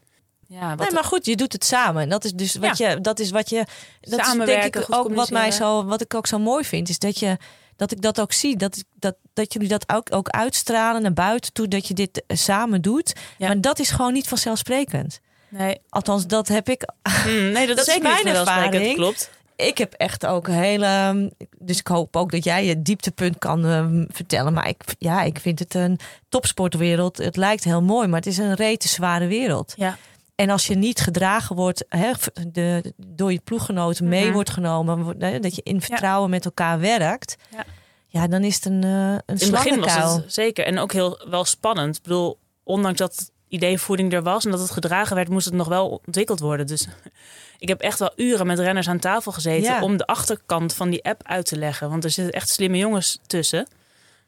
Ja, 0.48 0.70
wat 0.70 0.80
Nee, 0.80 0.92
maar 0.92 1.04
goed, 1.04 1.26
je 1.26 1.36
doet 1.36 1.54
het 1.54 1.66
samen. 1.66 2.02
En 2.02 2.10
dat 2.10 2.24
is 2.24 2.34
dus 2.34 2.56
wat 2.56 2.78
je, 2.78 3.02
dat 3.02 3.20
is 3.20 3.32
wat 3.32 3.50
je, 3.50 3.66
dat 4.02 4.20
is 4.20 4.46
denk 4.46 4.76
ik 4.76 4.86
ook 4.90 5.14
wat 5.14 5.30
mij 5.30 5.52
zo, 5.52 5.86
wat 5.86 6.02
ik 6.02 6.14
ook 6.14 6.28
zo 6.28 6.40
mooi 6.40 6.64
vind, 6.64 6.90
is 6.90 7.00
dat 7.00 7.20
je, 7.20 7.38
dat 7.76 7.92
ik 7.92 8.02
dat 8.02 8.20
ook 8.22 8.32
zie, 8.32 8.58
dat, 8.58 8.84
dat, 9.00 9.16
dat 9.34 9.54
jullie 9.54 9.68
dat 9.68 9.94
ook, 9.94 10.14
ook 10.14 10.30
uitstralen 10.30 11.02
naar 11.02 11.14
buiten 11.14 11.54
toe, 11.54 11.68
dat 11.68 11.88
je 11.88 11.94
dit 11.94 12.24
eh, 12.28 12.38
samen 12.38 12.82
doet. 12.82 13.14
Ja. 13.38 13.48
Maar 13.48 13.62
dat 13.62 13.80
is 13.80 13.90
gewoon 13.90 14.14
niet 14.14 14.28
vanzelfsprekend. 14.28 15.20
Nee, 15.58 15.78
Althans, 15.90 16.28
dat 16.28 16.48
heb 16.48 16.70
ik. 16.70 16.90
Hmm, 17.24 17.52
nee, 17.52 17.68
dat, 17.68 17.78
Dat 17.86 17.88
is 17.88 18.00
mijn 18.00 18.28
ervaring. 18.28 18.96
Klopt. 18.96 19.30
Ik 19.56 19.78
heb 19.78 19.94
echt 19.94 20.26
ook 20.26 20.48
hele. 20.48 21.32
Dus 21.60 21.80
ik 21.80 21.88
hoop 21.88 22.16
ook 22.16 22.32
dat 22.32 22.44
jij 22.44 22.66
je 22.66 22.82
dieptepunt 22.82 23.38
kan 23.38 23.66
ehm, 23.66 24.06
vertellen. 24.10 24.54
Maar 24.54 24.68
ik, 24.68 24.84
ja, 25.00 25.22
ik 25.22 25.40
vind 25.40 25.60
het 25.60 25.74
een 25.74 26.00
topsportwereld. 26.30 27.18
Het 27.18 27.36
lijkt 27.36 27.64
heel 27.64 27.82
mooi, 27.82 28.08
maar 28.08 28.20
het 28.20 28.28
is 28.28 28.38
een 28.38 28.54
rete 28.54 28.88
zware 28.88 29.28
wereld. 29.28 29.74
Ja, 29.78 29.98
En 30.36 30.50
als 30.50 30.68
je 30.68 30.76
niet 30.76 31.00
gedragen 31.00 31.56
wordt, 31.56 31.86
hè, 31.90 32.12
de, 32.52 32.94
door 33.08 33.32
je 33.32 33.40
ploeggenoten 33.44 34.08
mee 34.08 34.24
Mhm. 34.24 34.34
wordt 34.34 34.50
genomen, 34.50 35.20
dat 35.42 35.56
je 35.56 35.62
in 35.64 35.82
vertrouwen 35.82 36.30
met 36.30 36.46
elkaar 36.46 36.80
werkt, 36.80 37.36
Ja. 37.50 37.66
ja, 38.08 38.28
dan 38.28 38.44
is 38.44 38.56
het 38.56 38.66
een, 38.66 38.84
eh 38.84 38.90
een 38.90 39.22
in 39.26 39.36
het 39.36 39.52
begin 39.52 39.80
was 39.80 39.94
het 39.94 40.34
zeker. 40.34 40.66
En 40.66 40.80
ook 40.80 40.92
heel 40.94 41.26
wel 41.30 41.46
spannend. 41.46 41.96
Ik 41.98 42.02
bedoel, 42.04 42.38
ondanks 42.64 42.98
dat 43.00 43.16
het 43.16 43.32
idee 43.48 43.78
voeding 43.78 44.14
er 44.14 44.24
was 44.24 44.46
en 44.46 44.52
dat 44.52 44.60
het 44.60 44.72
gedragen 44.72 45.16
werd, 45.16 45.30
moest 45.30 45.46
het 45.46 45.54
nog 45.54 45.68
wel 45.68 46.02
ontwikkeld 46.06 46.40
worden. 46.40 46.68
Dus 46.68 46.88
ik 47.58 47.68
heb 47.68 47.82
echt 47.82 48.00
wel 48.00 48.12
uren 48.16 48.48
met 48.48 48.60
renners 48.60 48.88
aan 48.88 49.00
tafel 49.00 49.32
gezeten 49.32 49.72
Ja. 49.74 49.82
om 49.82 49.98
de 49.98 50.06
achterkant 50.06 50.74
van 50.74 50.90
die 50.90 51.04
app 51.04 51.22
uit 51.26 51.46
te 51.46 51.58
leggen. 51.58 51.90
Want 51.90 52.04
er 52.04 52.10
zitten 52.10 52.34
echt 52.34 52.50
slimme 52.50 52.78
jongens 52.78 53.20
tussen. 53.28 53.68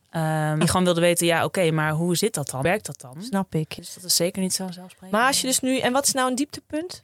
ehm, 0.09 0.59
die 0.59 0.67
gewoon 0.67 0.83
wilden 0.83 1.03
weten, 1.03 1.27
ja, 1.27 1.43
oké, 1.43 1.71
maar 1.71 1.91
hoe 1.91 2.15
zit 2.15 2.33
dat 2.33 2.49
dan? 2.49 2.61
Werkt 2.61 2.85
dat 2.85 3.01
dan? 3.01 3.23
Snap 3.23 3.55
ik. 3.55 3.75
Dus 3.75 3.93
dat 3.93 4.03
is 4.03 4.15
zeker 4.15 4.41
niet 4.41 4.53
zo 4.53 4.67
zelfsprekend. 4.71 5.11
Maar 5.11 5.27
als 5.27 5.41
je 5.41 5.47
dus 5.47 5.59
nu, 5.59 5.77
en 5.79 5.91
wat 5.93 6.07
is 6.07 6.13
nou 6.13 6.29
een 6.29 6.35
dieptepunt? 6.35 7.03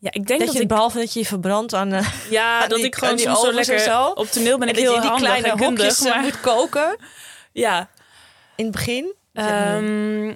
ja, 0.00 0.10
ik 0.12 0.26
denk 0.26 0.38
Dat, 0.38 0.48
dat, 0.48 0.56
je 0.56 0.62
ik, 0.62 0.68
behalve 0.68 0.98
dat 0.98 1.12
je 1.12 1.18
je 1.18 1.26
verbrandt 1.26 1.74
aan, 1.74 1.92
eh, 1.92 2.08
ja, 2.30 2.62
aan 2.62 2.68
dat 2.68 2.78
die- 2.78 2.86
ik 2.86 2.94
gewoon 2.94 3.16
die 3.16 3.34
zo 3.36 3.52
lekker 3.52 3.78
zo. 3.78 4.06
op 4.06 4.26
toneel 4.26 4.58
ben 4.58 4.68
en 4.68 4.74
ik 4.74 4.80
je 4.80 4.90
heel 4.90 5.00
die 5.00 5.14
kleine 5.14 5.50
hokjes 5.64 6.00
eh, 6.00 6.12
maar- 6.12 6.22
moet 6.22 6.40
koken 6.40 6.96
ja, 7.52 7.88
in 8.56 8.64
het 8.64 8.72
begin. 8.74 9.14
Ehm, 9.32 10.34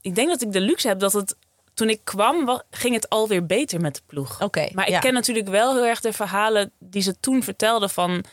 ik 0.00 0.14
denk 0.14 0.28
dat 0.28 0.42
ik 0.42 0.52
de 0.52 0.60
luxe 0.60 0.88
heb 0.88 0.98
dat 0.98 1.12
het 1.12 1.36
toen 1.74 1.88
ik 1.88 2.00
kwam, 2.04 2.44
wa- 2.44 2.62
ging 2.70 2.94
het 2.94 3.08
alweer 3.08 3.46
beter 3.46 3.80
met 3.80 3.94
de 3.94 4.00
ploeg. 4.06 4.42
Oké, 4.42 4.68
Maar 4.72 4.86
ik 4.86 4.92
ja. 4.92 4.98
ken 4.98 5.12
natuurlijk 5.14 5.48
wel 5.48 5.74
heel 5.74 5.84
erg 5.86 6.00
de 6.00 6.12
verhalen 6.12 6.72
die 6.78 7.02
ze 7.02 7.20
toen 7.20 7.42
vertelden 7.42 7.90
van 7.90 8.24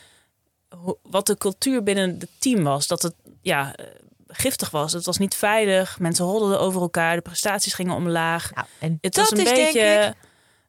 wat 1.02 1.26
de 1.26 1.36
cultuur 1.38 1.82
binnen 1.82 2.16
het 2.18 2.30
team 2.38 2.62
was. 2.64 2.86
Dat 2.86 3.02
het 3.02 3.14
ja, 3.42 3.74
eh, 3.74 3.86
giftig 4.28 4.70
was. 4.70 4.92
Het 4.92 5.04
was 5.04 5.18
niet 5.18 5.34
veilig. 5.34 5.98
Mensen 5.98 6.24
holden 6.24 6.60
over 6.60 6.80
elkaar. 6.80 7.16
De 7.16 7.22
prestaties 7.22 7.74
gingen 7.74 7.94
omlaag. 7.94 8.54
Nou, 8.54 8.66
en 8.78 8.98
Het 9.00 9.14
dat 9.14 9.30
was 9.30 9.38
een 9.38 9.46
is 9.46 9.52
beetje. 9.52 9.80
denk 9.80 10.04
ik, 10.08 10.14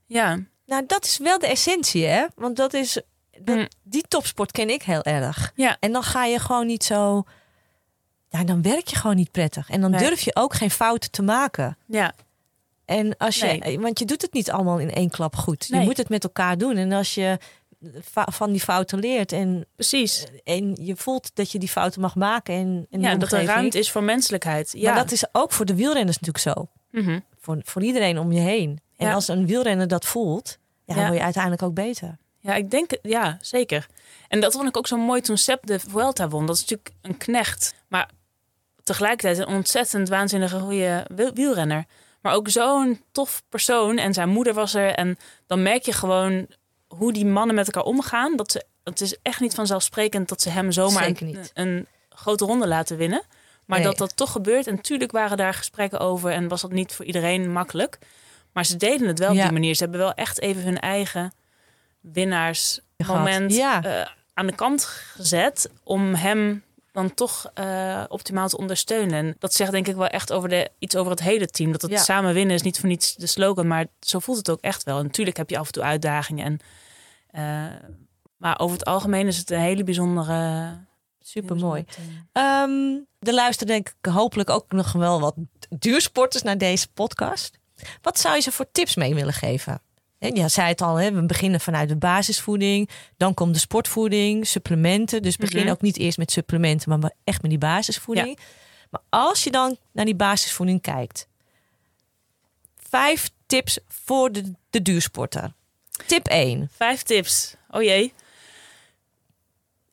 Ja, 0.06 0.39
nou 0.66 0.84
dat 0.88 1.06
is 1.06 1.18
wel 1.18 1.39
de 1.39 1.47
essentie, 1.47 2.06
hè? 2.06 2.26
Want 2.36 2.56
dat 2.56 2.74
is, 2.74 3.02
dat, 3.39 3.56
Mm. 3.56 3.68
die 3.84 4.04
topsport 4.08 4.52
ken 4.52 4.70
ik 4.70 4.84
heel 4.84 5.04
erg. 5.04 5.52
ja, 5.56 5.78
En 5.80 5.91
dan 5.91 6.04
ga 6.04 6.26
je 6.26 6.39
gewoon 6.39 6.68
niet 6.68 6.84
zo. 6.84 7.24
Ja, 8.30 8.44
dan 8.44 8.62
werk 8.62 8.88
je 8.88 8.96
gewoon 8.96 9.16
niet 9.16 9.32
prettig. 9.32 9.70
En 9.70 9.82
dan 9.82 9.92
Nee. 9.92 10.00
durf 10.00 10.22
je 10.22 10.36
ook 10.36 10.54
geen 10.54 10.72
fouten 10.72 11.12
te 11.12 11.22
maken. 11.22 11.78
ja, 11.86 12.14
En 12.86 13.18
als 13.18 13.40
je, 13.40 13.46
Nee. 13.46 13.80
want 13.80 14.00
je 14.00 14.06
doet 14.06 14.22
het 14.22 14.34
niet 14.34 14.52
allemaal 14.52 14.78
in 14.80 14.92
één 14.92 15.10
klap 15.10 15.36
goed. 15.36 15.66
Je 15.68 15.76
Nee. 15.76 15.86
moet 15.86 15.98
het 15.98 16.10
met 16.10 16.24
elkaar 16.24 16.58
doen. 16.58 16.78
En 16.78 16.92
als 16.92 17.14
je 17.14 17.38
va- 18.02 18.28
van 18.32 18.52
die 18.52 18.62
fouten 18.62 19.00
leert 19.00 19.32
en, 19.32 19.66
precies. 19.76 20.26
en 20.44 20.76
je 20.82 20.96
voelt 20.96 21.32
dat 21.36 21.52
je 21.52 21.60
die 21.60 21.70
fouten 21.70 22.02
mag 22.02 22.16
maken 22.16 22.54
en, 22.56 22.88
en 22.90 23.02
Ja, 23.02 23.16
dat 23.16 23.32
er 23.32 23.44
ruimte 23.46 23.80
is 23.80 23.92
voor 23.92 24.04
menselijkheid. 24.04 24.72
Ja, 24.78 24.92
Maar 24.94 25.02
dat 25.04 25.12
is 25.12 25.24
ook 25.32 25.52
voor 25.52 25.66
de 25.66 25.76
wielrenners 25.76 26.20
natuurlijk 26.20 26.58
zo. 26.58 26.68
Mhm. 26.92 27.20
Voor, 27.40 27.58
voor 27.64 27.84
iedereen 27.84 28.20
om 28.20 28.32
je 28.32 28.40
heen. 28.40 28.80
En 28.98 29.08
Ja. 29.08 29.14
als 29.14 29.28
een 29.28 29.46
wielrenner 29.46 29.88
dat 29.88 30.06
voelt, 30.06 30.58
ja, 30.86 30.94
dan 30.94 30.96
Ja. 30.96 31.04
word 31.08 31.18
je 31.18 31.24
uiteindelijk 31.24 31.64
ook 31.64 31.74
beter. 31.74 32.18
Ja, 32.40 32.56
ik 32.56 32.72
denk, 32.72 32.92
ja, 33.02 33.38
zeker. 33.42 33.88
En 34.28 34.42
dat 34.42 34.54
vond 34.54 34.68
ik 34.68 34.78
ook 34.78 34.88
zo 34.88 34.98
mooi 34.98 35.22
toen 35.22 35.38
Sepp 35.38 35.66
de 35.66 35.80
Vuelta 35.80 36.30
won. 36.30 36.46
Dat 36.46 36.56
is 36.56 36.62
natuurlijk 36.62 36.92
een 37.02 37.18
knecht, 37.18 37.74
maar 37.88 38.10
tegelijkertijd 38.90 39.38
een 39.38 39.54
ontzettend 39.56 40.10
waanzinnige 40.10 40.60
goede 40.60 41.06
wiel- 41.16 41.34
wielrenner. 41.34 41.86
Maar 42.22 42.34
ook 42.34 42.50
zo'n 42.50 43.02
tof 43.12 43.44
persoon 43.50 43.98
en 43.98 44.14
zijn 44.14 44.30
moeder 44.30 44.54
was 44.54 44.74
er. 44.74 44.94
En 44.94 45.18
dan 45.48 45.62
merk 45.62 45.84
je 45.84 45.92
gewoon 45.94 46.48
hoe 46.88 47.14
die 47.14 47.26
mannen 47.26 47.56
met 47.56 47.66
elkaar 47.66 47.84
omgaan. 47.84 48.36
Dat 48.36 48.52
ze, 48.52 48.66
het 48.84 49.02
is 49.02 49.18
echt 49.22 49.40
niet 49.40 49.54
vanzelfsprekend 49.56 50.30
dat 50.30 50.42
ze 50.42 50.50
hem 50.50 50.72
zomaar 50.72 51.08
een, 51.08 51.38
een 51.54 51.88
grote 52.10 52.46
ronde 52.46 52.68
laten 52.68 52.98
winnen. 52.98 53.22
Maar 53.66 53.80
Nee. 53.80 53.88
dat 53.88 53.98
dat 53.98 54.16
toch 54.16 54.32
gebeurt. 54.32 54.68
En 54.68 54.76
natuurlijk 54.76 55.12
waren 55.12 55.38
daar 55.38 55.54
gesprekken 55.54 56.00
over 56.00 56.32
en 56.32 56.48
was 56.48 56.62
dat 56.62 56.72
niet 56.72 56.94
voor 56.94 57.06
iedereen 57.06 57.52
makkelijk. 57.52 57.98
Maar 58.54 58.66
ze 58.66 58.78
deden 58.78 59.08
het 59.08 59.20
wel 59.20 59.30
op 59.30 59.36
Ja. 59.36 59.44
die 59.44 59.52
manier. 59.52 59.76
Ze 59.76 59.82
hebben 59.84 60.00
wel 60.00 60.14
echt 60.14 60.40
even 60.40 60.62
hun 60.64 60.80
eigen 60.80 61.32
winnaarsmoment 62.02 63.54
Ja. 63.56 63.84
eh, 63.84 64.08
aan 64.34 64.46
de 64.48 64.56
kant 64.56 64.84
gezet 64.86 65.70
om 65.84 66.14
hem 66.14 66.64
dan 66.92 67.14
toch 67.14 67.52
eh, 67.54 68.04
optimaal 68.08 68.48
te 68.50 68.58
ondersteunen. 68.58 69.14
En 69.14 69.36
dat 69.40 69.54
zegt 69.54 69.72
denk 69.72 69.88
ik 69.88 69.96
wel 69.96 70.08
echt 70.08 70.32
over 70.34 70.50
de, 70.50 70.70
iets 70.80 70.96
over 70.96 71.12
het 71.12 71.22
hele 71.22 71.48
team. 71.48 71.72
Dat 71.72 71.82
het 71.82 71.92
Ja. 71.92 71.98
samen 71.98 72.34
winnen 72.34 72.56
is 72.56 72.62
niet 72.62 72.80
voor 72.80 72.90
niets 72.90 73.16
de 73.16 73.28
slogan, 73.28 73.68
maar 73.68 73.86
zo 74.00 74.20
voelt 74.20 74.38
het 74.38 74.50
ook 74.50 74.62
echt 74.62 74.84
wel. 74.84 74.98
En 74.98 75.04
natuurlijk 75.06 75.38
heb 75.38 75.50
je 75.50 75.58
af 75.58 75.66
en 75.66 75.72
toe 75.72 75.84
uitdagingen. 75.84 76.46
En, 76.46 76.60
eh, 77.32 77.80
maar 78.38 78.60
over 78.60 78.78
het 78.78 78.86
algemeen 78.86 79.28
is 79.28 79.38
het 79.38 79.52
een 79.52 79.60
hele 79.60 79.84
bijzondere... 79.84 80.88
Super 81.22 81.56
mooi. 81.56 81.86
team. 82.34 83.08
er 83.20 83.34
luisteren 83.34 83.74
denk 83.74 83.94
ik 84.00 84.12
hopelijk 84.12 84.50
ook 84.50 84.72
nog 84.72 84.92
wel 84.92 85.20
wat 85.20 85.36
duursporters 85.70 86.44
naar 86.44 86.58
deze 86.58 86.88
podcast. 86.88 87.60
Wat 88.02 88.20
zou 88.20 88.36
je 88.36 88.42
ze 88.42 88.52
voor 88.52 88.72
tips 88.72 88.96
mee 88.96 89.16
willen 89.16 89.34
geven? 89.34 89.82
Ja, 90.20 90.47
zei 90.47 90.67
het 90.67 90.82
al, 90.82 90.95
hè, 90.95 91.11
we 91.11 91.26
beginnen 91.26 91.59
vanuit 91.59 91.89
de 91.89 91.95
basisvoeding. 91.95 92.89
Dan 93.17 93.34
komt 93.34 93.53
de 93.53 93.59
sportvoeding, 93.59 94.47
supplementen. 94.47 95.22
Dus 95.22 95.36
begin 95.38 95.61
Mhm. 95.61 95.70
ook 95.70 95.82
niet 95.82 95.97
eerst 95.97 96.17
met 96.17 96.32
supplementen, 96.32 96.99
maar 96.99 97.11
echt 97.24 97.41
met 97.41 97.49
die 97.51 97.59
basisvoeding. 97.59 98.39
Maar 98.89 99.01
als 99.09 99.43
je 99.43 99.51
dan 99.51 99.78
naar 99.91 100.05
die 100.05 100.15
basisvoeding 100.15 100.82
kijkt. 100.82 101.28
Vijf 102.78 103.30
tips 103.45 103.80
voor 103.88 104.32
de, 104.32 104.51
de 104.70 104.82
duursporter. 104.82 105.53
Tip 106.05 106.28
1. 106.28 106.70
Vijf 106.76 107.03
tips. 107.03 107.55
Oh 107.70 107.82
jee. 107.82 108.13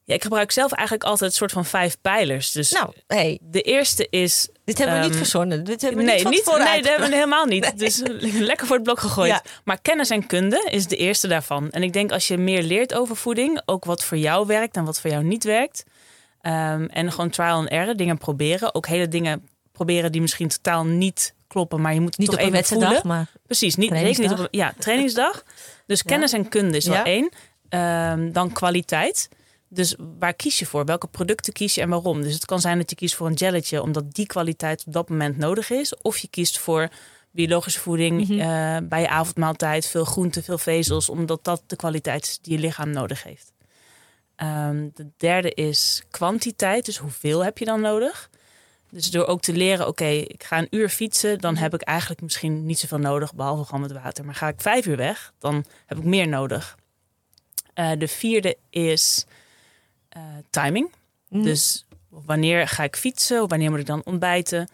Ja, 0.07 0.14
ik 0.14 0.22
gebruik 0.22 0.50
zelf 0.52 0.72
eigenlijk 0.72 1.09
altijd 1.09 1.30
een 1.30 1.36
soort 1.36 1.52
van 1.52 1.64
vijf 1.64 1.96
pijlers. 2.00 2.52
Dus 2.52 2.70
Nou, 2.70 2.92
hey, 3.07 3.38
de 3.42 3.61
eerste 3.62 4.07
is 4.11 4.48
dit 4.64 4.78
hebben 4.78 4.96
we 4.96 5.02
niet 5.02 5.11
Ehm, 5.11 5.18
verzonnen. 5.18 5.64
Dit 5.64 5.80
hebben 5.80 5.98
we 6.00 6.07
nee, 6.07 6.16
niet 6.16 6.30
niet, 6.30 6.57
nee, 6.59 6.82
dat 6.82 6.90
hebben 6.90 7.09
we 7.09 7.14
helemaal 7.14 7.44
niet. 7.44 7.78
Dus 7.78 8.02
lekker 8.50 8.66
voor 8.66 8.76
het 8.76 8.84
blok 8.84 9.00
gegooid. 9.00 9.30
Ja. 9.30 9.42
Maar 9.64 9.78
kennis 9.82 10.11
en 10.11 10.26
kunde 10.26 10.68
is 10.70 10.86
de 10.86 10.96
eerste 10.96 11.28
daarvan. 11.28 11.70
En 11.70 11.82
ik 11.82 11.92
denk 11.92 12.12
als 12.12 12.28
je 12.28 12.38
meer 12.38 12.62
leert 12.62 12.94
over 12.94 13.16
voeding, 13.16 13.61
ook 13.64 13.84
wat 13.84 14.04
voor 14.04 14.16
jou 14.18 14.46
werkt 14.46 14.76
en 14.76 14.84
wat 14.84 15.00
voor 15.00 15.11
jou 15.11 15.24
niet 15.24 15.44
werkt. 15.44 15.84
ehm, 16.40 16.84
en 16.84 17.12
gewoon 17.12 17.30
trial 17.30 17.57
and 17.59 17.68
error, 17.68 17.96
dingen 17.96 18.18
proberen. 18.18 18.74
Ook 18.74 18.86
hele 18.86 19.09
dingen 19.09 19.48
proberen 19.72 20.12
die 20.12 20.20
misschien 20.20 20.48
totaal 20.48 20.84
niet 20.84 21.34
kloppen, 21.48 21.80
maar 21.80 21.94
je 21.94 22.00
moet 22.00 22.09
het 22.11 22.18
Niet 22.18 22.26
toch 22.30 22.36
op 22.38 22.40
een 22.42 22.46
even 22.54 22.59
wedstrijddag, 22.59 23.00
voelen. 23.00 23.16
maar 23.16 23.26
Precies, 23.46 23.76
niet, 23.76 23.90
zeker 23.90 24.20
niet 24.20 24.30
op 24.32 24.38
een 24.38 24.48
ja, 24.50 24.74
trainingsdag. 24.78 25.44
Dus 25.86 26.02
kennis 26.12 26.32
en 26.32 26.48
kunde 26.48 26.76
is 26.76 26.86
wel 26.86 26.96
Ja. 26.96 27.04
één. 27.04 27.30
Ehm, 27.68 28.32
dan 28.32 28.52
kwaliteit. 28.52 29.28
Dus 29.76 29.94
waar 30.18 30.34
kies 30.34 30.58
je 30.58 30.66
voor? 30.66 30.84
Welke 30.84 31.06
producten 31.06 31.52
kies 31.52 31.74
je 31.74 31.80
en 31.80 31.88
waarom? 31.88 32.22
Dus 32.22 32.34
het 32.34 32.44
kan 32.44 32.60
zijn 32.60 32.78
dat 32.78 32.90
je 32.90 32.96
kiest 32.96 33.14
voor 33.14 33.26
een 33.26 33.38
gelletje 33.38 33.82
omdat 33.82 34.14
die 34.14 34.26
kwaliteit 34.26 34.84
op 34.86 34.92
dat 34.92 35.08
moment 35.08 35.36
nodig 35.38 35.70
is. 35.70 35.96
Of 35.96 36.18
je 36.18 36.28
kiest 36.28 36.58
voor 36.58 36.88
biologische 37.30 37.80
voeding 37.80 38.28
Mhm. 38.28 38.40
eh, 38.40 38.76
bij 38.88 39.00
je 39.00 39.08
avondmaaltijd, 39.08 39.86
veel 39.86 40.04
groenten, 40.04 40.42
veel 40.42 40.58
vezels, 40.58 41.08
omdat 41.08 41.44
dat 41.44 41.62
de 41.66 41.76
kwaliteit 41.76 42.24
is 42.24 42.38
die 42.42 42.52
je 42.52 42.58
lichaam 42.58 42.90
nodig 42.90 43.22
heeft. 43.22 43.52
Ehm, 44.36 44.88
de 44.94 45.06
derde 45.16 45.50
is 45.54 46.02
kwantiteit, 46.10 46.84
dus 46.84 46.96
hoeveel 46.98 47.44
heb 47.44 47.58
je 47.58 47.64
dan 47.64 47.80
nodig? 47.80 48.30
Dus 48.90 49.10
door 49.10 49.26
ook 49.26 49.40
te 49.40 49.52
leren, 49.52 49.86
oké, 49.86 50.06
ik 50.06 50.44
ga 50.44 50.58
een 50.58 50.66
uur 50.70 50.88
fietsen, 50.88 51.38
dan 51.38 51.56
heb 51.56 51.74
ik 51.74 51.82
eigenlijk 51.82 52.20
misschien 52.20 52.66
niet 52.66 52.78
zoveel 52.78 52.98
nodig, 52.98 53.34
behalve 53.34 53.64
gewoon 53.64 53.80
met 53.80 53.92
water. 53.92 54.24
Maar 54.24 54.34
ga 54.34 54.48
ik 54.48 54.60
vijf 54.60 54.86
uur 54.86 54.96
weg, 54.96 55.32
dan 55.38 55.64
heb 55.86 55.98
ik 55.98 56.04
meer 56.04 56.28
nodig. 56.28 56.76
Eh, 57.74 57.90
de 57.98 58.08
vierde 58.08 58.56
is 58.70 59.26
eh, 60.16 60.22
timing. 60.50 60.90
Mhm. 61.28 61.42
Dus 61.42 61.86
wanneer 62.08 62.68
ga 62.68 62.82
ik 62.82 62.96
fietsen? 62.96 63.48
Wanneer 63.48 63.70
moet 63.70 63.80
ik 63.80 63.86
dan 63.86 64.04
ontbijten? 64.04 64.68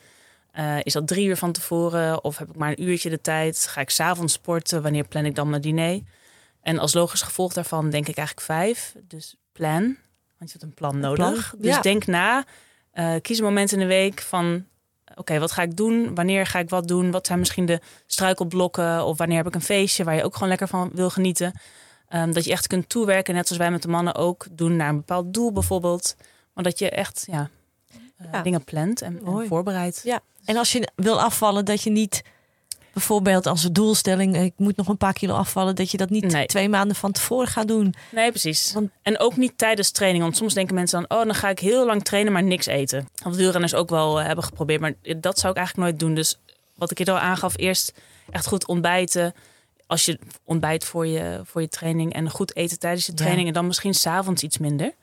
Eh, 0.53 0.76
is 0.82 0.93
dat 0.93 1.07
drie 1.07 1.26
uur 1.26 1.36
van 1.36 1.53
tevoren? 1.53 2.24
Of 2.24 2.38
heb 2.38 2.49
ik 2.49 2.57
maar 2.57 2.68
een 2.68 2.82
uurtje 2.82 3.11
de 3.11 3.20
tijd? 3.20 3.66
Ga 3.66 3.80
ik 3.80 3.90
s'avonds 3.90 4.32
sporten? 4.32 4.82
Wanneer 4.82 5.09
plan 5.09 5.24
ik 5.24 5.34
dan 5.34 5.51
mijn 5.51 5.62
diner? 5.62 6.01
En 6.61 6.78
als 6.78 6.95
logisch 6.95 7.22
gevolg 7.22 7.53
daarvan 7.53 7.90
denk 7.90 8.09
ik 8.09 8.16
eigenlijk 8.16 8.47
vijf. 8.47 8.95
Dus 9.09 9.36
plan. 9.53 9.82
Want 10.38 10.53
je 10.53 10.59
hebt 10.59 10.62
een 10.62 10.74
plan 10.74 10.99
nodig. 10.99 11.49
plan, 11.49 11.62
dus 11.62 11.74
ja. 11.74 11.80
denk 11.80 12.07
na. 12.07 12.45
Eh, 12.90 13.14
kies 13.20 13.38
een 13.38 13.45
moment 13.45 13.72
in 13.72 13.78
de 13.78 13.86
week 13.86 14.20
van... 14.20 14.64
Oké, 15.14 15.38
wat 15.38 15.53
ga 15.53 15.62
ik 15.62 15.76
doen? 15.76 16.14
Wanneer 16.14 16.47
ga 16.47 16.59
ik 16.59 16.70
wat 16.70 16.88
doen? 16.88 17.11
Wat 17.11 17.26
zijn 17.26 17.38
misschien 17.38 17.66
de 17.66 17.80
struikelblokken? 18.07 19.05
Of 19.05 19.18
wanneer 19.18 19.36
heb 19.36 19.47
ik 19.47 19.55
een 19.55 19.62
feestje 19.62 20.05
waar 20.05 20.14
je 20.14 20.24
ook 20.24 20.34
gewoon 20.34 20.49
lekker 20.49 20.68
van 20.68 20.90
wil 20.95 21.11
genieten? 21.11 21.53
Ehm, 22.13 22.33
dat 22.33 22.45
je 22.45 22.51
echt 22.51 22.67
kunt 22.67 22.89
toewerken, 22.89 23.35
net 23.35 23.47
zoals 23.47 23.63
wij 23.63 23.71
met 23.71 23.83
de 23.83 23.89
mannen 23.89 24.15
ook 24.15 24.47
doen 24.51 24.77
naar 24.77 24.89
een 24.89 24.97
bepaald 24.97 25.35
doel 25.35 25.53
bijvoorbeeld. 25.53 26.17
Maar 26.55 26.65
dat 26.65 26.79
je 26.79 26.91
echt 26.91 27.25
ja, 27.31 27.51
eh, 28.17 28.27
Ja. 28.33 28.43
dingen 28.43 28.65
plant 28.65 29.03
en, 29.03 29.21
en 29.27 29.47
voorbereidt. 29.49 30.01
Ja, 30.05 30.21
en 30.45 30.57
als 30.57 30.73
je 30.73 30.89
wil 30.97 31.21
afvallen, 31.21 31.65
dat 31.65 31.83
je 31.83 31.91
niet 31.91 32.23
bijvoorbeeld 32.93 33.47
als 33.47 33.65
een 33.65 33.73
doelstelling, 33.73 34.37
ik 34.37 34.53
moet 34.57 34.77
nog 34.77 34.89
een 34.89 34.97
paar 34.97 35.13
kilo 35.13 35.35
afvallen, 35.35 35.75
dat 35.77 35.91
je 35.91 35.97
dat 35.97 36.11
niet 36.11 36.25
Nee. 36.33 36.47
twee 36.47 36.69
maanden 36.69 36.97
van 36.97 37.13
tevoren 37.13 37.47
gaat 37.49 37.69
doen. 37.69 37.95
Nee, 38.11 38.31
precies. 38.31 38.73
Want- 38.73 38.91
En 39.03 39.19
ook 39.19 39.37
niet 39.37 39.59
tijdens 39.59 39.91
training. 39.91 40.23
Want 40.23 40.37
soms 40.37 40.55
denken 40.55 40.75
mensen 40.75 41.05
dan, 41.09 41.19
oh, 41.19 41.25
dan 41.25 41.35
ga 41.35 41.49
ik 41.49 41.59
heel 41.59 41.87
lang 41.87 42.05
trainen, 42.05 42.33
maar 42.33 42.43
niks 42.43 42.67
eten. 42.67 43.09
Of 43.27 43.35
wielrenners 43.37 43.75
ook 43.75 43.91
wel 43.91 44.21
eh, 44.21 44.27
hebben 44.27 44.45
geprobeerd. 44.45 44.81
Maar 44.81 44.95
dat 45.17 45.39
zou 45.39 45.53
ik 45.53 45.59
eigenlijk 45.59 45.89
nooit 45.89 46.01
doen. 46.01 46.15
Dus 46.15 46.39
wat 46.75 46.91
ik 46.91 46.99
je 46.99 47.11
al 47.11 47.19
aangaf, 47.19 47.57
eerst 47.59 47.93
echt 48.31 48.47
goed 48.47 48.67
ontbijten. 48.67 49.35
Als 49.93 50.05
je 50.05 50.18
ontbijt 50.45 50.84
voor 50.84 51.07
je, 51.07 51.40
voor 51.45 51.61
je 51.61 51.68
training 51.68 52.12
en 52.12 52.30
goed 52.30 52.57
eten 52.57 52.78
tijdens 52.78 53.07
je 53.07 53.12
Ja. 53.12 53.18
training. 53.18 53.47
En 53.49 53.53
dan 53.55 53.66
misschien 53.66 53.95
s'avonds 53.95 54.43
iets 54.43 54.59
minder. 54.59 54.95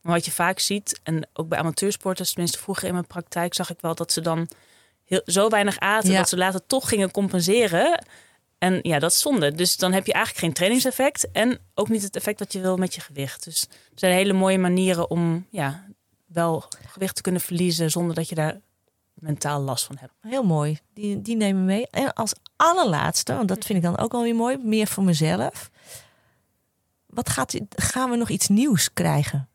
Maar 0.00 0.12
wat 0.12 0.24
je 0.24 0.30
vaak 0.30 0.58
ziet, 0.58 1.00
en 1.02 1.28
ook 1.32 1.48
bij 1.48 1.58
amateursporters, 1.58 2.30
tenminste 2.32 2.58
vroeger 2.58 2.86
in 2.86 2.92
mijn 2.92 3.06
praktijk, 3.06 3.54
zag 3.54 3.70
ik 3.70 3.80
wel 3.80 3.94
dat 3.94 4.12
ze 4.12 4.20
dan 4.20 4.48
heel, 5.04 5.22
zo 5.24 5.48
weinig 5.48 5.78
aten 5.78 6.10
Ja. 6.10 6.18
dat 6.18 6.28
ze 6.28 6.36
later 6.36 6.66
toch 6.66 6.88
gingen 6.88 7.10
compenseren. 7.10 8.04
En 8.58 8.78
ja, 8.82 8.98
dat 8.98 9.10
is 9.10 9.20
zonde. 9.20 9.52
Dus 9.52 9.76
dan 9.76 9.92
heb 9.92 10.06
je 10.06 10.12
eigenlijk 10.12 10.44
geen 10.44 10.54
trainingseffect 10.54 11.30
en 11.30 11.58
ook 11.74 11.88
niet 11.88 12.02
het 12.02 12.16
effect 12.16 12.38
wat 12.38 12.52
je 12.52 12.60
wil 12.60 12.76
met 12.76 12.94
je 12.94 13.00
gewicht. 13.00 13.44
Dus 13.44 13.62
er 13.62 13.68
zijn 13.94 14.12
hele 14.14 14.32
mooie 14.32 14.58
manieren 14.58 15.10
om 15.10 15.46
ja, 15.50 15.86
wel 16.26 16.64
gewicht 16.86 17.16
te 17.16 17.22
kunnen 17.22 17.40
verliezen 17.40 17.90
zonder 17.90 18.14
dat 18.14 18.28
je 18.28 18.34
daar 18.34 18.60
mentaal 19.14 19.60
last 19.60 19.84
van 19.84 19.96
hebt. 20.00 20.12
Heel 20.20 20.42
mooi, 20.44 20.78
die, 20.94 21.22
die 21.22 21.36
nemen 21.36 21.60
we 21.60 21.66
mee. 21.72 21.86
En 21.90 22.12
als 22.12 22.32
allerlaatste, 22.56 23.34
want 23.34 23.48
dat 23.48 23.64
vind 23.64 23.78
ik 23.78 23.84
dan 23.84 23.98
ook 23.98 24.12
wel 24.12 24.22
weer 24.22 24.34
mooi, 24.34 24.56
meer 24.62 24.86
voor 24.86 25.04
mezelf. 25.04 25.70
Wat 27.06 27.28
gaat, 27.28 27.54
gaan 27.68 28.10
we 28.10 28.16
nog 28.16 28.28
iets 28.28 28.48
nieuws 28.48 28.92
krijgen? 28.92 29.48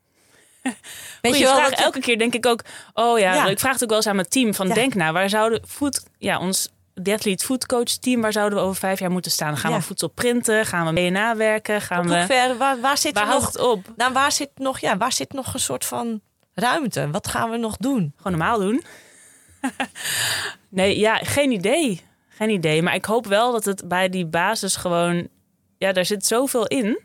Weet 1.22 1.38
je- 1.38 1.76
Elke 1.76 2.00
keer 2.00 2.18
denk 2.18 2.34
ik 2.34 2.46
ook, 2.46 2.62
oh 2.94 3.20
ja, 3.20 3.34
Ja. 3.34 3.46
ik 3.48 3.60
vraag 3.60 3.74
het 3.74 3.84
ook 3.84 3.90
wel 3.90 3.98
eens 3.98 4.08
aan 4.08 4.16
mijn 4.16 4.30
team 4.30 4.54
van 4.54 4.68
Ja. 4.68 4.74
denk 4.74 4.94
nou, 4.94 5.14
waar 5.14 5.30
zouden 5.30 5.62
voed, 5.68 6.04
ja, 6.18 6.40
ons 6.40 6.70
Deadlied 7.02 7.44
Foodcoach 7.44 7.84
team, 7.98 8.22
waar 8.22 8.32
zouden 8.32 8.60
we 8.60 8.64
over 8.66 8.76
vijf 8.80 9.00
jaar 9.00 9.12
moeten 9.12 9.32
staan? 9.32 9.58
Gaan 9.58 9.72
Ja. 9.72 9.78
we 9.78 9.84
voedsel 9.84 10.08
printen? 10.08 10.66
Gaan 10.66 10.86
we 10.86 10.94
DNA 10.94 11.36
werken? 11.36 11.82
Gaan 11.82 12.02
Tot 12.02 12.12
we, 12.12 12.18
hoever, 12.18 12.58
waar, 12.58 12.80
waar 12.80 12.98
zit 12.98 13.14
waar 13.14 13.26
houdt 13.26 13.44
nog, 13.44 13.52
het 13.54 13.62
op? 13.62 13.94
nou, 13.96 14.14
waar 14.14 14.32
zit 14.32 14.50
nog, 14.56 14.80
ja, 14.80 14.98
waar 14.98 15.12
zit 15.14 15.34
nog 15.34 15.54
een 15.54 15.60
soort 15.60 15.86
van 15.86 16.22
ruimte? 16.54 17.10
Wat 17.12 17.28
gaan 17.28 17.50
we 17.50 17.58
nog 17.58 17.78
doen? 17.78 18.14
Gewoon 18.18 18.38
normaal 18.38 18.60
doen. 18.60 18.84
nee, 20.70 21.00
ja, 21.00 21.16
geen 21.16 21.52
idee. 21.52 22.02
Geen 22.30 22.50
idee. 22.50 22.82
Maar 22.82 22.96
ik 22.96 23.06
hoop 23.06 23.26
wel 23.28 23.52
dat 23.52 23.66
het 23.66 23.88
bij 23.88 24.10
die 24.10 24.26
basis 24.26 24.76
gewoon... 24.76 25.28
Ja, 25.78 25.92
daar 25.92 26.06
zit 26.06 26.26
zoveel 26.26 26.68
in. 26.68 27.00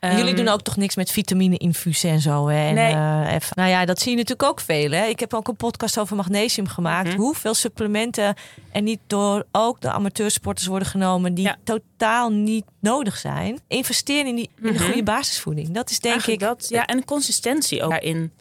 Jullie 0.00 0.24
Ehm, 0.26 0.36
doen 0.36 0.48
ook 0.48 0.62
toch 0.62 0.76
niks 0.76 0.96
met 0.96 1.10
vitamine 1.10 1.56
infusen 1.56 2.10
en 2.10 2.20
zo. 2.20 2.46
Hè? 2.48 2.68
En, 2.68 2.74
Nee. 2.74 2.92
eh, 2.94 3.34
even, 3.34 3.52
nou 3.56 3.70
ja, 3.70 3.84
dat 3.84 3.98
zie 3.98 4.10
je 4.10 4.16
natuurlijk 4.16 4.48
ook 4.48 4.60
veel. 4.60 4.90
Hè? 4.90 5.04
Ik 5.06 5.20
heb 5.20 5.34
ook 5.34 5.48
een 5.48 5.56
podcast 5.56 5.98
over 5.98 6.16
magnesium 6.16 6.66
gemaakt. 6.66 7.08
Mhm. 7.08 7.16
Hoeveel 7.16 7.54
supplementen 7.54 8.34
er 8.72 8.82
niet 8.82 9.00
door 9.06 9.46
ook 9.52 9.80
de 9.80 9.90
amateursporters 9.90 10.66
worden 10.66 10.88
genomen 10.88 11.34
die 11.34 11.44
Ja. 11.44 11.56
totaal 11.64 12.30
niet 12.30 12.64
nodig 12.80 13.16
zijn. 13.16 13.60
Investeer 13.68 14.26
in, 14.26 14.34
die, 14.34 14.50
in 14.62 14.66
de 14.66 14.72
Mhm. 14.72 14.84
goede 14.84 15.02
basisvoeding. 15.02 15.70
Dat 15.70 15.90
is 15.90 16.00
denk 16.00 16.14
Eigenlijk 16.14 16.42
ik. 16.42 16.48
dat. 16.48 16.68
Ja, 16.68 16.86
en 16.86 17.04
consistentie 17.04 17.82
ook 17.82 17.90
daarin. 17.90 18.32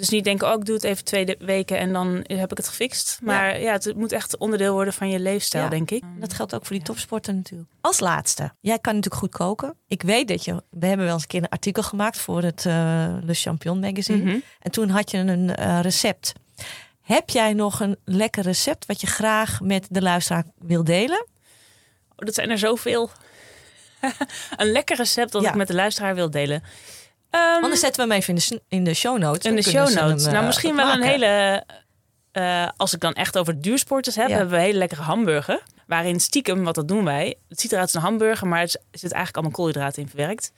Dus 0.00 0.08
niet 0.08 0.24
denken, 0.24 0.48
oh, 0.48 0.54
ik 0.58 0.64
doe 0.64 0.74
het 0.74 0.84
even 0.84 1.04
twee 1.04 1.36
weken 1.38 1.78
en 1.78 1.92
dan 1.92 2.24
heb 2.26 2.50
ik 2.50 2.56
het 2.56 2.68
gefixt. 2.68 3.18
Maar 3.22 3.60
ja, 3.60 3.72
het 3.72 3.96
moet 3.96 4.12
echt 4.12 4.36
onderdeel 4.36 4.72
worden 4.72 4.92
van 4.94 5.08
je 5.08 5.20
leefstijl, 5.20 5.64
Ja. 5.64 5.70
denk 5.70 5.90
ik. 5.90 6.02
Dat 6.18 6.32
geldt 6.32 6.54
ook 6.54 6.66
voor 6.66 6.76
die 6.76 6.84
topsporter 6.84 7.34
natuurlijk. 7.34 7.70
Als 7.80 8.00
laatste, 8.00 8.52
jij 8.60 8.78
kan 8.78 8.94
natuurlijk 8.94 9.22
goed 9.22 9.32
koken. 9.32 9.74
Ik 9.88 10.02
weet 10.02 10.28
dat 10.28 10.44
je, 10.44 10.62
we 10.70 10.86
hebben 10.86 11.04
wel 11.06 11.14
eens 11.14 11.22
een 11.22 11.28
keer 11.28 11.42
een 11.42 11.48
artikel 11.48 11.82
gemaakt 11.82 12.18
voor 12.18 12.42
het 12.42 12.66
eh, 12.66 12.72
Le 13.22 13.34
Champion 13.34 13.80
magazine. 13.80 14.22
Mhm. 14.24 14.38
En 14.60 14.70
toen 14.70 14.88
had 14.88 15.10
je 15.10 15.18
een 15.18 15.54
eh, 15.54 15.80
recept. 15.80 16.32
Heb 17.00 17.30
jij 17.30 17.52
nog 17.52 17.80
een 17.80 17.96
lekker 18.04 18.42
recept 18.42 18.86
wat 18.86 19.00
je 19.00 19.06
graag 19.06 19.60
met 19.60 19.86
de 19.90 20.02
luisteraar 20.02 20.44
wil 20.58 20.84
delen? 20.84 21.26
Oh, 22.16 22.26
dat 22.26 22.34
zijn 22.34 22.50
er 22.50 22.58
zoveel. 22.58 23.10
een 24.56 24.70
lekker 24.72 24.96
recept 24.96 25.32
dat 25.32 25.42
Ja. 25.42 25.48
ik 25.48 25.54
met 25.54 25.66
de 25.66 25.74
luisteraar 25.74 26.14
wil 26.14 26.30
delen. 26.30 26.62
Ehm, 27.30 27.62
Anders 27.62 27.80
zetten 27.80 28.02
we 28.06 28.08
hem 28.12 28.20
even 28.22 28.28
in 28.28 28.34
de, 28.34 28.40
sn- 28.40 28.60
in 28.68 28.84
de 28.84 28.94
show 28.94 29.18
notes. 29.18 29.44
In 29.44 29.56
de 29.56 29.62
show 29.62 29.86
hem, 29.88 29.94
notes. 30.08 30.24
eh, 30.26 30.32
nou, 30.32 30.44
misschien 30.46 30.76
wel 30.76 30.92
een 30.92 31.02
hele. 31.02 31.64
eh, 32.32 32.68
als 32.76 32.94
ik 32.94 33.00
dan 33.00 33.12
echt 33.12 33.38
over 33.38 33.60
duursporters 33.60 34.16
heb, 34.16 34.28
Ja. 34.28 34.34
hebben 34.34 34.50
we 34.52 34.56
een 34.60 34.64
hele 34.66 34.78
lekkere 34.78 35.02
hamburger. 35.02 35.62
Waarin 35.86 36.20
stiekem, 36.20 36.64
wat 36.64 36.74
dat 36.74 36.88
doen 36.88 37.04
wij. 37.04 37.34
Het 37.48 37.60
ziet 37.60 37.70
eruit 37.72 37.86
als 37.86 37.94
een 37.94 38.08
hamburger, 38.08 38.46
maar 38.48 38.60
het 38.60 38.70
zit 38.90 39.12
eigenlijk 39.12 39.34
allemaal 39.34 39.52
koolhydraten 39.52 40.02
in 40.02 40.08
verwerkt. 40.08 40.52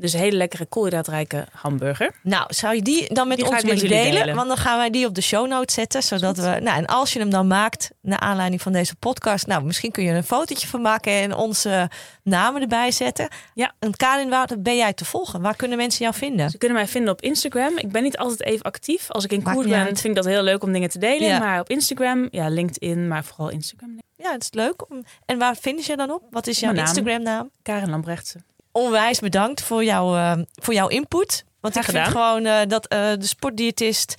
Dus 0.00 0.12
een 0.12 0.18
hele 0.20 0.36
lekkere 0.36 0.66
koolhydraatrijke 0.66 1.46
hamburger. 1.52 2.14
Nou, 2.22 2.44
zou 2.48 2.74
je 2.74 2.82
die 2.82 3.14
dan 3.14 3.28
met 3.28 3.36
Die 3.36 3.46
ons 3.46 3.62
willen 3.62 3.88
delen? 3.88 4.12
delen. 4.12 4.34
Want 4.34 4.48
dan 4.48 4.56
gaan 4.56 4.78
wij 4.78 4.90
die 4.90 5.06
op 5.06 5.14
de 5.14 5.20
show 5.20 5.48
notes 5.48 5.74
zetten. 5.74 6.02
Zodat 6.02 6.36
we. 6.36 6.58
Nou, 6.62 6.78
en 6.78 6.86
als 6.86 7.12
je 7.12 7.18
hem 7.18 7.30
dan 7.30 7.46
maakt, 7.46 7.90
naar 8.00 8.18
aanleiding 8.18 8.62
van 8.62 8.72
deze 8.72 8.96
podcast. 8.96 9.46
Nou, 9.46 9.64
misschien 9.64 9.90
kun 9.90 10.04
je 10.04 10.10
er 10.10 10.16
een 10.16 10.24
fotootje 10.24 10.68
van 10.68 10.80
maken 10.80 11.12
en 11.12 11.34
onze 11.34 11.90
namen 12.22 12.62
erbij 12.62 12.90
zetten. 12.90 13.28
Ja. 13.54 13.72
En 13.78 13.96
Karin, 13.96 14.28
waar 14.28 14.48
ben 14.58 14.76
jij 14.76 14.92
te 14.92 15.04
volgen? 15.04 15.40
Waar 15.40 15.56
kunnen 15.56 15.76
mensen 15.76 16.02
jou 16.02 16.14
vinden? 16.16 16.50
Ze 16.50 16.58
kunnen 16.58 16.76
mij 16.76 16.86
vinden 16.86 17.12
op 17.12 17.20
Instagram. 17.22 17.78
Ik 17.78 17.92
ben 17.92 18.02
niet 18.02 18.16
altijd 18.18 18.42
even 18.42 18.64
actief. 18.64 19.10
Als 19.10 19.24
ik 19.24 19.32
in 19.32 19.42
koers 19.42 19.66
niet 19.66 19.74
ben, 19.74 19.84
vind 19.84 20.04
ik 20.04 20.14
dat 20.14 20.24
heel 20.24 20.42
leuk 20.42 20.62
om 20.62 20.72
dingen 20.72 20.90
te 20.90 20.98
delen. 20.98 21.28
Ja. 21.28 21.38
Maar 21.38 21.60
op 21.60 21.68
Instagram, 21.68 22.28
ja, 22.30 22.48
LinkedIn, 22.48 23.08
maar 23.08 23.24
vooral 23.24 23.48
Instagram. 23.48 23.98
Ja, 24.16 24.32
het 24.32 24.42
is 24.42 24.52
leuk. 24.52 24.86
En 25.26 25.38
waar 25.38 25.56
vinden 25.56 25.84
ze 25.84 25.90
je 25.90 25.96
dan 25.96 26.10
op? 26.10 26.22
Wat 26.30 26.46
is 26.46 26.60
jouw. 26.60 26.72
Instagram-naam? 26.72 27.50
Karen 27.62 27.90
Lambrechtse. 27.90 28.38
Onwijs 28.72 29.20
bedankt 29.20 29.62
voor, 29.62 29.84
jou, 29.84 30.18
eh, 30.18 30.32
voor 30.52 30.74
jouw 30.74 30.88
input. 30.88 31.44
Want 31.60 31.76
ik 31.76 31.84
vind 31.84 31.96
gedaan. 31.96 32.10
gewoon 32.10 32.44
eh, 32.44 32.68
dat 32.68 32.86
eh, 32.86 32.98
de 32.98 33.26
sportdiëtist... 33.26 34.14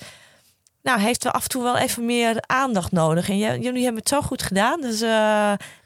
Nou, 0.82 1.00
heeft 1.00 1.24
wel 1.24 1.32
af 1.32 1.42
en 1.42 1.48
toe 1.48 1.62
wel 1.62 1.76
even 1.76 2.04
meer 2.06 2.42
aandacht 2.46 2.92
nodig. 2.92 3.28
En 3.28 3.38
jullie 3.38 3.82
hebben 3.82 4.00
het 4.00 4.08
zo 4.08 4.20
goed 4.20 4.42
gedaan. 4.42 4.80
Dus 4.80 5.00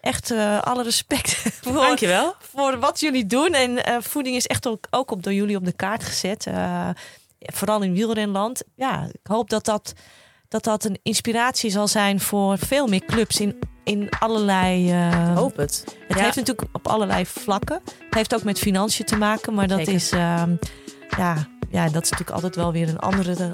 echt 0.01 0.31
alle 0.61 0.83
respect 0.83 1.31
voor, 1.63 1.73
Dankjewel. 1.73 2.35
voor 2.39 2.79
wat 2.79 3.01
jullie 3.01 3.27
doen. 3.27 3.53
En 3.53 4.03
voeding 4.03 4.37
is 4.37 4.47
echt 4.47 4.67
ook, 4.67 4.87
ook 4.91 5.11
op, 5.11 5.23
door 5.23 5.33
jullie 5.33 5.57
op 5.57 5.65
de 5.65 5.73
kaart 5.73 6.05
gezet. 6.05 6.47
Vooral 7.41 7.83
in 7.83 7.93
wielrenland. 7.93 8.63
Ja, 8.77 9.09
ik 9.13 9.27
hoop 9.27 9.51
dat 9.51 9.65
dat, 9.65 9.93
dat 10.49 10.65
dat 10.65 10.85
een 10.85 10.99
inspiratie 11.03 11.71
zal 11.71 11.89
zijn 11.89 12.21
voor 12.21 12.59
veel 12.59 12.87
meer 12.87 13.05
clubs 13.05 13.41
in, 13.41 13.59
in 13.87 14.09
allerlei... 14.19 14.91
eh, 14.93 15.35
Hoop 15.37 15.57
het. 15.57 15.85
het 16.09 16.17
Ja. 16.19 16.25
heeft 16.25 16.37
natuurlijk 16.37 16.69
op 16.73 16.89
allerlei 16.89 17.27
vlakken. 17.27 17.81
Het 17.85 18.15
heeft 18.15 18.35
ook 18.35 18.43
met 18.43 18.59
financiën 18.59 19.05
te 19.07 19.17
maken, 19.17 19.55
maar 19.55 19.69
dat 19.69 19.79
Zeker. 19.79 19.93
is, 19.95 20.11
ehm, 20.11 20.51
ja, 21.19 21.47
ja, 21.71 21.85
dat 21.89 22.03
is 22.03 22.11
natuurlijk 22.11 22.31
altijd 22.31 22.57
wel 22.57 22.73
weer 22.73 22.89
een 22.89 22.99
andere 22.99 23.33
eh, 23.33 23.47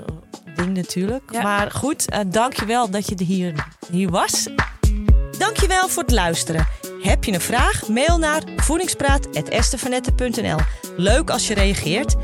ding 0.57 0.77
natuurlijk. 0.77 1.23
Ja. 1.33 1.43
Maar 1.43 1.71
goed, 1.71 2.11
eh 2.11 2.21
dankjewel 2.27 2.91
dat 2.91 3.09
je 3.09 3.15
er 3.15 3.25
hier, 3.25 3.67
hier 3.91 4.11
was. 4.11 4.47
Dankjewel 5.39 5.89
voor 5.89 6.03
het 6.03 6.13
luisteren. 6.13 6.67
Heb 7.03 7.25
je 7.25 7.33
een 7.33 7.41
vraag? 7.41 7.89
Mail 7.89 8.19
naar 8.19 8.43
voedingspraat.estefanette.nl 8.57 10.59
Leuk 10.97 11.31
als 11.31 11.49
je 11.49 11.55
reageert. 11.55 12.15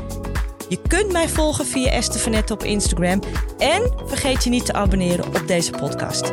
Je 0.69 0.79
kunt 0.87 1.11
mij 1.11 1.29
volgen 1.29 1.65
via 1.65 1.89
Estefanette 1.91 2.53
op 2.53 2.63
Instagram. 2.63 3.19
En 3.57 3.93
vergeet 4.05 4.43
je 4.43 4.49
niet 4.49 4.65
te 4.65 4.73
abonneren 4.73 5.25
op 5.25 5.43
deze 5.47 5.71
podcast. 5.71 6.31